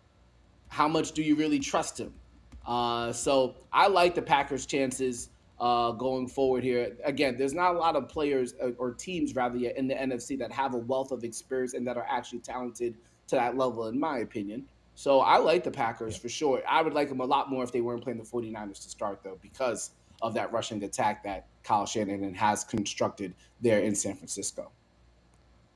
how 0.69 0.87
much 0.87 1.11
do 1.11 1.21
you 1.21 1.35
really 1.35 1.59
trust 1.59 1.99
him? 1.99 2.13
Uh, 2.65 3.11
so 3.11 3.55
I 3.71 3.87
like 3.87 4.15
the 4.15 4.21
Packers' 4.21 4.65
chances 4.65 5.29
uh, 5.59 5.91
going 5.91 6.27
forward 6.27 6.63
here. 6.63 6.97
Again, 7.05 7.37
there's 7.37 7.53
not 7.53 7.75
a 7.75 7.77
lot 7.77 7.95
of 7.95 8.09
players 8.09 8.55
uh, 8.61 8.71
or 8.77 8.93
teams 8.93 9.35
rather 9.35 9.57
in 9.57 9.87
the 9.87 9.93
NFC 9.93 10.37
that 10.39 10.51
have 10.51 10.73
a 10.73 10.77
wealth 10.77 11.11
of 11.11 11.23
experience 11.23 11.73
and 11.73 11.85
that 11.87 11.97
are 11.97 12.07
actually 12.09 12.39
talented 12.39 12.95
to 13.27 13.35
that 13.35 13.57
level, 13.57 13.87
in 13.87 13.99
my 13.99 14.19
opinion. 14.19 14.65
So 14.95 15.21
I 15.21 15.37
like 15.37 15.63
the 15.63 15.71
Packers 15.71 16.15
for 16.15 16.29
sure. 16.29 16.61
I 16.67 16.81
would 16.81 16.93
like 16.93 17.09
them 17.09 17.19
a 17.19 17.25
lot 17.25 17.49
more 17.49 17.63
if 17.63 17.71
they 17.71 17.81
weren't 17.81 18.03
playing 18.03 18.19
the 18.19 18.25
49ers 18.25 18.83
to 18.83 18.89
start, 18.89 19.21
though, 19.23 19.39
because 19.41 19.91
of 20.21 20.33
that 20.35 20.51
rushing 20.53 20.83
attack 20.83 21.23
that 21.23 21.47
Kyle 21.63 21.85
Shanahan 21.85 22.33
has 22.33 22.63
constructed 22.63 23.33
there 23.61 23.79
in 23.79 23.95
San 23.95 24.15
Francisco. 24.15 24.71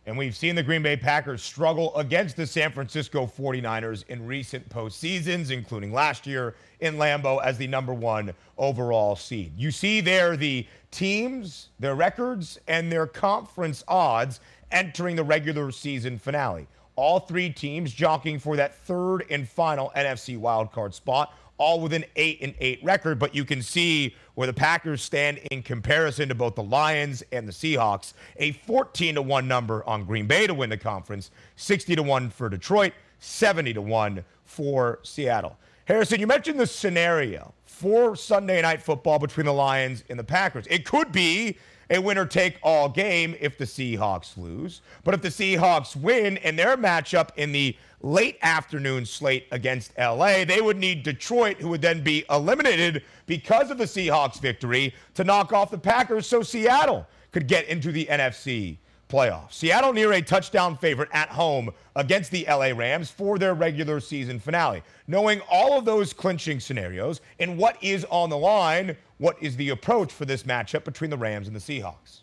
And 0.05 0.17
we've 0.17 0.37
seen 0.37 0.55
the 0.55 0.63
Green 0.63 0.81
Bay 0.81 0.95
Packers 0.95 1.43
struggle 1.43 1.93
against 1.97 2.37
the 2.37 2.47
San 2.47 2.71
Francisco 2.71 3.25
49ers 3.25 4.05
in 4.07 4.25
recent 4.25 4.69
postseasons, 4.69 5.51
including 5.51 5.91
last 5.91 6.25
year 6.25 6.55
in 6.79 6.95
Lambeau 6.95 7.43
as 7.43 7.57
the 7.57 7.67
number 7.67 7.93
one 7.93 8.31
overall 8.57 9.17
seed. 9.17 9.51
You 9.57 9.69
see 9.69 9.99
there 9.99 10.37
the 10.37 10.65
teams, 10.91 11.69
their 11.79 11.95
records, 11.95 12.57
and 12.69 12.89
their 12.89 13.05
conference 13.05 13.83
odds 13.89 14.39
entering 14.71 15.17
the 15.17 15.25
regular 15.25 15.71
season 15.71 16.17
finale. 16.17 16.67
All 16.97 17.19
three 17.19 17.51
teams 17.51 17.93
jockeying 17.93 18.39
for 18.39 18.55
that 18.55 18.75
third 18.75 19.23
and 19.29 19.47
final 19.47 19.91
NFC 19.95 20.37
wildcard 20.37 20.95
spot, 20.95 21.31
all 21.59 21.79
with 21.79 21.93
an 21.93 22.03
8 22.15 22.39
and 22.41 22.55
8 22.59 22.83
record, 22.83 23.19
but 23.19 23.35
you 23.35 23.45
can 23.45 23.61
see 23.61 24.15
where 24.33 24.47
the 24.47 24.53
Packers 24.53 25.03
stand 25.03 25.37
in 25.51 25.61
comparison 25.61 26.27
to 26.29 26.35
both 26.35 26.55
the 26.55 26.63
Lions 26.63 27.23
and 27.31 27.47
the 27.47 27.51
Seahawks. 27.51 28.13
A 28.37 28.51
14 28.51 29.13
to 29.13 29.21
1 29.21 29.47
number 29.47 29.87
on 29.87 30.05
Green 30.05 30.25
Bay 30.25 30.47
to 30.47 30.55
win 30.55 30.71
the 30.71 30.77
conference, 30.77 31.29
60 31.55 31.95
to 31.95 32.01
1 32.03 32.31
for 32.31 32.49
Detroit, 32.49 32.93
70 33.19 33.73
to 33.73 33.81
1 33.81 34.25
for 34.43 34.97
Seattle. 35.03 35.55
Harrison, 35.85 36.19
you 36.19 36.25
mentioned 36.25 36.59
the 36.59 36.65
scenario 36.67 37.53
for 37.63 38.15
Sunday 38.15 38.59
night 38.59 38.81
football 38.81 39.19
between 39.19 39.45
the 39.45 39.53
Lions 39.53 40.03
and 40.09 40.17
the 40.17 40.23
Packers. 40.23 40.65
It 40.67 40.83
could 40.83 41.11
be 41.11 41.57
a 41.89 41.99
winner 41.99 42.25
take 42.25 42.57
all 42.63 42.89
game 42.89 43.35
if 43.39 43.57
the 43.57 43.65
Seahawks 43.65 44.37
lose. 44.37 44.81
But 45.03 45.13
if 45.13 45.21
the 45.21 45.29
Seahawks 45.29 45.95
win 45.95 46.37
in 46.37 46.55
their 46.55 46.77
matchup 46.77 47.29
in 47.35 47.51
the 47.51 47.75
late 48.01 48.37
afternoon 48.41 49.05
slate 49.05 49.47
against 49.51 49.97
LA, 49.97 50.45
they 50.45 50.61
would 50.61 50.77
need 50.77 51.03
Detroit, 51.03 51.57
who 51.57 51.69
would 51.69 51.81
then 51.81 52.03
be 52.03 52.25
eliminated 52.29 53.03
because 53.25 53.71
of 53.71 53.77
the 53.77 53.85
Seahawks 53.85 54.39
victory, 54.39 54.93
to 55.15 55.23
knock 55.23 55.53
off 55.53 55.71
the 55.71 55.77
Packers 55.77 56.27
so 56.27 56.43
Seattle 56.43 57.07
could 57.31 57.47
get 57.47 57.67
into 57.67 57.91
the 57.91 58.05
NFC 58.05 58.77
playoffs. 59.09 59.53
Seattle 59.53 59.93
near 59.93 60.13
a 60.13 60.21
touchdown 60.21 60.77
favorite 60.77 61.09
at 61.11 61.29
home 61.29 61.71
against 61.95 62.31
the 62.31 62.45
LA 62.49 62.71
Rams 62.75 63.09
for 63.09 63.37
their 63.37 63.53
regular 63.53 63.99
season 63.99 64.39
finale. 64.39 64.83
Knowing 65.07 65.41
all 65.49 65.77
of 65.77 65.85
those 65.85 66.13
clinching 66.13 66.59
scenarios 66.59 67.21
and 67.39 67.57
what 67.57 67.81
is 67.81 68.05
on 68.05 68.29
the 68.29 68.37
line, 68.37 68.95
what 69.17 69.37
is 69.41 69.55
the 69.55 69.69
approach 69.69 70.11
for 70.11 70.25
this 70.25 70.43
matchup 70.43 70.83
between 70.83 71.09
the 71.09 71.17
Rams 71.17 71.47
and 71.47 71.55
the 71.55 71.59
Seahawks? 71.59 72.21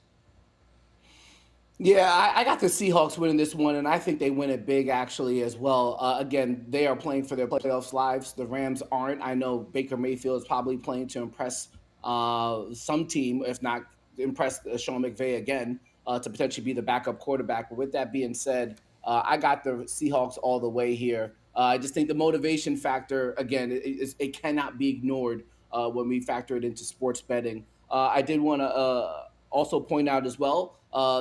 Yeah, 1.79 2.09
I, 2.13 2.41
I, 2.41 2.45
got 2.45 2.61
the 2.61 2.69
Seahawks 2.69 3.19
winning 3.19 3.37
this 3.37 3.53
one, 3.53 3.75
and 3.75 3.89
I 3.89 3.99
think 3.99 4.21
they 4.21 4.31
win 4.31 4.49
it 4.49 4.65
big 4.65 4.87
actually 4.87 5.43
as 5.43 5.57
well. 5.57 5.97
Uh, 5.99 6.19
again, 6.21 6.65
they 6.69 6.87
are 6.87 6.95
playing 6.95 7.25
for 7.25 7.35
their 7.35 7.49
playoffs 7.49 7.93
lives. 7.93 8.33
The 8.33 8.47
Rams 8.47 8.81
aren't. 8.93 9.21
I 9.21 9.35
know 9.35 9.59
Baker 9.59 9.97
Mayfield 9.97 10.41
is 10.41 10.47
probably 10.47 10.77
playing 10.77 11.09
to 11.09 11.23
impress 11.23 11.71
uh, 12.05 12.67
some 12.73 13.07
team, 13.07 13.43
if 13.45 13.61
not 13.61 13.83
impress 14.19 14.65
uh, 14.67 14.79
Sean 14.79 15.03
McVay 15.03 15.39
again 15.39 15.81
uh, 16.07 16.19
to 16.19 16.31
potentially 16.31 16.65
be 16.65 16.73
the 16.73 16.83
backup 16.83 17.19
quarterback. 17.19 17.69
But 17.69 17.79
with 17.79 17.93
that 17.93 18.13
being 18.13 18.35
said, 18.35 18.81
uh, 19.05 19.23
I 19.25 19.37
got 19.37 19.65
the 19.65 19.71
Seahawks 19.85 20.39
all 20.43 20.61
the 20.61 20.69
way 20.69 20.95
here. 20.95 21.35
Uh, 21.55 21.61
I 21.61 21.79
just 21.79 21.95
think 21.95 22.09
the 22.09 22.15
motivation 22.15 22.77
factor, 22.77 23.35
again, 23.39 23.71
it, 23.71 23.83
it, 23.85 24.15
it 24.19 24.43
cannot 24.43 24.79
be 24.79 24.89
ignored 24.89 25.45
uh, 25.73 25.89
when 25.89 26.09
we 26.09 26.21
factor 26.21 26.57
it 26.57 26.65
into 26.65 26.85
sports 26.85 27.21
betting. 27.21 27.65
Uh, 27.91 28.09
I 28.13 28.23
did 28.23 28.41
want 28.41 28.61
to 28.61 28.67
uh, 28.67 29.25
also 29.51 29.79
point 29.79 30.09
out 30.09 30.27
as 30.27 30.39
well 30.39 30.77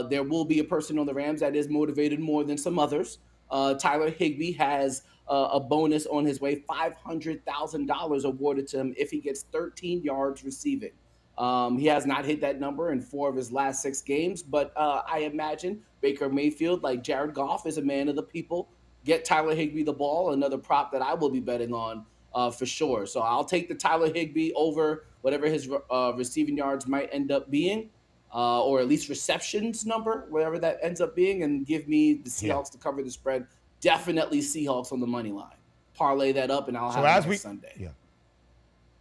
there 0.09 0.23
will 0.23 0.45
be 0.45 0.59
a 0.59 0.63
person 0.63 0.99
on 0.99 1.05
the 1.05 1.13
Rams 1.13 1.39
that 1.39 1.55
is 1.55 1.67
motivated 1.67 2.19
more 2.19 2.43
than 2.43 2.57
some 2.57 2.79
others. 2.79 3.19
Tyler 3.51 4.09
Higbee 4.09 4.53
has 4.53 5.03
a 5.27 5.59
bonus 5.59 6.05
on 6.05 6.25
his 6.25 6.39
way, 6.39 6.63
$500,000 6.69 8.23
awarded 8.23 8.67
to 8.67 8.79
him 8.79 8.93
if 8.97 9.09
he 9.11 9.19
gets 9.19 9.43
13 9.51 10.03
yards 10.03 10.43
receiving. 10.43 10.91
Um, 11.37 11.77
he 11.77 11.87
has 11.87 12.05
not 12.05 12.25
hit 12.25 12.41
that 12.41 12.59
number 12.59 12.91
in 12.91 13.01
four 13.01 13.29
of 13.29 13.35
his 13.35 13.51
last 13.51 13.81
six 13.81 14.01
games, 14.01 14.43
but 14.43 14.71
uh, 14.75 15.01
I 15.07 15.19
imagine 15.19 15.81
Baker 16.01 16.29
Mayfield, 16.29 16.83
like 16.83 17.03
Jared 17.03 17.33
Goff, 17.33 17.65
is 17.65 17.77
a 17.77 17.81
man 17.81 18.07
of 18.07 18.15
the 18.15 18.23
people. 18.23 18.69
Get 19.03 19.25
Tyler 19.25 19.55
Higbee 19.55 19.83
the 19.83 19.93
ball, 19.93 20.33
another 20.33 20.57
prop 20.57 20.91
that 20.91 21.01
I 21.01 21.13
will 21.13 21.29
be 21.29 21.39
betting 21.39 21.73
on 21.73 22.05
uh, 22.33 22.51
for 22.51 22.65
sure. 22.65 23.05
So 23.05 23.21
I'll 23.21 23.43
take 23.45 23.67
the 23.67 23.75
Tyler 23.75 24.13
Higbee 24.13 24.51
over 24.55 25.05
whatever 25.21 25.47
his 25.47 25.69
uh, 25.89 26.13
receiving 26.15 26.57
yards 26.57 26.87
might 26.87 27.09
end 27.11 27.31
up 27.31 27.49
being, 27.49 27.89
uh, 28.33 28.63
or 28.63 28.79
at 28.79 28.87
least 28.87 29.09
receptions 29.09 29.85
number, 29.85 30.27
whatever 30.29 30.59
that 30.59 30.79
ends 30.81 31.01
up 31.01 31.15
being, 31.15 31.43
and 31.43 31.65
give 31.65 31.87
me 31.87 32.15
the 32.15 32.29
Seahawks 32.29 32.67
yeah. 32.67 32.71
to 32.71 32.77
cover 32.77 33.01
the 33.01 33.11
spread. 33.11 33.47
Definitely 33.81 34.39
Seahawks 34.39 34.91
on 34.91 34.99
the 34.99 35.07
money 35.07 35.31
line. 35.31 35.55
Parlay 35.95 36.31
that 36.33 36.49
up, 36.49 36.67
and 36.67 36.77
I'll 36.77 36.91
so 36.91 37.01
have 37.01 37.25
it 37.25 37.29
we, 37.29 37.35
Sunday. 37.37 37.73
Yeah. 37.77 37.89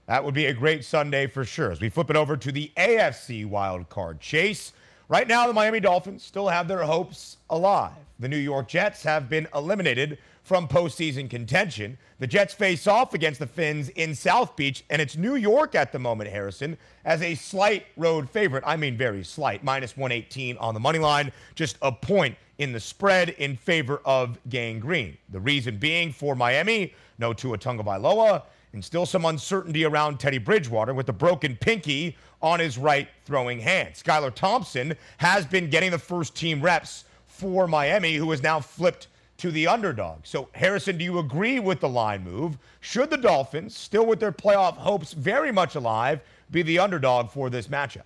That 0.07 0.24
would 0.24 0.34
be 0.34 0.46
a 0.46 0.55
great 0.55 0.84
Sunday 0.84 1.26
for 1.26 1.44
sure. 1.44 1.70
As 1.70 1.80
we 1.80 1.88
flip 1.88 2.11
it 2.11 2.16
over 2.16 2.36
to 2.36 2.53
the 2.53 2.72
AFC 2.76 3.46
wild 3.46 3.88
card 3.88 4.20
chase, 4.20 4.72
right 5.09 5.28
now 5.28 5.46
the 5.46 5.53
Miami 5.53 5.80
Dolphins 5.80 6.24
still 6.24 6.48
have 6.48 6.66
their 6.66 6.82
hopes 6.82 7.36
alive. 7.50 7.92
The 8.18 8.28
New 8.28 8.36
York 8.36 8.68
Jets 8.68 9.05
have 9.05 9.28
been 9.28 9.46
eliminated 9.55 10.18
from 10.42 10.66
postseason 10.66 11.30
contention. 11.30 11.96
The 12.18 12.26
Jets 12.26 12.53
face 12.53 12.88
off 12.88 13.14
against 13.14 13.38
the 13.38 13.46
Fins 13.46 13.90
in 13.90 14.14
South 14.14 14.57
Beach, 14.57 14.84
and 14.90 15.00
it's 15.00 15.16
New 15.16 15.36
York 15.36 15.76
at 15.76 15.92
the 15.92 16.00
moment, 16.00 16.30
Harrison, 16.30 16.76
as 17.05 17.22
a 17.22 17.36
slight 17.36 17.86
road 17.96 18.28
favorite. 18.28 18.64
I 18.66 18.76
mean, 18.76 18.96
very 18.96 19.22
slight, 19.22 19.62
minus 19.62 19.96
118 19.96 20.57
on 20.57 20.74
the 20.74 20.80
money 20.80 20.98
line, 20.98 21.30
just 21.55 21.78
a 21.80 21.92
point 21.92 22.36
in 22.59 22.72
the 22.72 22.80
spread 22.80 23.30
in 23.30 23.57
favor 23.57 24.03
of 24.05 24.38
Gang 24.48 24.80
Green. 24.80 25.16
The 25.30 25.40
reason 25.40 25.78
being 25.78 26.12
for 26.12 26.34
Miami, 26.34 26.92
no 27.18 27.32
Tua 27.32 27.57
Tagovailoa 27.57 28.42
and 28.72 28.84
still 28.84 29.06
some 29.06 29.24
uncertainty 29.24 29.84
around 29.84 30.18
Teddy 30.18 30.38
Bridgewater 30.38 30.94
with 30.94 31.06
the 31.06 31.12
broken 31.12 31.56
pinky 31.56 32.16
on 32.40 32.60
his 32.60 32.78
right 32.78 33.08
throwing 33.24 33.60
hand. 33.60 33.94
Skylar 33.94 34.34
Thompson 34.34 34.96
has 35.18 35.46
been 35.46 35.70
getting 35.70 35.90
the 35.90 35.98
first 35.98 36.34
team 36.34 36.60
reps 36.60 37.04
for 37.26 37.66
Miami, 37.66 38.14
who 38.14 38.30
has 38.30 38.42
now 38.42 38.60
flipped 38.60 39.08
to 39.38 39.50
the 39.50 39.66
underdog. 39.66 40.20
So, 40.24 40.48
Harrison, 40.52 40.98
do 40.98 41.04
you 41.04 41.18
agree 41.18 41.58
with 41.58 41.80
the 41.80 41.88
line 41.88 42.22
move? 42.22 42.58
Should 42.80 43.10
the 43.10 43.16
Dolphins, 43.16 43.76
still 43.76 44.06
with 44.06 44.20
their 44.20 44.32
playoff 44.32 44.74
hopes 44.74 45.12
very 45.12 45.50
much 45.50 45.74
alive, 45.74 46.20
be 46.50 46.62
the 46.62 46.78
underdog 46.78 47.30
for 47.30 47.50
this 47.50 47.68
matchup? 47.68 48.02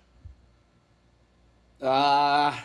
Uh, 1.81 2.57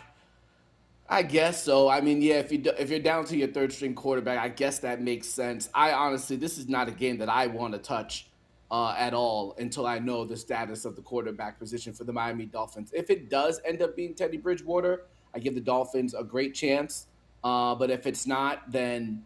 I 1.13 1.21
guess 1.21 1.63
so. 1.63 1.91
I 1.91 2.01
mean, 2.01 2.23
yeah, 2.23 2.37
if 2.37 2.51
you 2.51 2.63
if 2.79 2.89
you're 2.89 2.99
down 2.99 3.27
to 3.27 3.37
your 3.37 3.49
third 3.49 3.71
string 3.71 3.95
quarterback, 3.95 4.39
I 4.39 4.49
guess 4.49 4.79
that 4.79 5.03
makes 5.03 5.29
sense. 5.29 5.69
I 5.75 5.93
honestly, 5.93 6.37
this 6.37 6.57
is 6.57 6.71
not 6.71 6.89
a 6.89 6.91
game 6.91 7.19
that 7.19 7.29
I 7.29 7.49
want 7.49 7.75
to 7.75 7.79
touch 7.79 8.29
uh, 8.71 8.95
at 8.97 9.13
all 9.13 9.55
until 9.59 9.87
I 9.87 9.99
know 9.99 10.25
the 10.25 10.39
status 10.39 10.87
of 10.87 10.97
the 10.97 11.03
quarterback 11.03 11.59
position 11.59 11.93
for 11.93 12.05
the 12.05 12.15
Miami 12.15 12.47
Dolphins. 12.47 12.93
If 12.95 13.11
it 13.11 13.29
does 13.29 13.61
end 13.67 13.83
up 13.83 13.95
being 13.95 14.15
Teddy 14.15 14.39
Bridgewater, 14.39 15.05
I 15.35 15.39
give 15.39 15.55
the 15.55 15.61
Dolphins 15.61 16.15
a 16.15 16.25
great 16.25 16.55
chance. 16.55 17.09
Uh, 17.45 17.75
but 17.75 17.91
if 17.91 18.07
it's 18.07 18.27
not, 18.27 18.73
then 18.73 19.23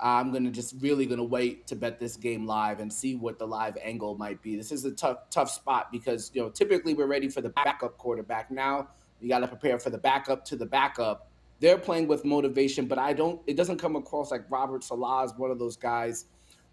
I'm 0.00 0.32
gonna 0.32 0.50
just 0.50 0.76
really 0.80 1.04
gonna 1.04 1.22
wait 1.22 1.66
to 1.66 1.76
bet 1.76 2.00
this 2.00 2.16
game 2.16 2.46
live 2.46 2.80
and 2.80 2.90
see 2.90 3.14
what 3.14 3.38
the 3.38 3.46
live 3.46 3.76
angle 3.84 4.16
might 4.16 4.40
be. 4.40 4.56
This 4.56 4.72
is 4.72 4.86
a 4.86 4.90
tough 4.90 5.28
tough 5.28 5.50
spot 5.50 5.92
because 5.92 6.30
you 6.32 6.40
know 6.40 6.48
typically 6.48 6.94
we're 6.94 7.06
ready 7.06 7.28
for 7.28 7.42
the 7.42 7.50
backup 7.50 7.98
quarterback. 7.98 8.50
Now 8.50 8.88
you 9.20 9.28
got 9.28 9.40
to 9.40 9.48
prepare 9.48 9.78
for 9.78 9.90
the 9.90 9.98
backup 9.98 10.44
to 10.46 10.56
the 10.56 10.66
backup. 10.66 11.28
They're 11.60 11.78
playing 11.78 12.08
with 12.08 12.24
motivation, 12.24 12.86
but 12.86 12.98
I 12.98 13.12
don't. 13.12 13.40
It 13.46 13.56
doesn't 13.56 13.78
come 13.78 13.96
across 13.96 14.30
like 14.30 14.50
Robert 14.50 14.82
Saleh 14.82 15.26
is 15.26 15.32
one 15.36 15.50
of 15.50 15.58
those 15.58 15.76
guys 15.76 16.26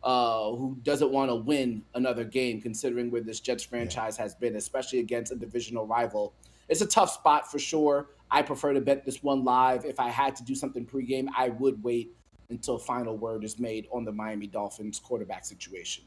uh, 0.04 0.52
who 0.52 0.78
doesn't 0.84 1.12
want 1.12 1.30
to 1.30 1.36
win 1.36 1.84
another 1.96 2.24
game, 2.24 2.62
considering 2.62 3.12
where 3.12 3.22
this 3.22 3.40
Jets 3.40 3.64
franchise 3.64 4.16
yeah. 4.18 4.24
has 4.24 4.36
been, 4.36 4.56
especially 4.56 5.00
against 5.00 5.32
a 5.32 5.36
divisional 5.36 5.86
rival. 5.86 6.34
It's 6.70 6.82
a 6.82 6.88
tough 6.88 7.12
spot 7.12 7.52
for 7.52 7.60
sure. 7.60 8.08
I 8.30 8.42
prefer 8.42 8.74
to 8.74 8.82
bet 8.82 9.06
this 9.06 9.24
one 9.24 9.44
live. 9.44 9.86
If 9.86 10.00
I 10.00 10.10
had 10.10 10.36
to 10.38 10.44
do 10.44 10.56
something 10.56 10.86
pregame, 10.86 11.28
I 11.36 11.50
would 11.50 11.82
wait 11.84 12.14
until 12.50 12.78
final 12.78 13.18
word 13.18 13.44
is 13.44 13.60
made 13.60 13.88
on 13.92 14.06
the 14.06 14.12
Miami 14.12 14.48
Dolphins 14.48 15.00
quarterback 15.00 15.46
situation. 15.46 16.04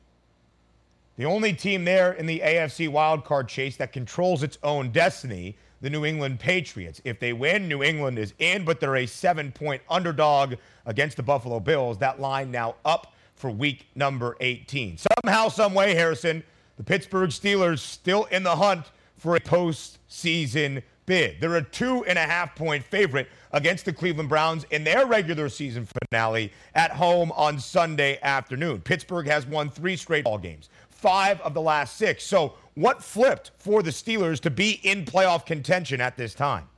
The 1.17 1.27
only 1.27 1.53
team 1.53 1.85
there 1.85 2.13
in 2.13 2.25
the 2.25 2.41
AFC 2.41 2.89
wildcard 2.89 3.49
chase 3.49 3.77
that 3.77 3.93
controls 3.93 4.43
its 4.43 4.57
own 4.63 4.91
destiny, 4.91 5.57
the 5.81 5.91
New 5.91 6.05
England 6.05 6.41
Patriots. 6.41 7.01
If 7.05 7.21
they 7.21 7.33
win, 7.33 7.69
New 7.69 7.83
England 7.83 8.19
is 8.19 8.35
in, 8.39 8.65
but 8.65 8.81
they're 8.81 8.97
a 8.97 9.07
seven 9.07 9.53
point 9.53 9.83
underdog 9.89 10.55
against 10.87 11.17
the 11.17 11.23
Buffalo 11.23 11.61
Bills. 11.61 11.99
That 11.99 12.21
line 12.21 12.51
now 12.51 12.77
up 12.85 13.15
for 13.35 13.51
week 13.51 13.87
number 13.95 14.37
18. 14.41 14.99
Somehow, 15.25 15.49
someway, 15.49 15.95
Harrison, 15.95 16.43
the 16.77 16.85
Pittsburgh 16.85 17.31
Steelers 17.31 17.79
still 17.79 18.25
in 18.27 18.43
the 18.43 18.57
hunt 18.57 18.91
for 19.17 19.37
a 19.37 19.41
postseason 19.41 20.83
bid. 21.11 21.41
They're 21.41 21.57
a 21.57 21.63
two 21.65 22.05
and 22.05 22.17
a 22.17 22.23
half 22.23 22.55
point 22.55 22.85
favorite 22.85 23.27
against 23.51 23.85
the 23.85 23.93
Cleveland 23.93 24.29
Browns 24.29 24.65
in 24.71 24.85
their 24.85 25.07
regular 25.07 25.49
season 25.49 25.89
finale 26.09 26.53
at 26.77 26.93
home 26.93 27.33
on 27.33 27.59
Sunday 27.59 28.21
afternoon. 28.23 28.81
Pittsburgh 28.81 29.27
has 29.27 29.45
won 29.45 29.71
three 29.71 29.97
straight 29.97 30.23
ball 30.23 30.39
games, 30.39 30.69
five 30.89 31.41
of 31.41 31.53
the 31.53 31.61
last 31.61 31.97
six. 31.97 32.23
So, 32.23 32.55
what 32.75 33.03
flipped 33.03 33.51
for 33.59 33.83
the 33.83 33.91
Steelers 33.91 34.39
to 34.43 34.51
be 34.51 34.79
in 34.85 35.05
playoff 35.05 35.45
contention 35.45 36.01
at 36.01 36.17
this 36.17 36.33
time? 36.33 36.69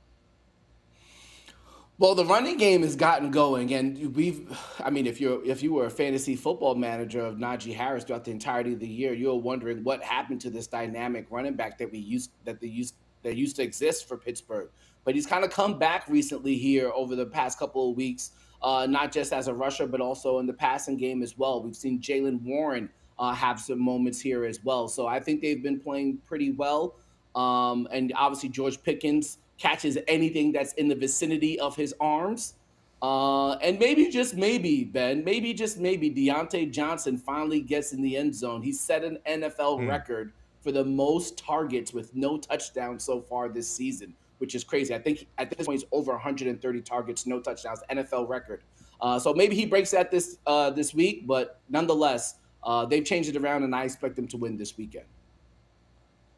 Well, 1.99 2.15
the 2.15 2.25
running 2.25 2.57
game 2.57 2.81
has 2.81 2.95
gotten 2.95 3.29
going, 3.29 3.71
and 3.71 4.15
we've. 4.15 4.59
I 4.83 4.89
mean, 4.89 5.05
if 5.05 5.21
you're 5.21 5.45
if 5.45 5.61
you 5.61 5.75
were 5.75 5.85
a 5.85 5.91
fantasy 5.91 6.35
football 6.35 6.73
manager 6.73 7.21
of 7.21 7.35
Najee 7.35 7.75
Harris 7.75 8.03
throughout 8.03 8.25
the 8.25 8.31
entirety 8.31 8.73
of 8.73 8.79
the 8.79 8.87
year, 8.87 9.13
you're 9.13 9.39
wondering 9.39 9.83
what 9.83 10.01
happened 10.03 10.41
to 10.41 10.49
this 10.49 10.65
dynamic 10.65 11.27
running 11.29 11.53
back 11.53 11.77
that 11.77 11.91
we 11.91 11.99
used 11.99 12.31
that 12.45 12.59
they 12.59 12.67
used 12.67 12.95
that 13.23 13.35
used 13.35 13.55
to 13.57 13.63
exist 13.63 14.07
for 14.07 14.17
Pittsburgh. 14.17 14.69
But 15.05 15.15
he's 15.15 15.25
kind 15.25 15.43
of 15.43 15.51
come 15.51 15.77
back 15.77 16.05
recently 16.07 16.55
here 16.55 16.91
over 16.95 17.15
the 17.15 17.25
past 17.25 17.59
couple 17.59 17.89
of 17.89 17.97
weeks, 17.97 18.31
uh, 18.61 18.85
not 18.89 19.11
just 19.11 19.33
as 19.33 19.47
a 19.47 19.53
rusher, 19.53 19.87
but 19.87 19.99
also 19.99 20.39
in 20.39 20.45
the 20.45 20.53
passing 20.53 20.97
game 20.97 21.21
as 21.21 21.37
well. 21.37 21.61
We've 21.61 21.75
seen 21.75 21.99
Jaylen 21.99 22.41
Warren 22.41 22.89
uh, 23.19 23.33
have 23.33 23.59
some 23.59 23.79
moments 23.79 24.21
here 24.21 24.45
as 24.45 24.63
well. 24.63 24.87
So 24.87 25.07
I 25.07 25.19
think 25.19 25.41
they've 25.41 25.61
been 25.61 25.79
playing 25.79 26.19
pretty 26.25 26.51
well. 26.51 26.95
Um, 27.35 27.87
and 27.91 28.13
obviously, 28.15 28.49
George 28.49 28.81
Pickens 28.83 29.39
catches 29.57 29.97
anything 30.07 30.51
that's 30.51 30.73
in 30.73 30.87
the 30.87 30.95
vicinity 30.95 31.59
of 31.59 31.75
his 31.75 31.93
arms. 31.99 32.55
Uh, 33.01 33.55
and 33.55 33.77
maybe 33.79 34.09
just 34.09 34.35
maybe, 34.35 34.85
Ben, 34.85 35.23
maybe 35.25 35.53
just 35.53 35.77
maybe 35.77 36.09
Diontae 36.09 36.71
Johnson 36.71 37.17
finally 37.17 37.59
gets 37.59 37.91
in 37.91 38.01
the 38.01 38.15
end 38.15 38.33
zone. 38.33 38.61
He 38.61 38.71
set 38.71 39.03
an 39.03 39.19
NFL 39.27 39.81
mm. 39.81 39.89
record 39.89 40.31
for 40.63 40.71
the 40.71 40.83
most 40.83 41.37
targets 41.37 41.93
with 41.93 42.15
no 42.15 42.37
touchdowns 42.37 43.03
so 43.03 43.19
far 43.19 43.49
this 43.49 43.69
season, 43.69 44.13
which 44.37 44.55
is 44.55 44.63
crazy. 44.63 44.95
I 44.95 44.99
think 44.99 45.27
at 45.37 45.49
this 45.49 45.67
point 45.67 45.81
he's 45.81 45.89
over 45.91 46.13
130 46.13 46.81
targets, 46.81 47.25
no 47.27 47.41
touchdowns, 47.41 47.81
NFL 47.91 48.29
record. 48.29 48.63
Uh, 49.01 49.19
so 49.19 49.33
maybe 49.33 49.55
he 49.55 49.65
breaks 49.65 49.91
that 49.91 50.09
this 50.09 50.37
uh, 50.47 50.69
this 50.69 50.93
week, 50.93 51.27
but 51.27 51.59
nonetheless, 51.69 52.35
uh, 52.63 52.85
they've 52.85 53.03
changed 53.03 53.29
it 53.29 53.35
around, 53.35 53.63
and 53.63 53.75
I 53.75 53.83
expect 53.83 54.15
them 54.15 54.27
to 54.29 54.37
win 54.37 54.55
this 54.55 54.77
weekend. 54.77 55.05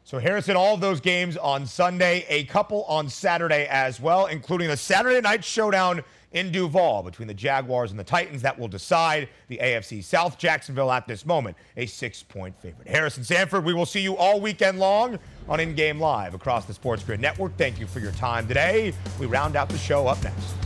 So 0.02 0.18
Harrison, 0.18 0.56
all 0.56 0.74
of 0.74 0.80
those 0.80 1.00
games 1.00 1.36
on 1.36 1.66
Sunday, 1.66 2.24
a 2.28 2.44
couple 2.44 2.84
on 2.84 3.08
Saturday 3.08 3.66
as 3.68 4.00
well, 4.00 4.26
including 4.26 4.68
the 4.68 4.76
Saturday 4.76 5.20
night 5.20 5.44
showdown 5.44 6.02
in 6.36 6.52
Duval 6.52 7.02
between 7.02 7.26
the 7.26 7.34
Jaguars 7.34 7.90
and 7.90 7.98
the 7.98 8.04
Titans 8.04 8.42
that 8.42 8.58
will 8.58 8.68
decide 8.68 9.28
the 9.48 9.56
AFC 9.56 10.04
South. 10.04 10.36
Jacksonville 10.36 10.92
at 10.92 11.08
this 11.08 11.24
moment, 11.24 11.56
a 11.78 11.86
six 11.86 12.22
point 12.22 12.54
favorite. 12.60 12.86
Harrison 12.86 13.24
Sanford, 13.24 13.64
we 13.64 13.72
will 13.72 13.86
see 13.86 14.00
you 14.00 14.16
all 14.18 14.38
weekend 14.38 14.78
long 14.78 15.18
on 15.48 15.60
In 15.60 15.74
Game 15.74 15.98
Live 15.98 16.34
across 16.34 16.66
the 16.66 16.74
Sports 16.74 17.02
Grid 17.02 17.20
Network. 17.20 17.56
Thank 17.56 17.80
you 17.80 17.86
for 17.86 18.00
your 18.00 18.12
time 18.12 18.46
today. 18.46 18.92
We 19.18 19.24
round 19.26 19.56
out 19.56 19.70
the 19.70 19.78
show 19.78 20.06
up 20.06 20.22
next. 20.22 20.65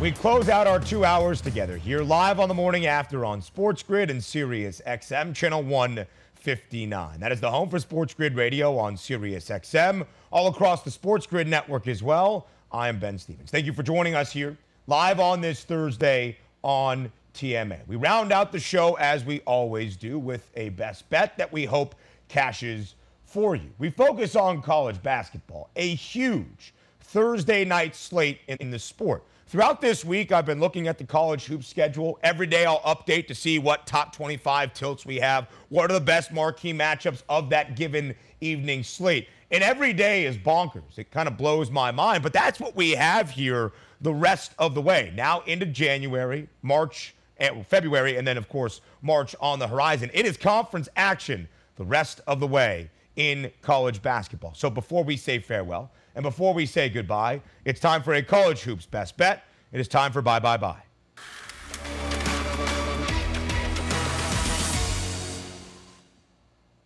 We 0.00 0.12
close 0.12 0.48
out 0.48 0.66
our 0.66 0.80
two 0.80 1.04
hours 1.04 1.42
together 1.42 1.76
here 1.76 2.00
live 2.02 2.40
on 2.40 2.48
the 2.48 2.54
morning 2.54 2.86
after 2.86 3.26
on 3.26 3.42
Sports 3.42 3.82
Grid 3.82 4.08
and 4.08 4.24
Sirius 4.24 4.80
XM, 4.86 5.34
channel 5.34 5.62
159. 5.62 7.20
That 7.20 7.32
is 7.32 7.40
the 7.42 7.50
home 7.50 7.68
for 7.68 7.78
Sports 7.78 8.14
Grid 8.14 8.34
Radio 8.34 8.78
on 8.78 8.96
Sirius 8.96 9.50
XM, 9.50 10.06
all 10.32 10.48
across 10.48 10.82
the 10.82 10.90
Sports 10.90 11.26
Grid 11.26 11.48
network 11.48 11.86
as 11.86 12.02
well. 12.02 12.46
I 12.72 12.88
am 12.88 12.98
Ben 12.98 13.18
Stevens. 13.18 13.50
Thank 13.50 13.66
you 13.66 13.74
for 13.74 13.82
joining 13.82 14.14
us 14.14 14.32
here 14.32 14.56
live 14.86 15.20
on 15.20 15.42
this 15.42 15.64
Thursday 15.64 16.38
on 16.62 17.12
TMA. 17.34 17.86
We 17.86 17.96
round 17.96 18.32
out 18.32 18.52
the 18.52 18.58
show 18.58 18.94
as 18.94 19.26
we 19.26 19.40
always 19.40 19.98
do 19.98 20.18
with 20.18 20.50
a 20.56 20.70
best 20.70 21.10
bet 21.10 21.36
that 21.36 21.52
we 21.52 21.66
hope 21.66 21.94
cashes 22.28 22.94
for 23.26 23.54
you. 23.54 23.68
We 23.78 23.90
focus 23.90 24.34
on 24.34 24.62
college 24.62 25.02
basketball, 25.02 25.68
a 25.76 25.94
huge 25.94 26.72
Thursday 27.00 27.66
night 27.66 27.94
slate 27.94 28.38
in 28.48 28.70
the 28.70 28.78
sport. 28.78 29.24
Throughout 29.50 29.80
this 29.80 30.04
week, 30.04 30.30
I've 30.30 30.46
been 30.46 30.60
looking 30.60 30.86
at 30.86 30.96
the 30.96 31.02
college 31.02 31.46
hoop 31.46 31.64
schedule. 31.64 32.20
Every 32.22 32.46
day, 32.46 32.66
I'll 32.66 32.78
update 32.82 33.26
to 33.26 33.34
see 33.34 33.58
what 33.58 33.84
top 33.84 34.14
25 34.14 34.72
tilts 34.74 35.04
we 35.04 35.16
have. 35.16 35.48
What 35.70 35.90
are 35.90 35.94
the 35.94 36.00
best 36.00 36.30
marquee 36.30 36.72
matchups 36.72 37.24
of 37.28 37.50
that 37.50 37.74
given 37.74 38.14
evening 38.40 38.84
slate? 38.84 39.26
And 39.50 39.64
every 39.64 39.92
day 39.92 40.24
is 40.24 40.36
bonkers. 40.36 40.98
It 40.98 41.10
kind 41.10 41.26
of 41.26 41.36
blows 41.36 41.68
my 41.68 41.90
mind, 41.90 42.22
but 42.22 42.32
that's 42.32 42.60
what 42.60 42.76
we 42.76 42.92
have 42.92 43.28
here 43.28 43.72
the 44.00 44.14
rest 44.14 44.52
of 44.56 44.76
the 44.76 44.80
way. 44.80 45.12
Now 45.16 45.40
into 45.40 45.66
January, 45.66 46.48
March, 46.62 47.16
and 47.38 47.66
February, 47.66 48.18
and 48.18 48.28
then, 48.28 48.38
of 48.38 48.48
course, 48.48 48.82
March 49.02 49.34
on 49.40 49.58
the 49.58 49.66
horizon. 49.66 50.12
It 50.14 50.26
is 50.26 50.36
conference 50.36 50.88
action 50.94 51.48
the 51.74 51.84
rest 51.84 52.20
of 52.28 52.38
the 52.38 52.46
way 52.46 52.88
in 53.16 53.50
college 53.62 54.00
basketball. 54.00 54.54
So 54.54 54.70
before 54.70 55.02
we 55.02 55.16
say 55.16 55.40
farewell, 55.40 55.90
and 56.14 56.22
before 56.22 56.54
we 56.54 56.66
say 56.66 56.88
goodbye, 56.88 57.40
it's 57.64 57.80
time 57.80 58.02
for 58.02 58.14
a 58.14 58.22
college 58.22 58.62
hoops 58.62 58.86
best 58.86 59.16
bet. 59.16 59.44
It 59.72 59.80
is 59.80 59.88
time 59.88 60.12
for 60.12 60.22
bye 60.22 60.40
bye 60.40 60.56
bye. 60.56 60.82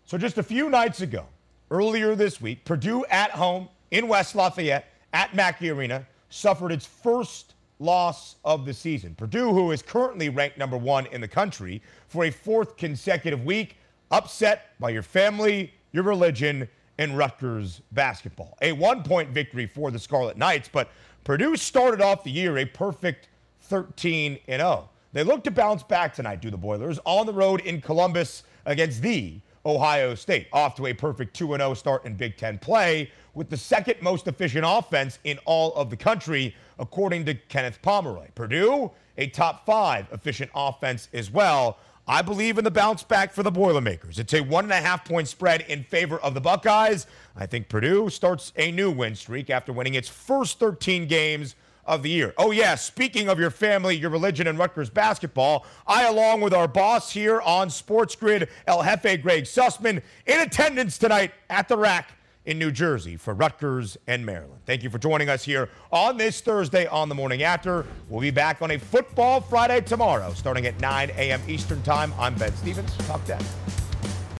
So 0.06 0.18
just 0.18 0.38
a 0.38 0.42
few 0.42 0.68
nights 0.70 1.00
ago, 1.00 1.26
earlier 1.70 2.14
this 2.14 2.40
week, 2.40 2.64
Purdue 2.64 3.04
at 3.06 3.30
home 3.30 3.68
in 3.90 4.06
West 4.06 4.34
Lafayette 4.34 4.86
at 5.12 5.34
Mackey 5.34 5.70
Arena 5.70 6.06
suffered 6.28 6.72
its 6.72 6.86
first 6.86 7.54
loss 7.78 8.36
of 8.44 8.64
the 8.64 8.74
season. 8.74 9.14
Purdue, 9.14 9.52
who 9.52 9.72
is 9.72 9.82
currently 9.82 10.28
ranked 10.28 10.58
number 10.58 10.76
one 10.76 11.06
in 11.06 11.20
the 11.20 11.28
country 11.28 11.82
for 12.06 12.24
a 12.24 12.30
fourth 12.30 12.76
consecutive 12.76 13.44
week, 13.44 13.76
upset 14.10 14.78
by 14.78 14.90
your 14.90 15.02
family, 15.02 15.72
your 15.92 16.04
religion, 16.04 16.68
in 16.98 17.16
Rutgers 17.16 17.80
basketball. 17.92 18.56
A 18.62 18.72
one 18.72 19.02
point 19.02 19.30
victory 19.30 19.66
for 19.66 19.90
the 19.90 19.98
Scarlet 19.98 20.36
Knights, 20.36 20.68
but 20.72 20.90
Purdue 21.24 21.56
started 21.56 22.00
off 22.00 22.24
the 22.24 22.30
year 22.30 22.58
a 22.58 22.64
perfect 22.64 23.28
13 23.62 24.38
0. 24.46 24.88
They 25.12 25.22
look 25.22 25.44
to 25.44 25.50
bounce 25.50 25.82
back 25.82 26.14
tonight, 26.14 26.40
do 26.40 26.50
the 26.50 26.56
Boilers, 26.56 26.98
on 27.04 27.26
the 27.26 27.32
road 27.32 27.60
in 27.60 27.80
Columbus 27.80 28.42
against 28.66 29.00
the 29.00 29.40
Ohio 29.64 30.14
State. 30.14 30.48
Off 30.52 30.74
to 30.76 30.86
a 30.86 30.92
perfect 30.92 31.34
2 31.34 31.56
0 31.56 31.74
start 31.74 32.04
in 32.04 32.14
Big 32.14 32.36
Ten 32.36 32.58
play 32.58 33.10
with 33.34 33.50
the 33.50 33.56
second 33.56 33.96
most 34.00 34.28
efficient 34.28 34.64
offense 34.66 35.18
in 35.24 35.38
all 35.44 35.74
of 35.74 35.90
the 35.90 35.96
country, 35.96 36.54
according 36.78 37.24
to 37.24 37.34
Kenneth 37.34 37.80
Pomeroy. 37.82 38.28
Purdue, 38.34 38.90
a 39.16 39.28
top 39.28 39.64
five 39.66 40.06
efficient 40.12 40.50
offense 40.54 41.08
as 41.12 41.30
well. 41.30 41.78
I 42.06 42.20
believe 42.20 42.58
in 42.58 42.64
the 42.64 42.70
bounce 42.70 43.02
back 43.02 43.32
for 43.32 43.42
the 43.42 43.50
Boilermakers. 43.50 44.18
It's 44.18 44.34
a 44.34 44.42
one 44.42 44.64
and 44.64 44.72
a 44.72 44.76
half 44.76 45.06
point 45.06 45.26
spread 45.26 45.62
in 45.62 45.84
favor 45.84 46.18
of 46.18 46.34
the 46.34 46.40
Buckeyes. 46.40 47.06
I 47.34 47.46
think 47.46 47.70
Purdue 47.70 48.10
starts 48.10 48.52
a 48.56 48.70
new 48.70 48.90
win 48.90 49.14
streak 49.14 49.48
after 49.48 49.72
winning 49.72 49.94
its 49.94 50.08
first 50.08 50.58
13 50.58 51.06
games 51.06 51.54
of 51.86 52.02
the 52.02 52.10
year. 52.10 52.34
Oh, 52.36 52.50
yeah, 52.50 52.74
speaking 52.74 53.28
of 53.28 53.38
your 53.38 53.50
family, 53.50 53.96
your 53.96 54.10
religion, 54.10 54.46
and 54.46 54.58
Rutgers 54.58 54.90
basketball, 54.90 55.64
I, 55.86 56.06
along 56.06 56.42
with 56.42 56.52
our 56.52 56.68
boss 56.68 57.10
here 57.10 57.40
on 57.40 57.70
Sports 57.70 58.16
Grid, 58.16 58.48
El 58.66 58.82
Jefe 58.82 59.22
Greg 59.22 59.44
Sussman, 59.44 60.02
in 60.26 60.40
attendance 60.40 60.98
tonight 60.98 61.32
at 61.48 61.68
the 61.68 61.76
rack 61.76 62.12
in 62.44 62.58
New 62.58 62.70
Jersey 62.70 63.16
for 63.16 63.34
Rutgers 63.34 63.96
and 64.06 64.24
Maryland. 64.24 64.60
Thank 64.66 64.82
you 64.82 64.90
for 64.90 64.98
joining 64.98 65.28
us 65.28 65.44
here 65.44 65.68
on 65.90 66.16
this 66.16 66.40
Thursday 66.40 66.86
on 66.86 67.08
the 67.08 67.14
morning 67.14 67.42
after. 67.42 67.86
We'll 68.08 68.20
be 68.20 68.30
back 68.30 68.62
on 68.62 68.70
a 68.72 68.78
Football 68.78 69.40
Friday 69.40 69.80
tomorrow, 69.80 70.32
starting 70.34 70.66
at 70.66 70.78
9 70.80 71.10
a.m. 71.10 71.40
Eastern 71.48 71.82
Time. 71.82 72.12
I'm 72.18 72.34
Ben 72.34 72.54
Stevens. 72.56 72.94
Talk 73.06 73.24
to 73.26 73.32
you 73.32 73.38
then. 73.38 73.83